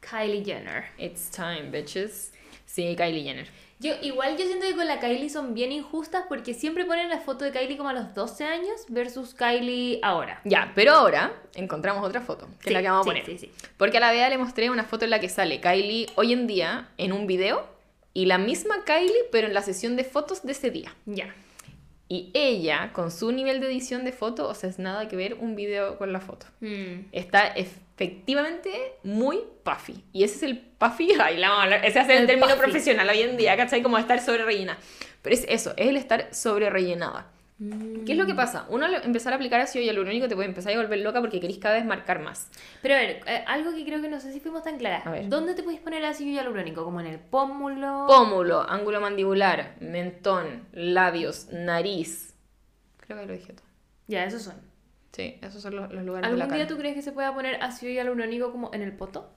[0.00, 0.86] Kylie Jenner.
[0.98, 2.32] It's time, bitches.
[2.72, 3.48] Sí, Kylie Jenner.
[3.80, 7.18] Yo, igual yo siento que con la Kylie son bien injustas porque siempre ponen la
[7.18, 10.40] foto de Kylie como a los 12 años versus Kylie ahora.
[10.44, 13.38] Ya, pero ahora encontramos otra foto, que Sí, es la que vamos a sí, poner.
[13.38, 13.50] sí.
[13.76, 16.46] Porque a la Bea le mostré una foto en la que sale Kylie hoy en
[16.46, 17.66] día en un video
[18.12, 20.94] y la misma Kylie, pero en la sesión de fotos de ese día.
[21.06, 21.34] Ya.
[22.08, 25.34] Y ella, con su nivel de edición de foto, o sea, es nada que ver
[25.34, 26.46] un video con la foto.
[26.60, 27.06] Mm.
[27.12, 27.46] Está
[28.00, 28.70] efectivamente
[29.02, 30.02] muy puffy.
[30.12, 32.48] Y ese es el puffy, ay, la vamos a hablar, ese es el, El término
[32.48, 32.58] puffy.
[32.60, 33.82] profesional hoy en día, ¿cachai?
[33.82, 34.78] Como estar sobre rellena.
[35.22, 37.30] Pero es eso, es el estar sobre rellenada.
[37.58, 38.04] Mm.
[38.06, 38.64] ¿Qué es lo que pasa?
[38.70, 41.58] Uno al empezar a aplicar ácido hialurónico te puede empezar a volver loca porque querés
[41.58, 42.48] cada vez marcar más.
[42.80, 45.06] Pero a ver, eh, algo que creo que no sé si fuimos tan claras.
[45.06, 45.28] A ver.
[45.28, 46.84] ¿Dónde te puedes poner ácido hialurónico?
[46.84, 48.06] ¿Como en el pómulo?
[48.08, 52.32] Pómulo, ángulo mandibular, mentón, labios, nariz.
[52.96, 53.66] Creo que lo dije todo.
[54.06, 54.69] ya, esos son.
[55.12, 56.74] Sí, esos son los, los lugares de la ¿Algún día cara.
[56.76, 59.30] tú crees que se pueda poner ácido hialurónico como en el poto?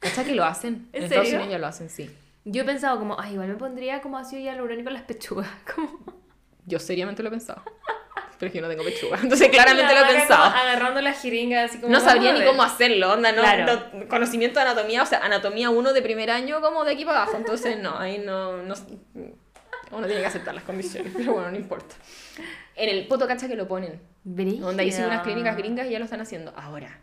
[0.00, 0.88] ¿Cachai que lo hacen?
[0.92, 1.38] ¿En Estados serio?
[1.40, 2.10] Unidos ya lo hacen, sí.
[2.44, 5.48] Yo he pensado como, ay, igual me pondría como ácido hialurónico en las pechugas.
[5.74, 5.98] Como...
[6.66, 7.62] Yo seriamente lo he pensado.
[8.38, 9.18] Pero es que yo no tengo pechuga.
[9.22, 10.44] Entonces claramente La lo he pensado.
[10.44, 11.92] agarrando la jeringa así como...
[11.92, 13.80] No sabría ni cómo hacerlo, onda, no, Claro.
[13.94, 17.22] no- conocimiento de anatomía, o sea, anatomía uno de primer año como de aquí para
[17.22, 18.74] abajo, entonces no, ahí no, no
[19.92, 21.94] uno tiene que aceptar las condiciones, pero bueno, no importa.
[22.76, 24.68] En el poto cacha que lo ponen, Brígido.
[24.68, 26.52] onda hice unas clínicas gringas y ya lo están haciendo.
[26.56, 26.98] Ahora,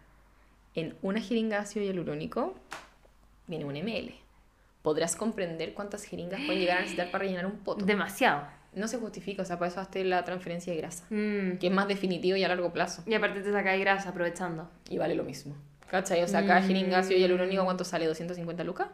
[0.75, 2.55] en una jeringa de ácido hialurónico
[3.47, 4.13] viene un ml.
[4.82, 7.86] Podrás comprender cuántas jeringas pueden llegar a necesitar para rellenar un poto.
[7.86, 8.43] Demasiado.
[8.73, 11.57] No se justifica, o sea, para eso hazte la transferencia de grasa, Mm.
[11.59, 13.03] que es más definitivo y a largo plazo.
[13.05, 14.69] Y aparte te saca grasa aprovechando.
[14.89, 15.55] Y vale lo mismo.
[15.89, 16.23] ¿Cachai?
[16.23, 16.67] O sea, cada Mm.
[16.67, 18.07] jeringa ácido hialurónico, ¿cuánto sale?
[18.07, 18.88] ¿250 lucas?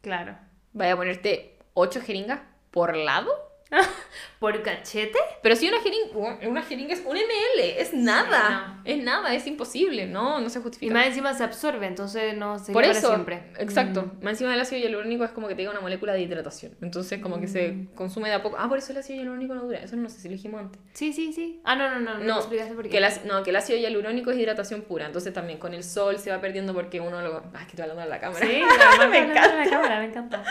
[0.00, 0.34] Claro.
[0.72, 2.40] Vaya a ponerte 8 jeringas
[2.70, 3.47] por lado.
[4.38, 5.18] ¿Por cachete?
[5.42, 8.74] Pero si una jeringa, una jeringa es un ml, es nada.
[8.76, 8.82] no.
[8.84, 10.06] Es nada, es imposible.
[10.06, 10.94] No, no se Y justifica.
[10.94, 13.42] más encima se absorbe, entonces no se por para eso, siempre.
[13.58, 14.02] exacto.
[14.02, 14.24] Mm.
[14.24, 16.76] Más encima del ácido hialurónico es como que te una molécula de hidratación.
[16.80, 17.50] Entonces, como que Mm.
[17.50, 18.56] se consume de a poco.
[18.58, 19.80] Ah, por eso el ácido hialurónico no dura.
[19.80, 20.80] Eso no sé si lo dijimos antes.
[20.94, 21.60] Sí, sí, sí.
[21.64, 22.18] Ah, no, no, no.
[22.18, 22.90] No, No, explicaste por qué.
[22.90, 25.06] que el, ácido- no, que el ácido hialurónico es hidratación pura.
[25.06, 27.38] Entonces, también con el sol se va perdiendo porque uno lo.
[27.52, 28.46] Ah, es que estoy hablando de la cámara.
[28.46, 28.62] Sí,
[29.00, 29.54] Me me encanta.
[29.64, 30.44] La cámara, me encanta.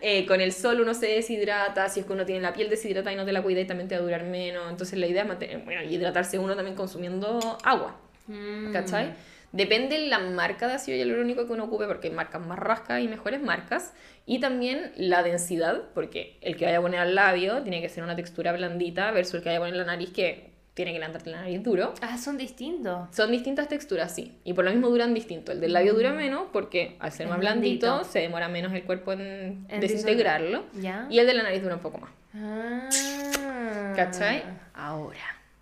[0.00, 3.12] Eh, con el sol uno se deshidrata, si es que uno tiene la piel deshidratada
[3.12, 4.70] y no te la cuida y también te va a durar menos.
[4.70, 7.96] Entonces la idea es mantener, bueno, hidratarse uno también consumiendo agua,
[8.26, 8.72] Mm.
[8.72, 9.12] ¿cachai?
[9.52, 13.06] Depende la marca de ácido hialurónico que uno ocupe, porque hay marcas más rascas y
[13.06, 13.92] mejores marcas.
[14.26, 18.02] Y también la densidad, porque el que vaya a poner al labio tiene que ser
[18.02, 20.98] una textura blandita versus el que vaya a poner en la nariz que tiene que
[20.98, 21.94] levantarte la nariz duro.
[22.00, 23.14] Ah, son distintos.
[23.14, 24.32] Son distintas texturas, sí.
[24.42, 25.52] Y por lo mismo duran distinto.
[25.52, 28.10] El del labio dura menos porque al ser Es más blandito, blandito.
[28.10, 30.64] se demora menos el cuerpo en, En desintegrarlo.
[30.80, 31.06] ¿Ya?
[31.10, 32.10] Y el de la nariz dura un poco más.
[32.34, 33.92] Ah.
[33.96, 34.42] ¿Cachai?
[34.74, 35.18] Ahora,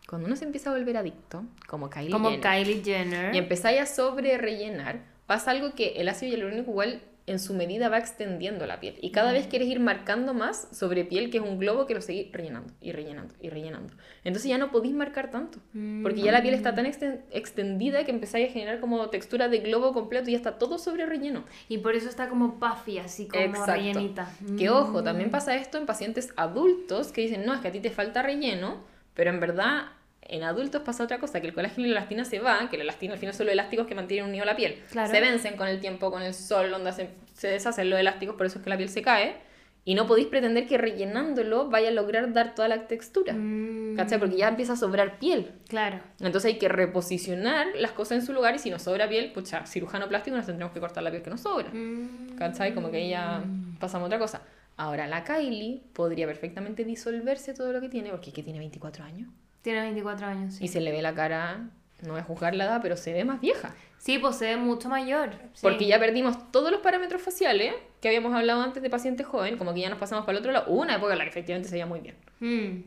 [0.08, 3.34] cuando uno se empieza a volver adicto, como Kylie Como Jenner, Kylie Jenner.
[3.34, 7.88] y empezáis a sobre rellenar, pasa algo que el ácido hialurónico igual en su medida
[7.88, 8.96] va extendiendo la piel.
[9.00, 12.00] Y cada vez quieres ir marcando más sobre piel, que es un globo que lo
[12.00, 13.94] seguís rellenando y rellenando y rellenando.
[14.24, 15.58] Entonces ya no podéis marcar tanto.
[16.02, 19.58] Porque ya la piel está tan exten- extendida que empezáis a generar como textura de
[19.58, 21.44] globo completo y ya está todo sobre relleno.
[21.68, 23.72] Y por eso está como puffy, así como Exacto.
[23.72, 24.28] rellenita.
[24.58, 24.72] Que Mm.
[24.72, 27.90] ojo, también pasa esto en pacientes adultos que dicen, no, es que a ti te
[27.90, 28.82] falta relleno,
[29.14, 29.84] pero en verdad
[30.22, 32.84] en adultos pasa otra cosa, que el colágeno y la elastina se va, que la
[32.84, 34.80] elastina al final son los elásticos que mantienen unido la piel.
[34.90, 35.10] Claro.
[35.10, 38.46] Se vencen con el tiempo, con el sol, donde se, se deshacen los elásticos, por
[38.46, 39.36] eso es que la piel se cae.
[39.84, 43.34] Y no podéis pretender que rellenándolo vaya a lograr dar toda la textura.
[43.34, 44.20] Mm, ¿Cachai?
[44.20, 45.50] Porque ya empieza a sobrar piel.
[45.68, 45.98] Claro.
[46.20, 49.66] Entonces hay que reposicionar las cosas en su lugar y si nos sobra piel, pucha,
[49.66, 51.68] cirujano plástico nos tendremos que cortar la piel que nos sobra.
[51.72, 52.36] Mm.
[52.38, 52.74] ¿Cachai?
[52.74, 53.42] Como que ahí ya
[53.80, 54.42] pasamos a otra cosa.
[54.76, 59.04] Ahora, la Kylie podría perfectamente disolverse todo lo que tiene, porque es que tiene 24
[59.04, 59.28] años.
[59.62, 60.64] Tiene 24 años, sí.
[60.64, 61.60] Y se le ve la cara,
[62.02, 63.74] no voy a juzgar la edad, pero se ve más vieja.
[63.98, 65.30] Sí, pues se ve mucho mayor.
[65.54, 65.60] sí.
[65.62, 69.72] Porque ya perdimos todos los parámetros faciales que habíamos hablado antes de paciente joven, como
[69.74, 70.64] que ya nos pasamos para el otro lado.
[70.68, 72.16] Hubo una época en la que efectivamente se veía muy bien.
[72.40, 72.82] Mm.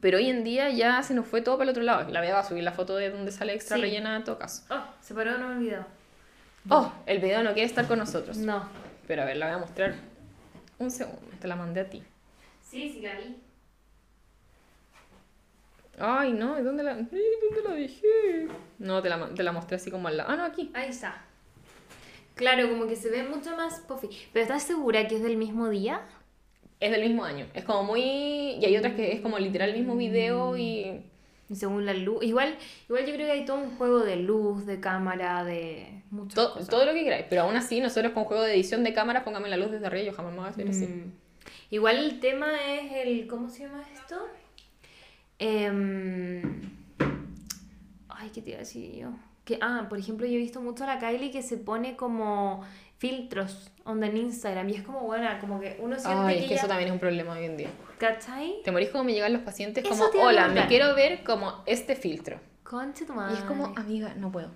[0.00, 2.08] Pero hoy en día ya se nos fue todo para el otro lado.
[2.10, 3.82] La va a subir la foto de donde sale extra Sí.
[3.82, 4.62] rellena en todo caso.
[4.70, 5.84] Oh, se paró, no me olvidó.
[6.68, 8.36] Oh, el video no quiere estar con nosotros.
[8.36, 8.68] No.
[9.08, 9.94] Pero a ver, la voy a mostrar
[10.78, 11.20] un segundo.
[11.40, 12.04] Te la mandé a ti.
[12.62, 13.36] Sí, sí la vi.
[16.00, 17.10] Ay, no, ¿y dónde la, ¿dónde
[17.68, 18.48] la dejé?
[18.78, 20.30] No, te la, te la mostré así como al lado.
[20.32, 20.70] Ah, no, aquí.
[20.74, 21.24] Ahí está.
[22.34, 24.08] Claro, como que se ve mucho más puffy.
[24.32, 26.00] ¿Pero estás segura que es del mismo día?
[26.80, 27.46] Es del mismo año.
[27.52, 28.00] Es como muy...
[28.00, 31.02] Y hay otras que es como literal el mismo video y...
[31.50, 32.22] Y según la luz.
[32.22, 32.56] Igual,
[32.88, 36.52] igual yo creo que hay todo un juego de luz, de cámara, de muchas to-
[36.54, 36.68] cosas.
[36.68, 37.26] todo lo que queráis.
[37.28, 40.06] Pero aún así, nosotros con juego de edición de cámara, póngame la luz desde arriba,
[40.06, 40.86] yo jamás me voy a hacer así.
[40.86, 41.12] Mm.
[41.70, 43.26] Igual el tema es el.
[43.26, 44.16] ¿Cómo se llama esto?
[45.40, 46.42] Em,
[48.08, 49.08] ay, ¿qué te iba a decir yo?
[49.44, 52.62] Que, ah, por ejemplo, yo he visto mucho a la Kylie que se pone como
[52.98, 56.46] filtros onda en Instagram y es como buena, como que uno siente Ay, que, es
[56.48, 57.70] que ella- eso también es un problema hoy en día.
[57.98, 58.56] ¿Cachai?
[58.62, 61.96] Te morís como me llegan los pacientes Eso como, hola, me quiero ver como este
[61.96, 62.38] filtro.
[62.62, 63.38] Conche tu Y madre.
[63.38, 64.50] es como, amiga, no puedo.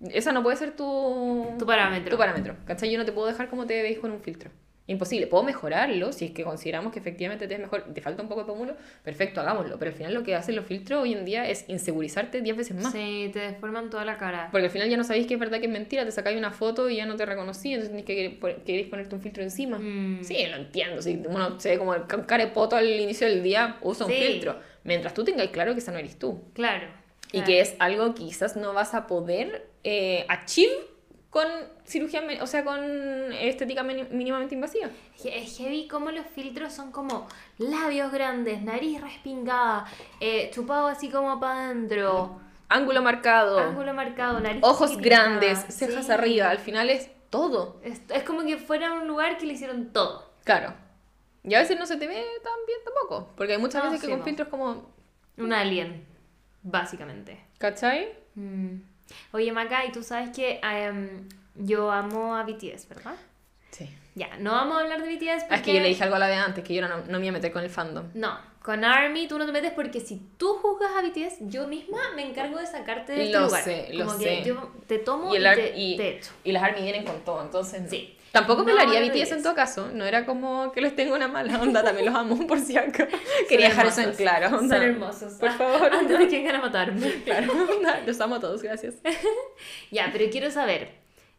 [0.00, 1.46] Esa no puede ser tu...
[1.58, 2.10] Tu parámetro.
[2.10, 2.56] Tu parámetro.
[2.64, 2.90] ¿Cachai?
[2.90, 4.50] Yo no te puedo dejar como te veis con un filtro.
[4.90, 5.28] Imposible.
[5.28, 7.84] Puedo mejorarlo si es que consideramos que efectivamente te es mejor.
[7.94, 8.74] Te falta un poco de pómulo.
[9.04, 9.78] Perfecto, hagámoslo.
[9.78, 12.76] Pero al final lo que hacen los filtros hoy en día es insegurizarte 10 veces
[12.82, 12.92] más.
[12.92, 14.48] Sí, te deforman toda la cara.
[14.50, 16.04] Porque al final ya no sabéis que es verdad que es mentira.
[16.04, 17.72] Te sacáis una foto y ya no te reconocí.
[17.72, 19.78] Entonces tenés que queréis ponerte un filtro encima.
[19.78, 20.24] Mm.
[20.24, 21.00] Sí, lo entiendo.
[21.02, 24.06] Si uno se ve como el con cara de poto al inicio del día, usa
[24.06, 24.18] un Sí.
[24.20, 24.56] filtro.
[24.82, 26.42] Mientras tú tengáis claro que esa no eres tú.
[26.54, 26.88] Claro.
[27.28, 27.46] Y claro.
[27.46, 30.72] que es algo que quizás no vas a poder eh, achieve
[31.30, 31.46] con
[31.84, 34.88] cirugía, o sea, con estética mínimamente invasiva.
[35.24, 37.28] Es heavy como los filtros son como
[37.58, 39.86] labios grandes, nariz respingada,
[40.20, 46.06] eh, chupado así como para adentro, Ángulo marcado, ángulo marcado, nariz ojos chiquitita, grandes, cejas
[46.06, 46.12] sí.
[46.12, 46.50] arriba.
[46.50, 47.80] Al final es todo.
[47.82, 50.30] Es, es como que fuera un lugar que le hicieron todo.
[50.44, 50.72] Claro.
[51.42, 53.30] Y a veces no se te ve tan bien tampoco.
[53.36, 54.24] Porque hay muchas No, veces que con po.
[54.24, 54.90] filtros como...
[55.36, 56.06] Un alien,
[56.62, 57.44] básicamente.
[57.58, 58.12] ¿Cachai?
[58.36, 58.76] Mm.
[59.32, 63.14] Oye, Maca, y tú sabes que em, yo amo a BTS, ¿verdad?
[63.70, 63.88] Sí.
[64.14, 65.46] Ya, no vamos a hablar de BTS porque...
[65.50, 67.18] Ah, Es que yo le dije algo a la de antes, que yo no, no
[67.18, 68.06] me iba a meter con el fandom.
[68.14, 71.98] No, con ARMY tú no te metes porque si tú juzgas a BTS, yo misma
[72.16, 73.62] me encargo de sacarte de este Lo lugar.
[73.64, 74.42] sé, lo Como que sé.
[74.44, 76.30] yo te tomo Y, y, te, y, te echo.
[76.44, 77.82] y las ARMY vienen con todo, entonces...
[77.82, 77.88] no.
[77.88, 78.16] Sí.
[78.32, 79.90] Tampoco me No, lo haría no BTS en todo caso.
[79.92, 83.08] No era como que les tengo una mala onda, también los amo por si acaso.
[83.48, 84.56] Quería dejar eso en claro.
[84.58, 84.76] onda.
[84.76, 85.32] Son hermosos.
[85.34, 85.92] Por Ah, favor.
[85.92, 87.10] Antes de que a matarme.
[87.24, 88.94] Claro, onda, los amo a todos, gracias.
[89.90, 90.92] Ya, pero quiero saber,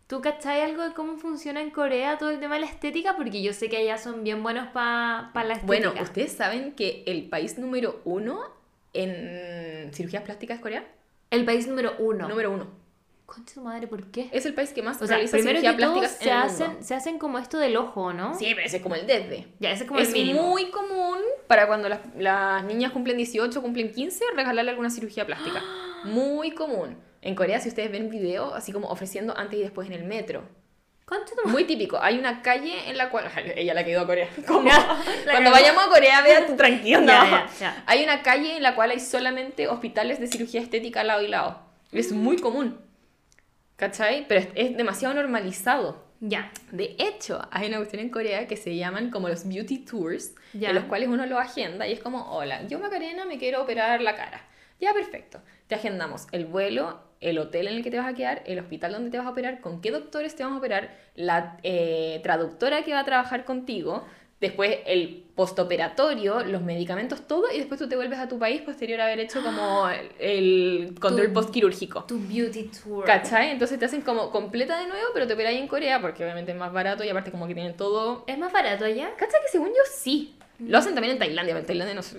[0.08, 3.16] ¿tú cachai algo de cómo funciona en Corea todo el tema de la estética?
[3.16, 5.66] Porque yo sé que allá son bien buenos para la estética.
[5.66, 8.44] Bueno, ¿ustedes saben que el país número uno
[8.94, 10.86] en cirugías plásticas es Corea?
[11.30, 12.28] El país número uno.
[12.28, 12.81] Número uno.
[13.34, 14.30] Concha tu madre, ¿por qué?
[14.32, 16.44] Es el país que más O sea, realiza primero que todo plásticas se en el
[16.44, 16.84] hacen, mundo.
[16.84, 18.38] se hacen como esto del ojo, ¿no?
[18.38, 19.48] Sí, pero ese es como el desde.
[19.60, 20.44] Ya, ese es como es el mínimo.
[20.44, 21.18] muy común
[21.48, 25.64] para cuando las, las niñas cumplen 18, cumplen 15, regalarle alguna cirugía plástica.
[26.04, 26.98] Muy común.
[27.22, 30.44] En Corea, si ustedes ven videos, así como ofreciendo antes y después en el metro.
[31.46, 32.00] Muy típico.
[32.02, 33.30] Hay una calle en la cual.
[33.56, 34.30] Ella la que ido a Corea.
[34.48, 34.70] Como,
[35.30, 37.02] cuando vayamos a Corea, vea tú tranquilo.
[37.60, 37.84] ya.
[37.86, 41.28] Hay una calle en la cual hay solamente hospitales de cirugía estética al lado y
[41.28, 41.60] lado.
[41.92, 42.80] Es muy común.
[43.82, 44.28] ¿Cachai?
[44.28, 46.06] Pero es, es demasiado normalizado.
[46.20, 46.52] Ya.
[46.72, 50.70] De hecho, hay una cuestión en Corea que se llaman como los beauty tours, Ya.
[50.70, 54.00] en los cuales uno lo agenda y es como, hola, yo Macarena me quiero operar
[54.02, 54.40] la cara.
[54.80, 55.42] Ya, perfecto.
[55.66, 58.92] Te agendamos el vuelo, el hotel en el que te vas a quedar, el hospital
[58.92, 62.84] donde te vas a operar, con qué doctores te vamos a operar, la eh, traductora
[62.84, 64.06] que va a trabajar contigo,
[64.42, 69.00] después el postoperatorio, los medicamentos, todo, y después tú te vuelves a tu país posterior
[69.00, 69.88] a haber hecho como
[70.20, 72.04] el, control postquirúrgico.
[72.04, 73.06] Tu beauty tour.
[73.06, 73.52] ¿Cachai?
[73.52, 76.58] Entonces te hacen como completa de nuevo, pero te operáis en Corea porque obviamente es
[76.58, 78.24] más barato y aparte como que tienen todo...
[78.28, 79.12] ¿Es más barato allá?
[79.16, 79.40] ¿Cachai?
[79.42, 80.36] Que según yo sí.
[80.68, 82.18] Lo hacen también en Tailandia, pero en Tailandia no sé.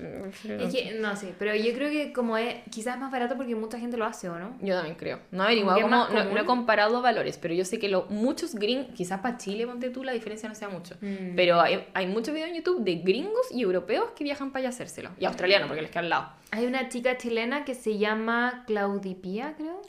[0.64, 3.78] Es que, no sé, pero yo creo que como es quizás más barato porque mucha
[3.78, 4.56] gente lo hace, ¿o no?
[4.60, 5.20] Yo también creo.
[5.30, 8.06] No he averiguado es cómo, no, no he comparado valores, pero yo sé que lo,
[8.08, 10.96] muchos gringos, quizás para Chile, ponte tú, la diferencia no sea mucho.
[11.00, 11.34] Mm.
[11.36, 14.68] Pero hay, hay muchos videos en YouTube de gringos y europeos que viajan para allá
[14.68, 15.10] a hacérselo.
[15.18, 16.28] Y australianos, porque les queda al lado.
[16.50, 19.80] Hay una chica chilena que se llama Claudipía, creo.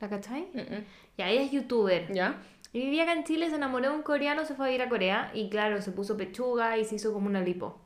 [0.00, 0.48] ¿La cachai?
[0.52, 0.84] Mm, mm.
[1.18, 2.12] Ya, ella es youtuber.
[2.12, 2.40] ¿Ya?
[2.72, 4.88] Y vivía acá en Chile, se enamoró de un coreano, se fue a ir a
[4.88, 7.80] Corea y claro, se puso pechuga y se hizo como una lipo.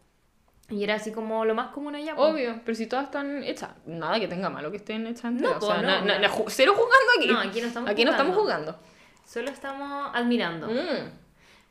[0.68, 2.16] Y era así como lo más común allá.
[2.16, 2.32] pues.
[2.32, 5.60] Obvio, pero si todas están hechas, nada que tenga malo que estén hechas No, o
[5.60, 7.28] sea, no, na- na- na- cero jugando aquí.
[7.28, 8.72] No, aquí no estamos Aquí no estamos jugando.
[8.72, 8.88] jugando.
[9.26, 10.68] Solo estamos admirando.
[10.68, 11.12] Mm.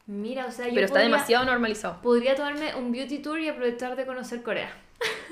[0.07, 2.01] Mira, o sea, yo Pero está podría- demasiado normalizado.
[2.01, 4.71] Podría tomarme un beauty tour y aprovechar de conocer Corea.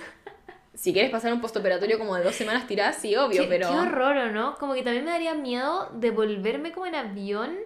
[0.80, 3.68] Si quieres pasar un postoperatorio como de dos semanas tiradas, sí, obvio, qué, pero...
[3.68, 4.56] qué horror, ¿o no?
[4.58, 7.58] Como que también me daría miedo de volverme como en avión,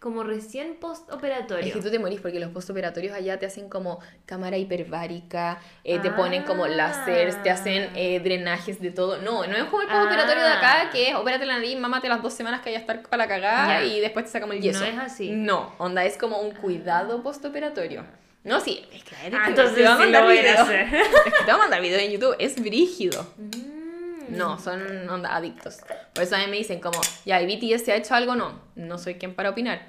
[0.00, 1.66] como recién postoperatorio.
[1.66, 5.98] Es que tú te morís porque los postoperatorios allá te hacen como cámara hiperbárica, eh,
[5.98, 6.68] te ponen como Ah.
[6.68, 9.18] láseres, te hacen eh, drenajes de todo.
[9.18, 10.90] No, no es como el postoperatorio de acá Ah.
[10.90, 13.28] que es opérate la nariz, mámate las dos semanas que vaya a estar para la
[13.28, 14.80] cagada y después te sacamos el yeso.
[14.80, 15.30] No es así.
[15.30, 18.04] No, onda, es como un cuidado postoperatorio.
[18.44, 20.62] No, sí, es que, Ah, entonces te voy a sí mandar a video.
[20.62, 20.94] hacer.
[20.94, 23.26] Es que te voy a mandar video en YouTube, es brígido.
[23.36, 24.36] Mm.
[24.36, 25.78] No, son onda adictos.
[26.14, 28.34] Por eso a mí me dicen como, ya, ¿y BTS se ha hecho algo?
[28.34, 29.86] No, no soy quien para opinar.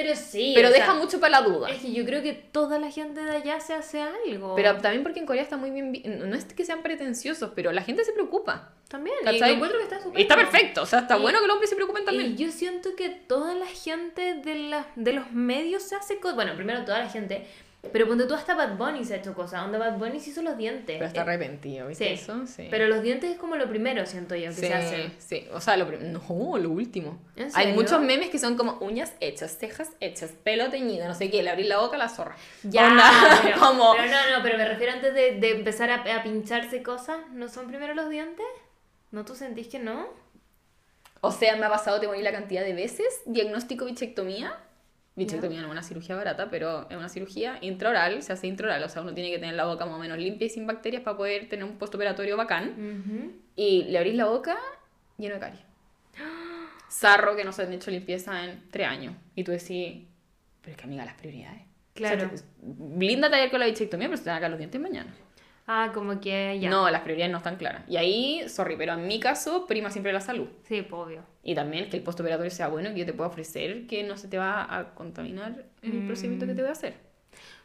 [0.00, 0.52] Pero sí.
[0.54, 1.68] Pero deja sea, mucho para la duda.
[1.70, 4.54] Es que yo creo que toda la gente de allá se hace algo.
[4.54, 5.90] Pero también porque en Corea está muy bien,
[6.30, 8.74] no es que sean pretenciosos, pero la gente se preocupa.
[8.86, 9.16] también.
[9.24, 11.54] Y encuentro que está súper Y está perfecto, o sea, está Y- bueno que los
[11.54, 12.36] hombres se preocupen Y también.
[12.36, 16.36] yo siento que toda la gente de, la, de los medios se hace cosas.
[16.36, 17.44] Bueno, primero toda la gente.
[17.92, 19.62] Pero ponte tú hasta Bad Bunny se ha hecho cosas.
[19.62, 20.96] Donde Bad Bunny se hizo los dientes.
[20.96, 22.12] Pero está Eh, arrepentido, ¿viste sí.
[22.14, 22.44] eso?
[22.46, 22.66] Sí.
[22.70, 25.10] Pero los dientes es como lo primero, siento yo, que sí, se hace.
[25.18, 27.18] sí, o sea, lo no, lo último.
[27.36, 31.30] ¿En Hay muchos memes que son como uñas hechas, cejas hechas, pelo teñido, no sé
[31.30, 32.34] qué, le abrí la boca a la zorra.
[32.64, 33.04] Ya, Onda,
[33.44, 36.82] pero, como- pero no, no, pero me refiero antes de, de empezar a, a pincharse
[36.82, 37.18] cosas.
[37.32, 38.44] ¿No son primero los dientes?
[39.12, 40.08] ¿No tú sentís que no?
[41.20, 44.56] O sea, me ha pasado, te morí la cantidad de veces, diagnóstico bichectomía.
[45.18, 48.88] Bichectomía no es una cirugía barata, pero es una cirugía intraoral, se hace intraoral, o
[48.88, 51.16] sea, uno tiene que tener la boca más o menos limpia y sin bacterias para
[51.16, 52.70] poder tener un postoperatorio bacán.
[52.70, 53.32] Ujú.
[53.56, 54.56] Y le abrís la boca
[55.18, 55.60] lleno de caries.
[56.88, 59.14] Sarro que no se han hecho limpieza en tres años.
[59.34, 60.04] Y tú decís,
[60.62, 61.62] pero es que amiga, las prioridades.
[61.94, 62.16] Claro.
[62.26, 64.58] O sea, te- Blinda taller con la bichectomía, pero se te van a caer los
[64.58, 65.12] dientes mañana.
[65.70, 66.70] Ah, como que ya.
[66.70, 67.82] No, las prioridades no están claras.
[67.88, 70.48] Y ahí, sorry, pero en mi caso, prima siempre la salud.
[70.64, 71.22] Sí, obvio.
[71.42, 74.16] Y también que el postoperatorio sea bueno y que yo te pueda ofrecer que no
[74.16, 76.06] se te va a contaminar el Mm.
[76.06, 76.94] procedimiento que te voy a hacer.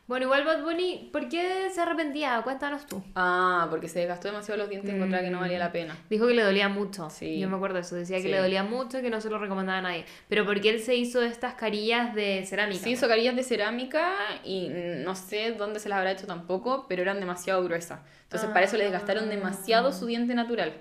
[0.06, 2.41] Bueno, igual Bad Bunny, ¿por qué se arrepentía?
[2.43, 3.01] Cuéntanos tú.
[3.16, 5.97] Ah, porque se desgastó demasiado los dientes y encontraba que no valía la pena.
[6.10, 7.10] Dijo que le dolía mucho.
[7.10, 7.39] Sí.
[7.39, 7.95] Yo me acuerdo de eso.
[7.95, 10.04] Decía que le dolía mucho y que no se lo recomendaba a nadie.
[10.28, 12.84] Pero porque él se hizo estas carillas de cerámica.
[12.84, 14.70] Sí, hizo carillas de cerámica y
[15.06, 18.01] no sé dónde se las habrá hecho tampoco, pero eran demasiado gruesas.
[18.24, 20.74] Entonces, para eso le desgastaron demasiado su diente natural.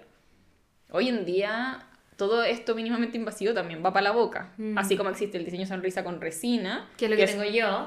[0.90, 4.52] Hoy en día, todo esto mínimamente invasivo también va para la boca.
[4.56, 4.76] Mm.
[4.76, 7.86] Así como existe el diseño sonrisa con resina, Que es lo que tengo yo.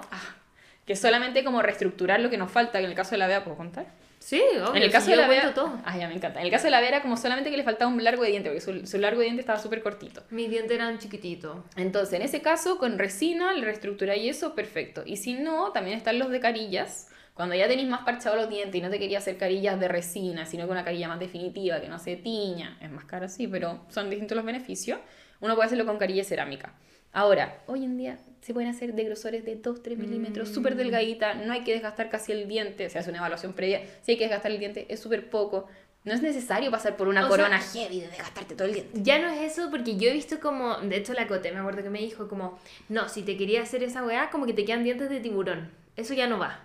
[0.85, 3.43] Que solamente como reestructurar lo que nos falta, que en el caso de la vea,
[3.43, 3.87] ¿puedo contar?
[4.19, 4.75] Sí, obvio.
[4.75, 5.79] En el caso de la Bea, todo.
[5.85, 6.39] ay, ya me encanta.
[6.39, 8.29] En el caso de la Bea era como solamente que le faltaba un largo de
[8.29, 10.23] diente, porque su, su largo de diente estaba súper cortito.
[10.31, 11.57] Mis dientes eran chiquititos.
[11.75, 15.03] Entonces, en ese caso, con resina, le reestructuráis eso, perfecto.
[15.05, 17.09] Y si no, también están los de carillas.
[17.35, 20.45] Cuando ya tenéis más parchados los dientes y no te quería hacer carillas de resina,
[20.47, 23.85] sino que una carilla más definitiva, que no se tiña, es más cara, sí, pero
[23.89, 24.99] son distintos los beneficios,
[25.41, 26.73] uno puede hacerlo con carilla cerámica.
[27.15, 31.53] Ahora, hoy en día se pueden hacer de grosores de 2-3 milímetros, súper delgadita, no
[31.53, 34.51] hay que desgastar casi el diente, se hace una evaluación previa, si hay que desgastar
[34.51, 35.65] el diente es súper poco.
[36.03, 38.99] No es necesario pasar por una O corona sea- heavy de desgastarte todo el diente.
[39.01, 40.75] Ya no es eso, porque yo he visto como.
[40.77, 42.59] De hecho, la Cote, me acuerdo que me dijo como.
[42.89, 45.71] No, si te quería hacer esa weá, como que te quedan dientes de tiburón.
[45.95, 46.59] Eso ya no va.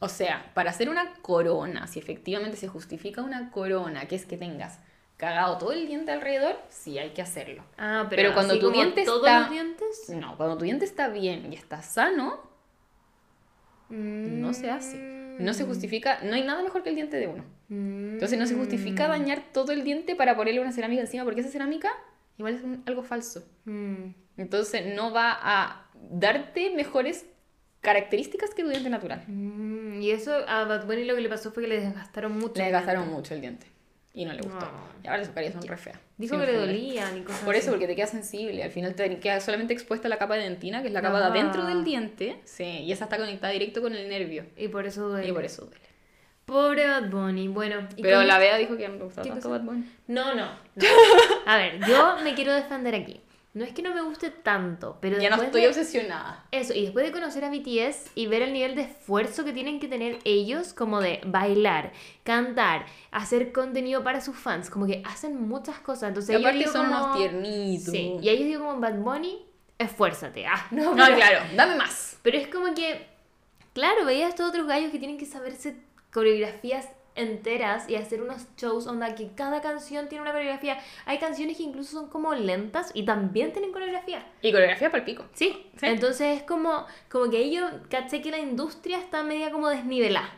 [0.00, 4.36] O sea, para hacer una corona, si efectivamente se justifica una corona, que es que
[4.36, 4.80] tengas
[5.20, 7.62] cagado todo el diente alrededor, sí hay que hacerlo.
[7.78, 10.08] Ah, pero, Pero cuando así tu como diente todos está- los dientes.
[10.08, 12.40] No, cuando tu diente está bien y está sano,
[13.88, 14.96] no se hace.
[15.38, 15.54] No Mm.
[15.54, 17.44] se justifica, no hay nada mejor que el diente de uno.
[17.68, 18.14] Mm.
[18.14, 21.50] Entonces no se justifica dañar todo el diente para ponerle una cerámica encima, porque esa
[21.50, 21.90] cerámica
[22.38, 23.42] igual es un- algo falso.
[23.64, 24.10] Mm.
[24.36, 27.26] Entonces no va a darte mejores
[27.80, 29.24] características que tu diente natural.
[29.26, 32.54] Mm, Y eso a Bad Bunny lo que le pasó fue que le desgastaron mucho.
[32.56, 33.16] Le el gastaron diente.
[33.16, 33.66] mucho el diente
[34.12, 34.60] y no le gustó.
[34.64, 34.70] No.
[35.04, 35.98] Y ahora sus caries son re feas.
[36.18, 37.70] Dijo que le dolían y cosas Por eso, así.
[37.70, 38.62] porque te queda sensible.
[38.62, 41.26] Al final te queda solamente expuesta la capa de dentina, que es la capa de
[41.26, 42.40] adentro del diente.
[42.44, 44.44] Sí, y esa está conectada directo con el nervio.
[44.56, 45.28] Y por eso duele.
[45.28, 45.80] Y por eso duele.
[46.44, 47.46] Pobre Bad Bunny.
[47.48, 47.86] Bueno.
[47.96, 49.58] ¿y Pero la Bea dijo que no le gustaba ¿Qué tanto cosa?
[49.58, 49.84] Bad Bunny.
[50.08, 50.84] No, no, no.
[51.46, 53.20] A ver, yo me quiero defender aquí.
[53.52, 56.46] No es que no me guste tanto, pero Ya no estoy de- obsesionada.
[56.52, 59.80] Eso, y después de conocer a BTS y ver el nivel de esfuerzo que tienen
[59.80, 65.48] que tener ellos, como de bailar, cantar, hacer contenido para sus fans, como que hacen
[65.48, 66.10] muchas cosas.
[66.10, 67.90] Entonces, Y aparte son como- unos tiernitos.
[67.92, 69.44] Sí, y yo digo como Bad Bunny,
[69.78, 70.46] esfuérzate.
[70.46, 72.18] Ah, no, No, pero- claro, dame más.
[72.22, 73.04] Pero es como que,
[73.72, 75.74] claro, veía a estos otros gallos que tienen que saberse
[76.12, 76.86] coreografías
[77.20, 80.78] enteras y hacer unos shows onda que cada canción tiene una coreografía.
[81.06, 84.26] Hay canciones que incluso son como lentas y también tienen coreografía.
[84.42, 85.24] Y coreografía para el pico.
[85.34, 85.86] Sí, Sí.
[85.86, 90.30] entonces es como, como que ahí yo caché que la industria está media como desnivelada.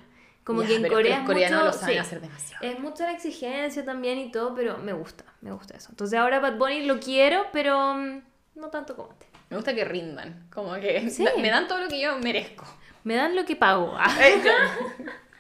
[0.45, 2.67] Como Ya, que en pero Corea los es mucho, lo saben sí, hacer demasiado.
[2.67, 5.89] es mucha la exigencia también y todo, pero me gusta, me gusta eso.
[5.91, 8.23] Entonces ahora Bad Bunny lo quiero, pero mm,
[8.57, 9.29] no tanto como antes.
[9.51, 10.49] Me gusta que rindan.
[10.53, 11.25] Como que Sí.
[11.39, 12.65] me dan todo lo que yo merezco.
[13.05, 13.95] Me dan lo que pago.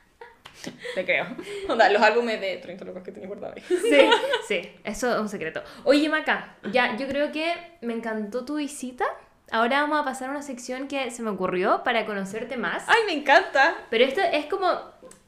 [0.94, 1.26] Te creo.
[1.68, 3.62] Onda, los álbumes de 30 locos que tenía guardado ahí.
[3.68, 4.10] Sí,
[4.46, 5.62] sí, eso es un secreto.
[5.84, 9.04] Oye, Maca, ya, yo creo que me encantó tu visita.
[9.50, 12.84] Ahora vamos a pasar a una sección que se me ocurrió para conocerte más.
[12.88, 13.76] ¡Ay, me encanta!
[13.90, 14.66] Pero esto es como,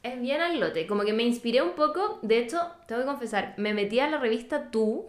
[0.01, 2.19] es bien al lote, como que me inspiré un poco.
[2.23, 5.07] De hecho, tengo que confesar, me metí a la revista Tú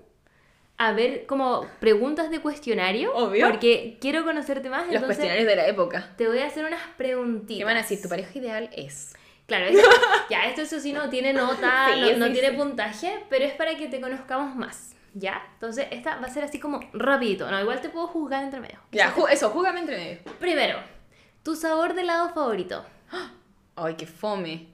[0.78, 3.14] a ver como preguntas de cuestionario.
[3.14, 3.48] Obvio.
[3.48, 4.86] Porque quiero conocerte más.
[4.86, 6.10] Los entonces cuestionarios de la época.
[6.16, 7.58] te voy a hacer unas preguntitas.
[7.58, 8.02] ¿Qué van a decir?
[8.02, 9.14] Tu pareja ideal es.
[9.46, 9.66] Claro,
[10.30, 13.54] ya, esto eso sí no tiene nota, Sí, no, no sí, tiene puntaje, pero es
[13.54, 15.40] para que te conozcamos más, ¿ya?
[15.54, 17.60] Entonces, esta va a ser así como rapidito, ¿no?
[17.60, 18.78] Igual te puedo juzgar entre medio.
[18.92, 20.18] Ya, ju- eso, júgame entre medio.
[20.40, 20.78] Primero,
[21.44, 22.84] tu sabor de helado favorito.
[23.76, 24.66] Ay, qué fome.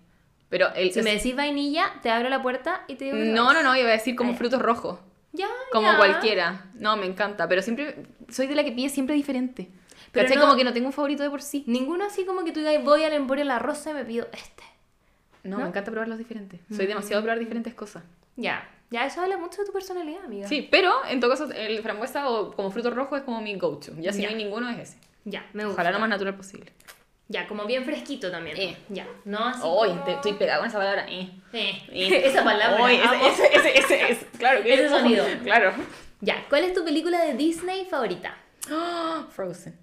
[0.49, 0.93] Pero el.
[0.93, 3.17] Si es- me decís vainilla, te abro la puerta y te digo...
[3.19, 4.37] No, no, no, iba a decir como Ay.
[4.37, 4.99] frutos rojos.
[5.35, 5.97] Ya, Como ya.
[5.97, 6.67] cualquiera.
[6.75, 7.49] No, me encanta.
[7.49, 8.05] Pero siempre.
[8.31, 9.71] Soy de la que pide siempre diferente.
[10.13, 10.37] Pero ¿Cachai?
[10.37, 11.65] no- Como que no tengo un favorito de por sí.
[11.67, 14.63] Ninguno así como que tú digas, voy al Emporio La Rosa y me pido este.
[15.43, 15.63] No, ¿No?
[15.65, 16.61] me encanta probar los diferentes.
[16.75, 18.05] Soy demasiado de probar diferentes cosas.
[18.37, 20.47] Ya, ya eso habla mucho de tu personalidad, amiga.
[20.47, 23.93] Sí, pero en todo caso, el frambuesa o como fruto rojo es como mi go-to.
[23.99, 24.29] Ya si Ya.
[24.31, 24.99] no hay ninguno, es ese.
[25.25, 25.81] Ya, me gusta.
[25.83, 26.73] Ojalá lo más natural posible.
[27.29, 28.57] Ya, como bien fresquito también.
[28.59, 28.77] Eh.
[28.91, 31.07] Ya, no así Hoy como- estoy pegada con esa palabra.
[31.09, 31.31] Eh.
[31.53, 32.23] Eh, Eh.
[32.27, 32.83] Esa palabra.
[32.83, 35.25] Oy, ese, ese, ese, ese, claro que Ese sonido.
[35.43, 35.73] Claro.
[36.21, 38.37] Ya, ¿cuál es tu película de Disney favorita?
[38.71, 39.77] Ah, Frozen.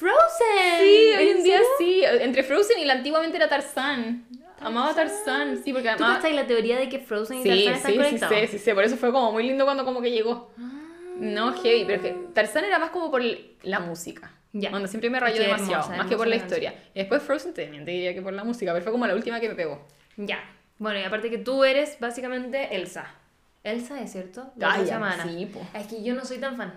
[0.00, 0.78] Frozen.
[0.78, 2.02] Sí, hoy en día sí.
[2.04, 4.24] Entre Frozen y la antiguamente era Tarzán.
[4.58, 6.16] Amaba Tarzán, sí, porque ¿Tú además...
[6.16, 8.36] cachai la teoría de que Frozen y Sí, Tarzán sí, están sí, conectados?
[8.40, 10.52] sí, sí, sí, por eso fue como muy lindo cuando como que llegó.
[10.58, 10.70] Ah.
[11.16, 13.22] No, heavy, pero es que Tarzán era más como por
[13.62, 14.32] la música.
[14.54, 14.70] Ya.
[14.70, 16.82] Cuando siempre me rayó demasiado, hermosa, más que por la hermosa historia.
[16.94, 19.38] Y después Frozen también te diría que por la música, pero fue como la última
[19.38, 19.86] que me pegó.
[20.16, 20.38] Ya.
[20.78, 23.14] Bueno, y aparte que tú eres básicamente Elsa.
[23.64, 24.50] Elsa, ¿es cierto?
[24.56, 25.60] La Ay, ya, sí, po.
[25.78, 26.72] Es que yo no soy tan fan.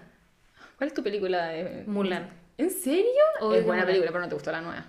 [0.78, 1.86] ¿Cuál es tu película de...?
[1.88, 2.43] Mulan.
[2.58, 3.22] ¿En serio?
[3.42, 4.86] Obvio es que buena película, pero no te gustó la nueva.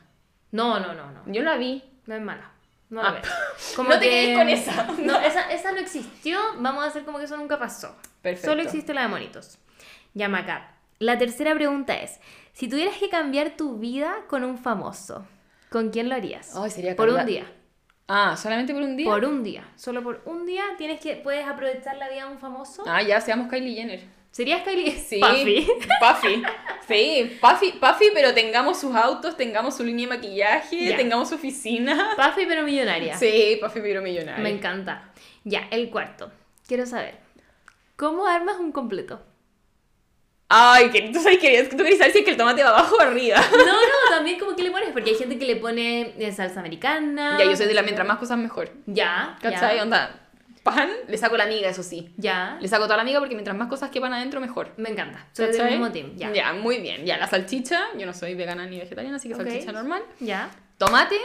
[0.52, 1.22] No, no, no, no.
[1.26, 1.82] Yo la vi.
[2.06, 2.50] No es mala.
[2.90, 3.04] No Ah.
[3.04, 3.28] la ves.
[3.78, 4.84] No te quedes con esa.
[4.98, 6.38] No, esa, esa no existió.
[6.58, 7.96] Vamos a hacer como que eso nunca pasó.
[8.22, 8.50] Perfecto.
[8.50, 9.58] Solo existe la de monitos.
[10.14, 10.70] Ya, Maca.
[10.98, 12.20] La tercera pregunta es:
[12.52, 15.26] si tuvieras que cambiar tu vida con un famoso,
[15.70, 16.54] ¿con quién lo harías?
[16.56, 17.52] Ay, sería por un cambiar- día.
[18.06, 19.06] Ah, ¿solamente por un día?
[19.10, 19.66] Por un día.
[19.76, 22.84] Solo por un día tienes que puedes aprovechar la vida de un famoso.
[22.86, 24.04] Ah, ya, seamos Kylie Jenner.
[24.30, 24.92] ¿Serías Kylie?
[24.92, 25.20] Sí.
[25.20, 25.66] Puffy.
[26.00, 26.42] Puffy.
[26.89, 30.97] Sí, Puffy, Puffy, pero tengamos sus autos, tengamos su línea de maquillaje, Ya.
[30.97, 32.11] tengamos su oficina.
[32.16, 33.16] Puffy, pero millonaria.
[33.16, 34.43] Sí, Puffy pero millonario.
[34.43, 35.11] Me encanta.
[35.44, 36.31] Ya, el cuarto.
[36.66, 37.19] Quiero saber.
[37.97, 39.23] ¿Cómo armas un completo?
[40.48, 42.97] Ay, que tú sabes que tú querías saber si es que el tomate va abajo
[42.97, 43.36] o arriba.
[43.51, 46.61] No, no, también como que le pones, porque hay gente que le pone eh, salsa
[46.61, 47.36] americana.
[47.39, 48.70] ya, yo soy de la mientras más cosas mejor.
[48.86, 49.81] Ya, ¿Cachai?
[49.81, 50.23] Onda,
[50.64, 52.12] pan, le saco la miga, eso sí.
[52.16, 52.58] Ya.
[52.60, 54.72] Le saco toda la miga porque mientras más cosas quepan adentro, mejor.
[54.78, 55.28] Me encanta.
[55.32, 56.16] Soy del mismo team.
[56.16, 56.52] Ya.
[56.54, 57.04] muy bien.
[57.06, 59.42] Ya, la salchicha, yo no soy vegana ni vegetariana, así que Ok.
[59.42, 60.02] salchicha normal.
[60.18, 60.50] Ya.
[60.78, 61.16] Tomate,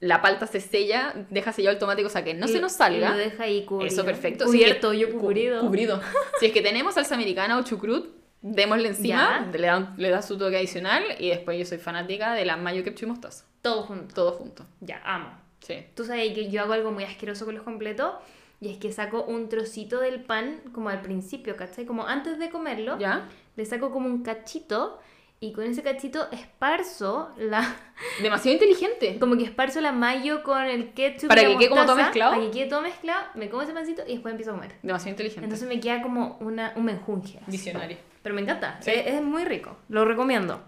[0.00, 2.76] la palta se sella, deja sellado el tomate, cosa que no Y- se nos y
[2.76, 3.10] salga.
[3.10, 3.92] lo deja ahí cubrido.
[3.92, 4.44] Eso, perfecto.
[4.44, 5.60] Si Cubierto, es que- yo cu- cubrido.
[5.60, 6.00] Cubrido.
[6.38, 8.08] si es que tenemos salsa americana o chucrut,
[8.42, 9.58] démosle encima, Ya.
[9.58, 12.82] le da, le da su toque adicional y después yo soy fanática de la mayo
[12.84, 13.44] ketchup y mostaza.
[13.60, 14.14] Todo junto.
[14.14, 14.64] Todo junto.
[14.80, 15.30] Ya, amo.
[15.60, 15.84] Sí.
[15.94, 18.14] Tú sabes que yo hago algo muy asqueroso con los completos.
[18.60, 21.86] Y es que saco un trocito del pan como al principio, ¿cachai?
[21.86, 22.98] Como antes de comerlo.
[22.98, 23.26] ¿Ya?
[23.56, 24.98] Le saco como un cachito
[25.40, 27.74] y con ese cachito esparzo la...
[28.22, 29.18] Demasiado inteligente.
[29.18, 31.28] Como que esparzo la mayo con el ketchup.
[31.28, 32.32] Para y la que quede como todo mezclado.
[32.32, 34.74] Para que quede todo mezclado, me como ese pancito y después empiezo a comer.
[34.82, 35.44] Demasiado inteligente.
[35.44, 37.40] Entonces me queda como una, un menjunje.
[37.46, 37.96] Visionario.
[38.22, 38.90] Pero me encanta, Sí.
[38.90, 40.62] es, es muy rico, lo recomiendo.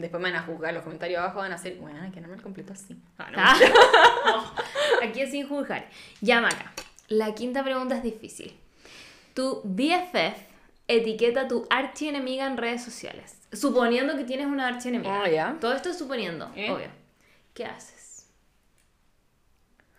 [0.00, 2.36] Después me van a juzgar, los comentarios abajo van a ser, bueno, que no me
[2.36, 2.96] lo completo así.
[3.18, 3.36] Ah, no.
[3.38, 4.54] Ah.
[5.02, 5.88] Aquí es sin juzgar.
[6.20, 6.72] Ya, Maca.
[7.08, 8.56] La quinta pregunta es difícil.
[9.34, 10.36] Tu BFF
[10.88, 13.36] etiqueta a tu archienemiga en redes sociales.
[13.52, 15.22] Suponiendo que tienes una archienemiga.
[15.24, 15.56] Ah, ya.
[15.60, 16.70] Todo esto es suponiendo, ¿Eh?
[16.70, 16.88] obvio.
[17.54, 18.26] ¿Qué haces?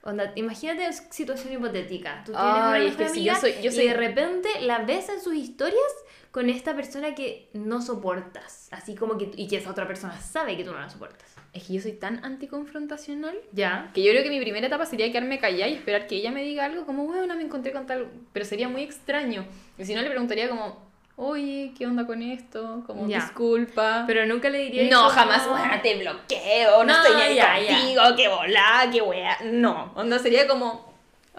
[0.04, 2.24] Onda, imagínate situación hipotética.
[2.26, 5.22] Tú tienes una es si yo amiga soy- yo y de repente la ves en
[5.22, 5.92] sus historias
[6.32, 8.70] con esta persona que no soportas.
[8.72, 9.32] Así como que...
[9.36, 11.36] Y que esa otra persona sabe que tú no la soportas.
[11.54, 13.92] Es que yo soy tan anticonfrontacional ¿Ya?
[13.94, 16.42] que yo creo que mi primera etapa sería quedarme callada y esperar que ella me
[16.44, 18.08] diga algo como, bueno, me encontré con tal...
[18.32, 19.46] Pero sería muy extraño.
[19.78, 22.84] Y si no, le preguntaría como, oye, ¿qué onda con esto?
[22.88, 23.18] Como, Ya.
[23.20, 24.06] disculpa.
[24.08, 24.90] Pero nunca le diría...
[24.90, 27.78] no, como- jamás, bueno, te bloqueo, no, No, estoy ni ahí ya, ya.
[27.78, 29.38] contigo, qué volá, qué wea.
[29.52, 30.91] No, onda sería como,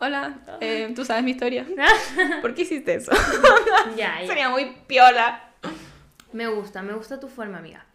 [0.02, 1.64] hola, eh, tú sabes mi historia.
[2.40, 3.12] ¿Por qué hiciste eso?
[3.96, 4.26] ya, ya.
[4.26, 5.52] Sería muy piola.
[6.32, 7.86] Me gusta, me gusta tu forma, amiga.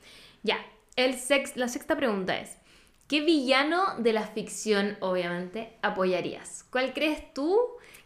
[0.41, 0.57] Ya,
[0.95, 2.57] el sex, la sexta pregunta es,
[3.07, 6.63] ¿qué villano de la ficción, obviamente, apoyarías?
[6.69, 7.59] ¿Cuál crees tú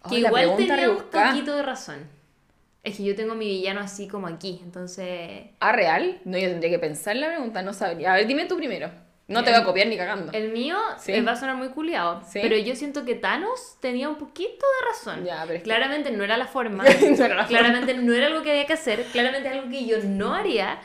[0.10, 2.10] que Oh, igual tenía un poquito de razón?
[2.84, 5.50] Es que yo tengo mi villano así como aquí, entonces...
[5.60, 6.20] ¿Ah, real?
[6.26, 8.14] No, yo tendría que pensar la pregunta, no sabría.
[8.14, 8.90] A ver, dime tú primero.
[9.32, 10.32] No te voy a copiar ni cagando.
[10.34, 11.14] El mío Sí.
[11.14, 12.40] eh, va a sonar muy culiado, Sí.
[12.42, 15.26] pero yo siento que Thanos tenía un poquito de razón.
[15.26, 16.84] Ya, pero que- Claramente no era la forma,
[17.20, 19.98] No era la claramente no era algo que había que hacer, claramente algo que yo
[20.04, 20.80] no haría,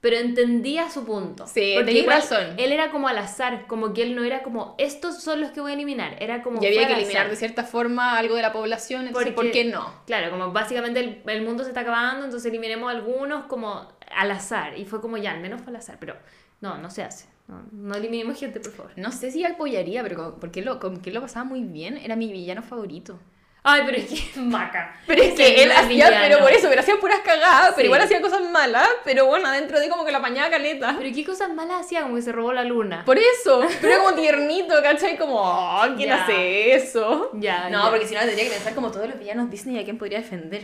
[0.00, 1.46] pero entendía su punto.
[1.46, 2.54] Sí, Porque igual razón.
[2.58, 5.60] Él era como al azar, como que él no era como, estos son los que
[5.60, 6.60] voy a eliminar, era como...
[6.60, 7.30] Y había que eliminar azar.
[7.30, 9.94] de cierta forma algo de la población, entonces ¿por qué no?
[10.06, 14.76] Claro, como básicamente el, el mundo se está acabando, entonces eliminemos algunos como al azar.
[14.76, 16.16] Y fue como ya, al menos fue al azar, pero
[16.60, 17.26] no, no se hace.
[17.48, 18.92] No, no eliminemos gente, por favor.
[18.96, 22.16] No sé si apoyaría, pero como- porque lo, como que lo pasaba muy bien, era
[22.16, 23.18] mi villano favorito.
[23.64, 24.96] Ay, pero es que maca.
[25.06, 26.16] Pero es Ese que él es hacía, villano.
[26.20, 27.72] pero por eso, pero hacía puras cagadas, Sí.
[27.76, 30.96] pero igual hacía cosas malas, pero bueno, adentro de como que la apañaba caleta.
[30.98, 33.04] Pero qué cosas malas hacía, como que se robó la luna.
[33.04, 35.16] Por eso, pero era como tiernito, ¿cachai?
[35.16, 36.22] Como, oh, ¿quién Ya.
[36.24, 37.30] hace eso?
[37.34, 37.90] Ya, No, ya.
[37.90, 40.62] porque si no tendría que pensar como todos los villanos Disney a quién podría defender.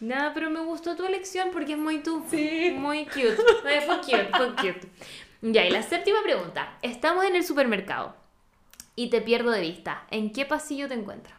[0.00, 2.24] Nada, pero me gustó tu elección porque es muy tú.
[2.30, 2.72] Sí.
[2.74, 3.36] Muy cute.
[3.66, 4.88] Ay, fue cute, fue cute.
[5.40, 6.76] Ya, y la séptima pregunta.
[6.82, 8.14] Estamos en el supermercado
[8.96, 10.04] y te pierdo de vista.
[10.10, 11.34] ¿En qué pasillo te encuentro?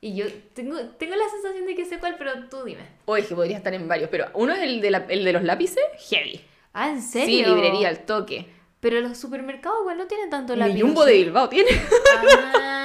[0.00, 2.82] Y yo tengo, tengo la sensación de que sé cuál, pero tú dime.
[3.04, 5.32] O es que podría estar en varios, pero uno es el de, la- el de
[5.32, 6.40] los lápices, heavy.
[6.72, 7.26] Ah, ¿en serio?
[7.26, 8.48] Sí, librería al toque.
[8.80, 11.68] Pero los supermercados igual no tienen tanto la El Jumbo de Bilbao tiene
[12.16, 12.79] Ah.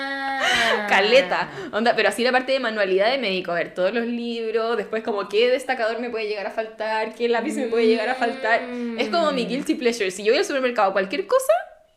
[0.88, 1.49] Caleta.
[1.72, 5.03] Onda, pero así la parte de manualidad de médico, a ver, todos los libros, después
[5.03, 8.61] como qué destacador me puede llegar a faltar, qué lápiz me puede llegar a faltar.
[8.97, 10.11] Es como mi guilty pleasure.
[10.11, 11.53] Si yo voy al supermercado cualquier cosa,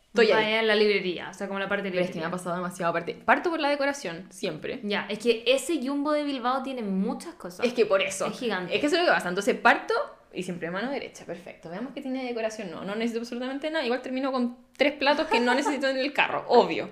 [0.07, 0.53] estoy ahí.
[0.53, 2.55] En la librería, o sea, como la parte de Pero es que me ha pasado
[2.55, 3.13] demasiado aparte.
[3.13, 4.79] Parto por la decoración, siempre.
[4.83, 7.65] Ya, es que ese Jumbo de Bilbao tiene muchas cosas.
[7.65, 8.27] Es que por eso.
[8.27, 8.73] Es gigante.
[8.73, 9.29] Es que eso es lo que pasa.
[9.29, 9.93] Entonces parto
[10.33, 11.25] y siempre mano derecha.
[11.25, 11.69] Perfecto.
[11.69, 12.71] Veamos que tiene decoración.
[12.71, 13.85] No, no necesito absolutamente nada.
[13.85, 16.45] Igual termino con tres platos que no necesito en el carro.
[16.47, 16.89] Obvio.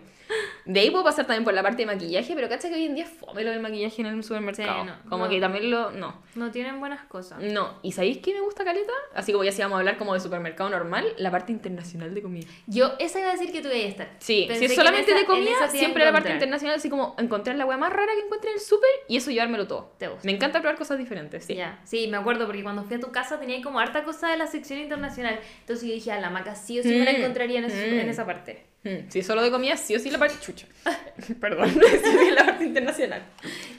[0.68, 2.96] De ahí puedo pasar también por la parte de maquillaje, pero cacha que hoy en
[2.96, 4.82] día es fome lo del maquillaje en el supermercado.
[4.84, 5.30] Sí, no, como no.
[5.30, 5.92] que también lo.
[5.92, 6.22] No.
[6.36, 7.40] No tienen buenas cosas.
[7.42, 7.80] No.
[7.84, 8.92] ¿Y sabéis qué me gusta caleta?
[9.16, 12.22] Así como ya si vamos a hablar como de supermercado normal, la parte internacional de
[12.22, 12.48] comida.
[12.68, 14.10] Yo, esa iba a decir que tú a estar.
[14.20, 17.16] Sí, Pensé si es solamente en esa- de comida, siempre la parte internacional, así como
[17.18, 19.94] encontrar la hueá más rara que encuentre en el súper y eso llevármelo todo.
[19.98, 20.26] Te gusta.
[20.26, 21.56] Me encanta probar cosas diferentes, sí.
[21.56, 24.38] Ya, sí, me acuerdo porque cuando fui a tu casa tenía como harta cosa de
[24.38, 25.40] la sección internacional.
[25.62, 27.92] Entonces yo dije, a la maca sí o sí me la Mm, encontraría en, ese-
[27.92, 28.00] mm.
[28.00, 28.66] en esa parte.
[28.84, 30.74] Mm, Si es solo de comida, sí o sí la parte chucha.
[31.42, 33.24] Perdón, sí la parte internacional.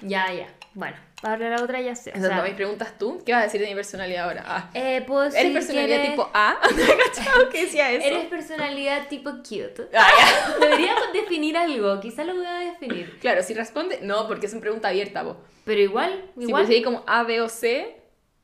[0.03, 0.49] Ya, ya.
[0.75, 2.11] Bueno, para la otra ya sé.
[2.11, 3.21] O Entonces, sea, ¿me preguntas tú?
[3.27, 4.45] ¿Qué vas a decir de mi personalidad ahora?
[4.47, 6.57] Ah, eh, puedo decir ¿Eres que personalidad eres- tipo A?
[7.15, 8.07] ¿Cachado que decía eso?
[8.07, 9.89] Eres personalidad tipo cute.
[9.95, 10.59] Ah, ya.
[10.61, 13.19] Deberíamos definir algo, quizás lo voy a definir.
[13.21, 15.37] Claro, si responde, no, porque es una pregunta abierta, vos.
[15.65, 16.67] Pero igual, Si igual.
[16.67, 17.98] ahí como A, B o C,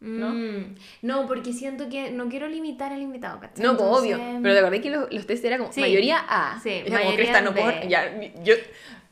[0.04, 0.30] ¿no?
[0.30, 3.64] Mm, no, porque siento que no quiero limitar al invitado, ¿cachai?
[3.64, 4.40] No, pues Entonces, obvio.
[4.42, 5.80] Pero de verdad que los, los test era como Sí.
[5.80, 6.60] mayoría A.
[6.62, 7.88] Sí, Era como mayoría Cresta, no puedo.
[7.88, 8.54] Ya, yo.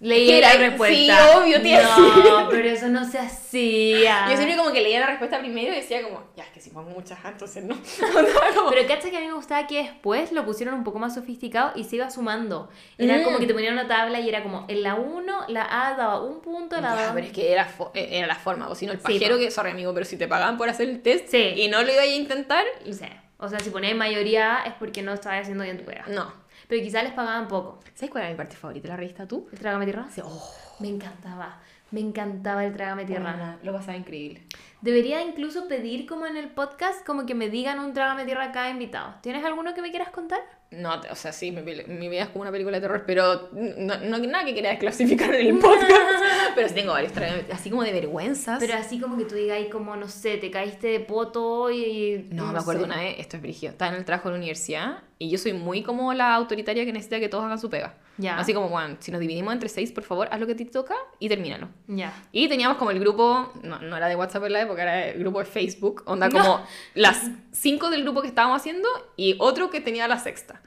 [0.05, 0.97] Leí ¿Qué la respuesta.
[1.33, 1.83] Sí, obvio, tía.
[1.97, 4.27] No, pero eso no se hacía.
[4.29, 6.70] Yo siempre como que leía la respuesta primero y decía como, ya, es que si
[6.70, 7.74] pongo muchas A, entonces no.
[8.16, 10.99] Onda, como- Pero cacha que a mí me gustaba que después lo pusieron un poco
[10.99, 12.69] más sofisticado y se iba sumando.
[12.99, 13.23] Era Mm.
[13.23, 16.20] como que te ponían una tabla y era como en la 1, la A daba
[16.20, 17.12] un punto, la Ya, 2.
[17.15, 19.41] pero es que era, eh, era la forma, o si no, el Sí, pajero po.
[19.41, 21.53] que, sorry amigo, pero si te pagaban por hacer el test Sí.
[21.57, 25.03] y no lo iba a intentar, sea, o sea, si ponías mayoría A es porque
[25.03, 26.05] no estabas haciendo bien tu pega.
[26.09, 26.41] no.
[26.73, 27.81] Pero quizás les pagaban poco.
[27.93, 29.47] ¿Sabes cuál era mi parte favorita de la revista tú?
[29.53, 30.07] ¿El Trágame Tierra?
[30.11, 31.61] Sí, oh, Me encantaba.
[31.90, 33.35] Me encantaba el Trágame Tierra.
[33.35, 34.47] Tierra, lo pasaba increíble.
[34.81, 38.70] Debería incluso pedir como en el podcast, como que me digan un Trágame Tierra cada
[38.70, 39.16] invitado.
[39.20, 40.40] ¿Tienes alguno que me quieras contar?
[40.73, 43.99] No, o sea, sí, mi, mi vida es como una película de terror, pero no,
[43.99, 45.93] no nada que quiera desclasificar en el podcast.
[46.55, 47.12] pero sí tengo varios,
[47.53, 48.59] así como de vergüenzas.
[48.59, 52.27] Pero así como que tú digas, ahí como, no sé, te caíste de poto y...
[52.31, 52.86] No, me acuerdo sé.
[52.86, 55.53] una vez, esto es brígido, estaba en el trabajo de la universidad y yo soy
[55.53, 57.94] muy como la autoritaria que necesita que todos hagan su pega.
[58.19, 58.39] Ya.
[58.39, 60.94] Así como, Juan, si nos dividimos entre seis, por favor, haz lo que te toca
[61.19, 61.69] y termínalo.
[61.86, 62.12] Ya.
[62.32, 65.20] Y teníamos como el grupo, no, no era de WhatsApp en la época, era el
[65.20, 69.81] grupo de Facebook, onda como las cinco del grupo que estábamos haciendo y otro que
[69.81, 70.62] tenía la sexta.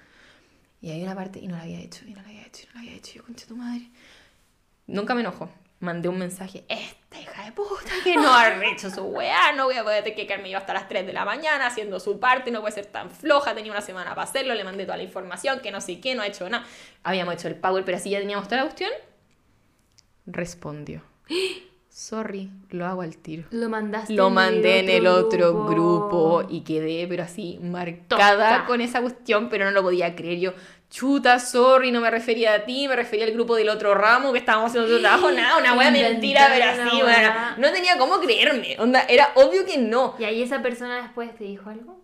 [0.86, 2.68] Y hay una parte, y no la había hecho, y no la había hecho, y
[2.68, 3.90] no la había hecho, y yo, concha tu madre.
[4.86, 5.50] Nunca me enojo.
[5.80, 9.78] Mandé un mensaje, esta hija de puta que no ha hecho su weá, no voy
[9.78, 12.52] a poder tener que quedarme yo hasta las 3 de la mañana haciendo su parte,
[12.52, 15.60] no puede ser tan floja, tenía una semana para hacerlo, le mandé toda la información,
[15.60, 16.68] que no sé qué, no ha hecho nada.
[17.02, 18.92] Habíamos hecho el power, pero así ya teníamos toda la cuestión.
[20.28, 21.02] Respondió.
[21.96, 23.46] Sorry, lo hago al tiro.
[23.52, 26.40] Lo mandaste Lo mandé en el otro grupo.
[26.40, 30.40] grupo y quedé, pero así, marcada con esa cuestión, pero no lo podía creer.
[30.40, 30.54] Yo,
[30.96, 34.40] chuta, sorry, no me refería a ti, me refería al grupo del otro ramo que
[34.40, 38.78] estábamos haciendo otro trabajo, nada, una wea mentira, pero así, bueno, no tenía cómo creerme.
[38.80, 40.16] Onda, era obvio que no.
[40.18, 42.00] Y ahí esa persona después te dijo algo.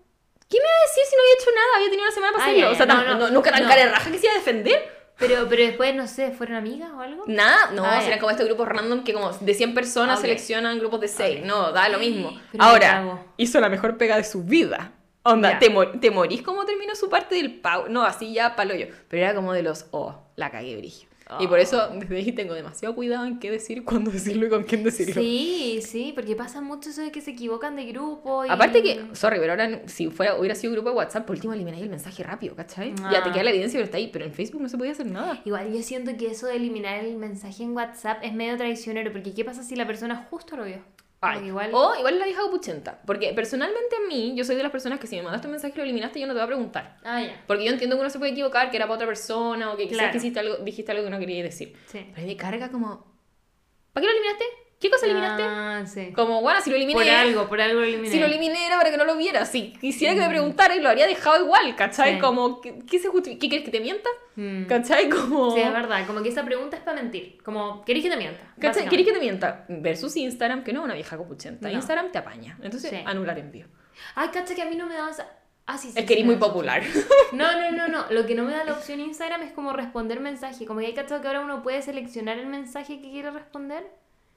[0.50, 1.68] ¿Qué me iba a decir si no había hecho nada?
[1.78, 2.72] Había tenido una semana para Ah, hacerlo.
[2.72, 5.02] o sea, no, no, nunca tan cara de raja que se iba a defender.
[5.18, 7.24] Pero, pero después, no sé, ¿fueron amigas o algo?
[7.28, 10.24] Nada, no, Ah, eran como estos grupos random que como de 100 personas Ok.
[10.24, 11.40] seleccionan grupos de 6.
[11.40, 11.46] Ok.
[11.46, 12.38] No, da lo mismo.
[12.52, 14.92] Pero Ahora, hizo la mejor pega de su vida.
[15.23, 17.85] Onda, te, mor- te morís como terminó su parte del pau.
[17.89, 18.88] No, así ya palo yo.
[19.07, 21.07] Pero era como de los, oh, la cagué brillo.
[21.39, 21.61] Y por Oh.
[21.61, 25.14] eso desde ahí tengo demasiado cuidado en qué decir, cuándo decirlo y con quién decirlo.
[25.22, 28.49] Sí, sí, porque pasa mucho eso de que se equivocan de grupo y...
[28.49, 31.84] Aparte que, sorry, pero ahora si fuera, hubiera sido grupo de WhatsApp, por último elimináis
[31.84, 32.93] el mensaje rápido, ¿cachai?
[33.11, 33.31] Ya te Ah.
[33.31, 34.10] queda la evidencia, pero está ahí.
[34.11, 35.39] Pero en Facebook no se podía hacer nada.
[35.45, 39.34] Igual yo siento que eso de eliminar el mensaje en WhatsApp es medio traicionero, porque
[39.34, 40.80] ¿qué pasa si la persona justo lo vio?
[41.23, 41.69] Ay, igual...
[41.73, 42.99] O igual la vieja copuchenta.
[43.06, 45.73] Porque personalmente a mí, yo soy de las personas que si me mandaste un mensaje
[45.76, 46.98] y lo eliminaste, yo no te voy a preguntar.
[47.03, 47.43] Ah, ya.
[47.45, 49.84] Porque yo entiendo que uno se puede equivocar, que era para otra persona, o que
[49.84, 50.11] quizás Claro.
[50.14, 51.77] que hiciste algo, dijiste algo que no querías decir.
[51.85, 52.11] Sí.
[52.15, 53.06] Pero me carga como,
[53.93, 54.45] ¿para qué lo eliminaste?
[54.82, 55.44] ¿Qué cosa eliminaste?
[55.44, 56.12] Ah, sí.
[56.14, 56.99] Como, bueno, si lo eliminé.
[56.99, 58.10] Por algo, por algo lo eliminé.
[58.10, 59.45] Si lo eliminé era para que no lo viera.
[59.45, 62.16] Si quisiera que me preguntara y lo habría dejado igual, ¿cachai?
[62.16, 62.20] Sí.
[62.20, 64.10] Como, ¿qué, qué se justi- ¿qué quieres que te mienta?
[64.36, 64.64] Mm.
[64.66, 65.08] ¿Cachai?
[65.10, 65.52] Como...
[65.53, 67.38] Sí, es verdad, como que esa pregunta es para mentir.
[67.44, 68.41] Como, ¿querés que te mienta?
[68.60, 68.90] ¿Cachai?
[68.90, 69.66] ¿Querés que te mienta?
[69.70, 71.68] Versus Instagram, que no es una vieja copuchenta.
[71.70, 71.74] No.
[71.76, 72.58] Instagram te apaña.
[72.64, 72.98] Entonces, Sí.
[73.06, 73.68] anular envío.
[74.16, 75.28] Ay, cacha que a mí no me da esa...
[75.68, 75.99] Ah, sí, sí.
[75.99, 76.82] Es que eres muy popular.
[77.34, 78.06] No, no, no, no.
[78.10, 80.66] Lo que no me da la opción Instagram es como responder mensaje.
[80.66, 83.86] Como que hay cachado que ahora uno puede seleccionar el mensaje que quiere responder.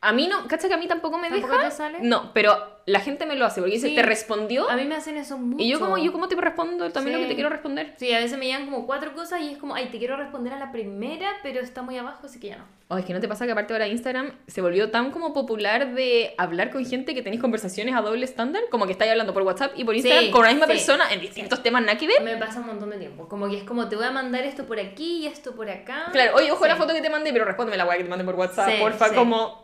[0.05, 0.69] A mí no, ¿cachai?
[0.69, 1.69] Que a mí tampoco me ¿Tampoco deja.
[1.69, 1.99] te sale?
[2.03, 3.95] No, pero la gente me lo hace porque dice, Sí.
[3.95, 4.69] ¿te respondió?
[4.71, 5.63] A mí me hacen eso mucho.
[5.65, 7.95] Y yo como, yo como te respondo también lo que te quiero responder.
[7.97, 10.53] Sí, a veces me llegan como cuatro cosas y es como, ay, te quiero responder
[10.53, 12.65] a la primera, pero está muy abajo, así que ya no.
[12.89, 15.95] Oh, es que no te pasa que aparte ahora Instagram se volvió tan como popular
[15.95, 19.43] de hablar con gente que tenéis conversaciones a doble estándar, como que estáis hablando por
[19.43, 22.07] WhatsApp y por Instagram Sí, con la misma sí, persona en distintos temas nada que
[22.07, 22.23] ver.
[22.23, 23.27] Me pasa un montón de tiempo.
[23.27, 26.11] Como que es como, te voy a mandar esto por aquí y esto por acá.
[26.13, 26.69] Claro, oye, ojo Sí.
[26.69, 28.77] la foto que te mandé, pero respóndeme la weá que te mandé por WhatsApp, Sí,
[28.79, 29.15] porfa, sí.
[29.15, 29.64] como...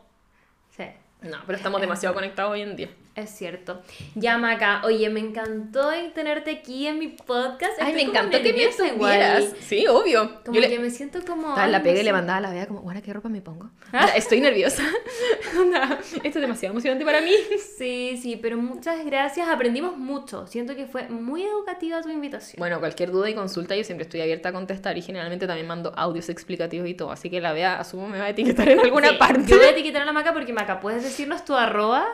[1.23, 2.89] No, pero estamos demasiado conectados hoy en día.
[3.17, 3.83] Es cierto.
[4.15, 7.73] Ya, Maca, oye, me encantó tenerte aquí en mi podcast.
[7.81, 9.45] Ay, me Estoy encantó que me estuvieras.
[9.61, 10.41] Sí, obvio.
[10.45, 11.59] Como Yo le- que me siento como...
[11.61, 13.69] En la no y le mandaba a la vea como, bueno, ¿qué ropa me pongo?
[13.93, 14.83] Onda, Estoy nerviosa.
[16.01, 17.33] Esto es demasiado emocionante para mí.
[17.77, 19.49] Sí, sí, pero muchas gracias.
[19.49, 20.47] Aprendimos mucho.
[20.47, 22.59] Siento que fue muy educativa tu invitación.
[22.59, 25.93] Bueno, cualquier duda y consulta yo siempre estoy abierta a contestar y generalmente también mando
[25.97, 27.11] audios explicativos y todo.
[27.11, 29.43] Así que la vea, asumo, me va a etiquetar en alguna Sí, parte.
[29.47, 32.07] Yo voy a etiquetar a la Maca porque Maca, ¿puedes decirnos tu arroba?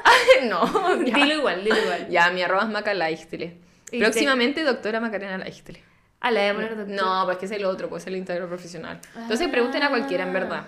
[0.48, 0.64] no,
[1.04, 2.08] Dilo igual, dilo igual.
[2.08, 3.56] Ya, mi arroba es Maca Laístele.
[3.92, 5.82] Y Próximamente, doctora Macarena Laístele.
[6.20, 6.94] Ah, la voy a poner doctor.
[6.96, 9.00] No, pues que es el otro, pues es el integro profesional.
[9.16, 10.66] Entonces pregunten a cualquiera, en verdad.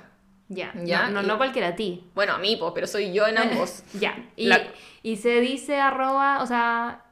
[0.48, 2.04] Ya, Ya, No, no, y- no cualquiera a ti.
[2.14, 3.82] Bueno, a mí, pues, pero soy yo en ambos.
[3.98, 4.16] Ya.
[4.36, 4.62] Y, La-
[5.02, 7.02] y se dice arroba, o sea...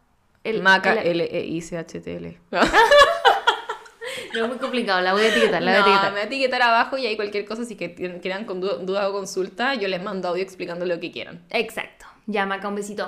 [0.45, 2.39] El, Maca, el- L-E-I-C-H-T-L.
[4.37, 6.13] No es muy complicado, la voy a etiquetar, la voy a No, me etiquetar.
[6.13, 9.13] voy a etiquetar abajo y ahí cualquier cosa, si que quieran con du- duda o
[9.13, 11.45] consulta, yo les mando audio explicando lo que quieran.
[11.51, 12.07] Exacto.
[12.27, 13.05] Ya, Maca, un besito.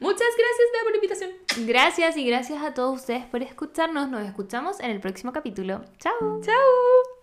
[0.00, 1.30] Muchas gracias, Bea, por la invitación.
[1.66, 4.08] Gracias y gracias a todos ustedes por escucharnos.
[4.08, 5.82] Nos escuchamos en el próximo capítulo.
[5.98, 6.40] Chao.
[6.42, 7.13] Chao.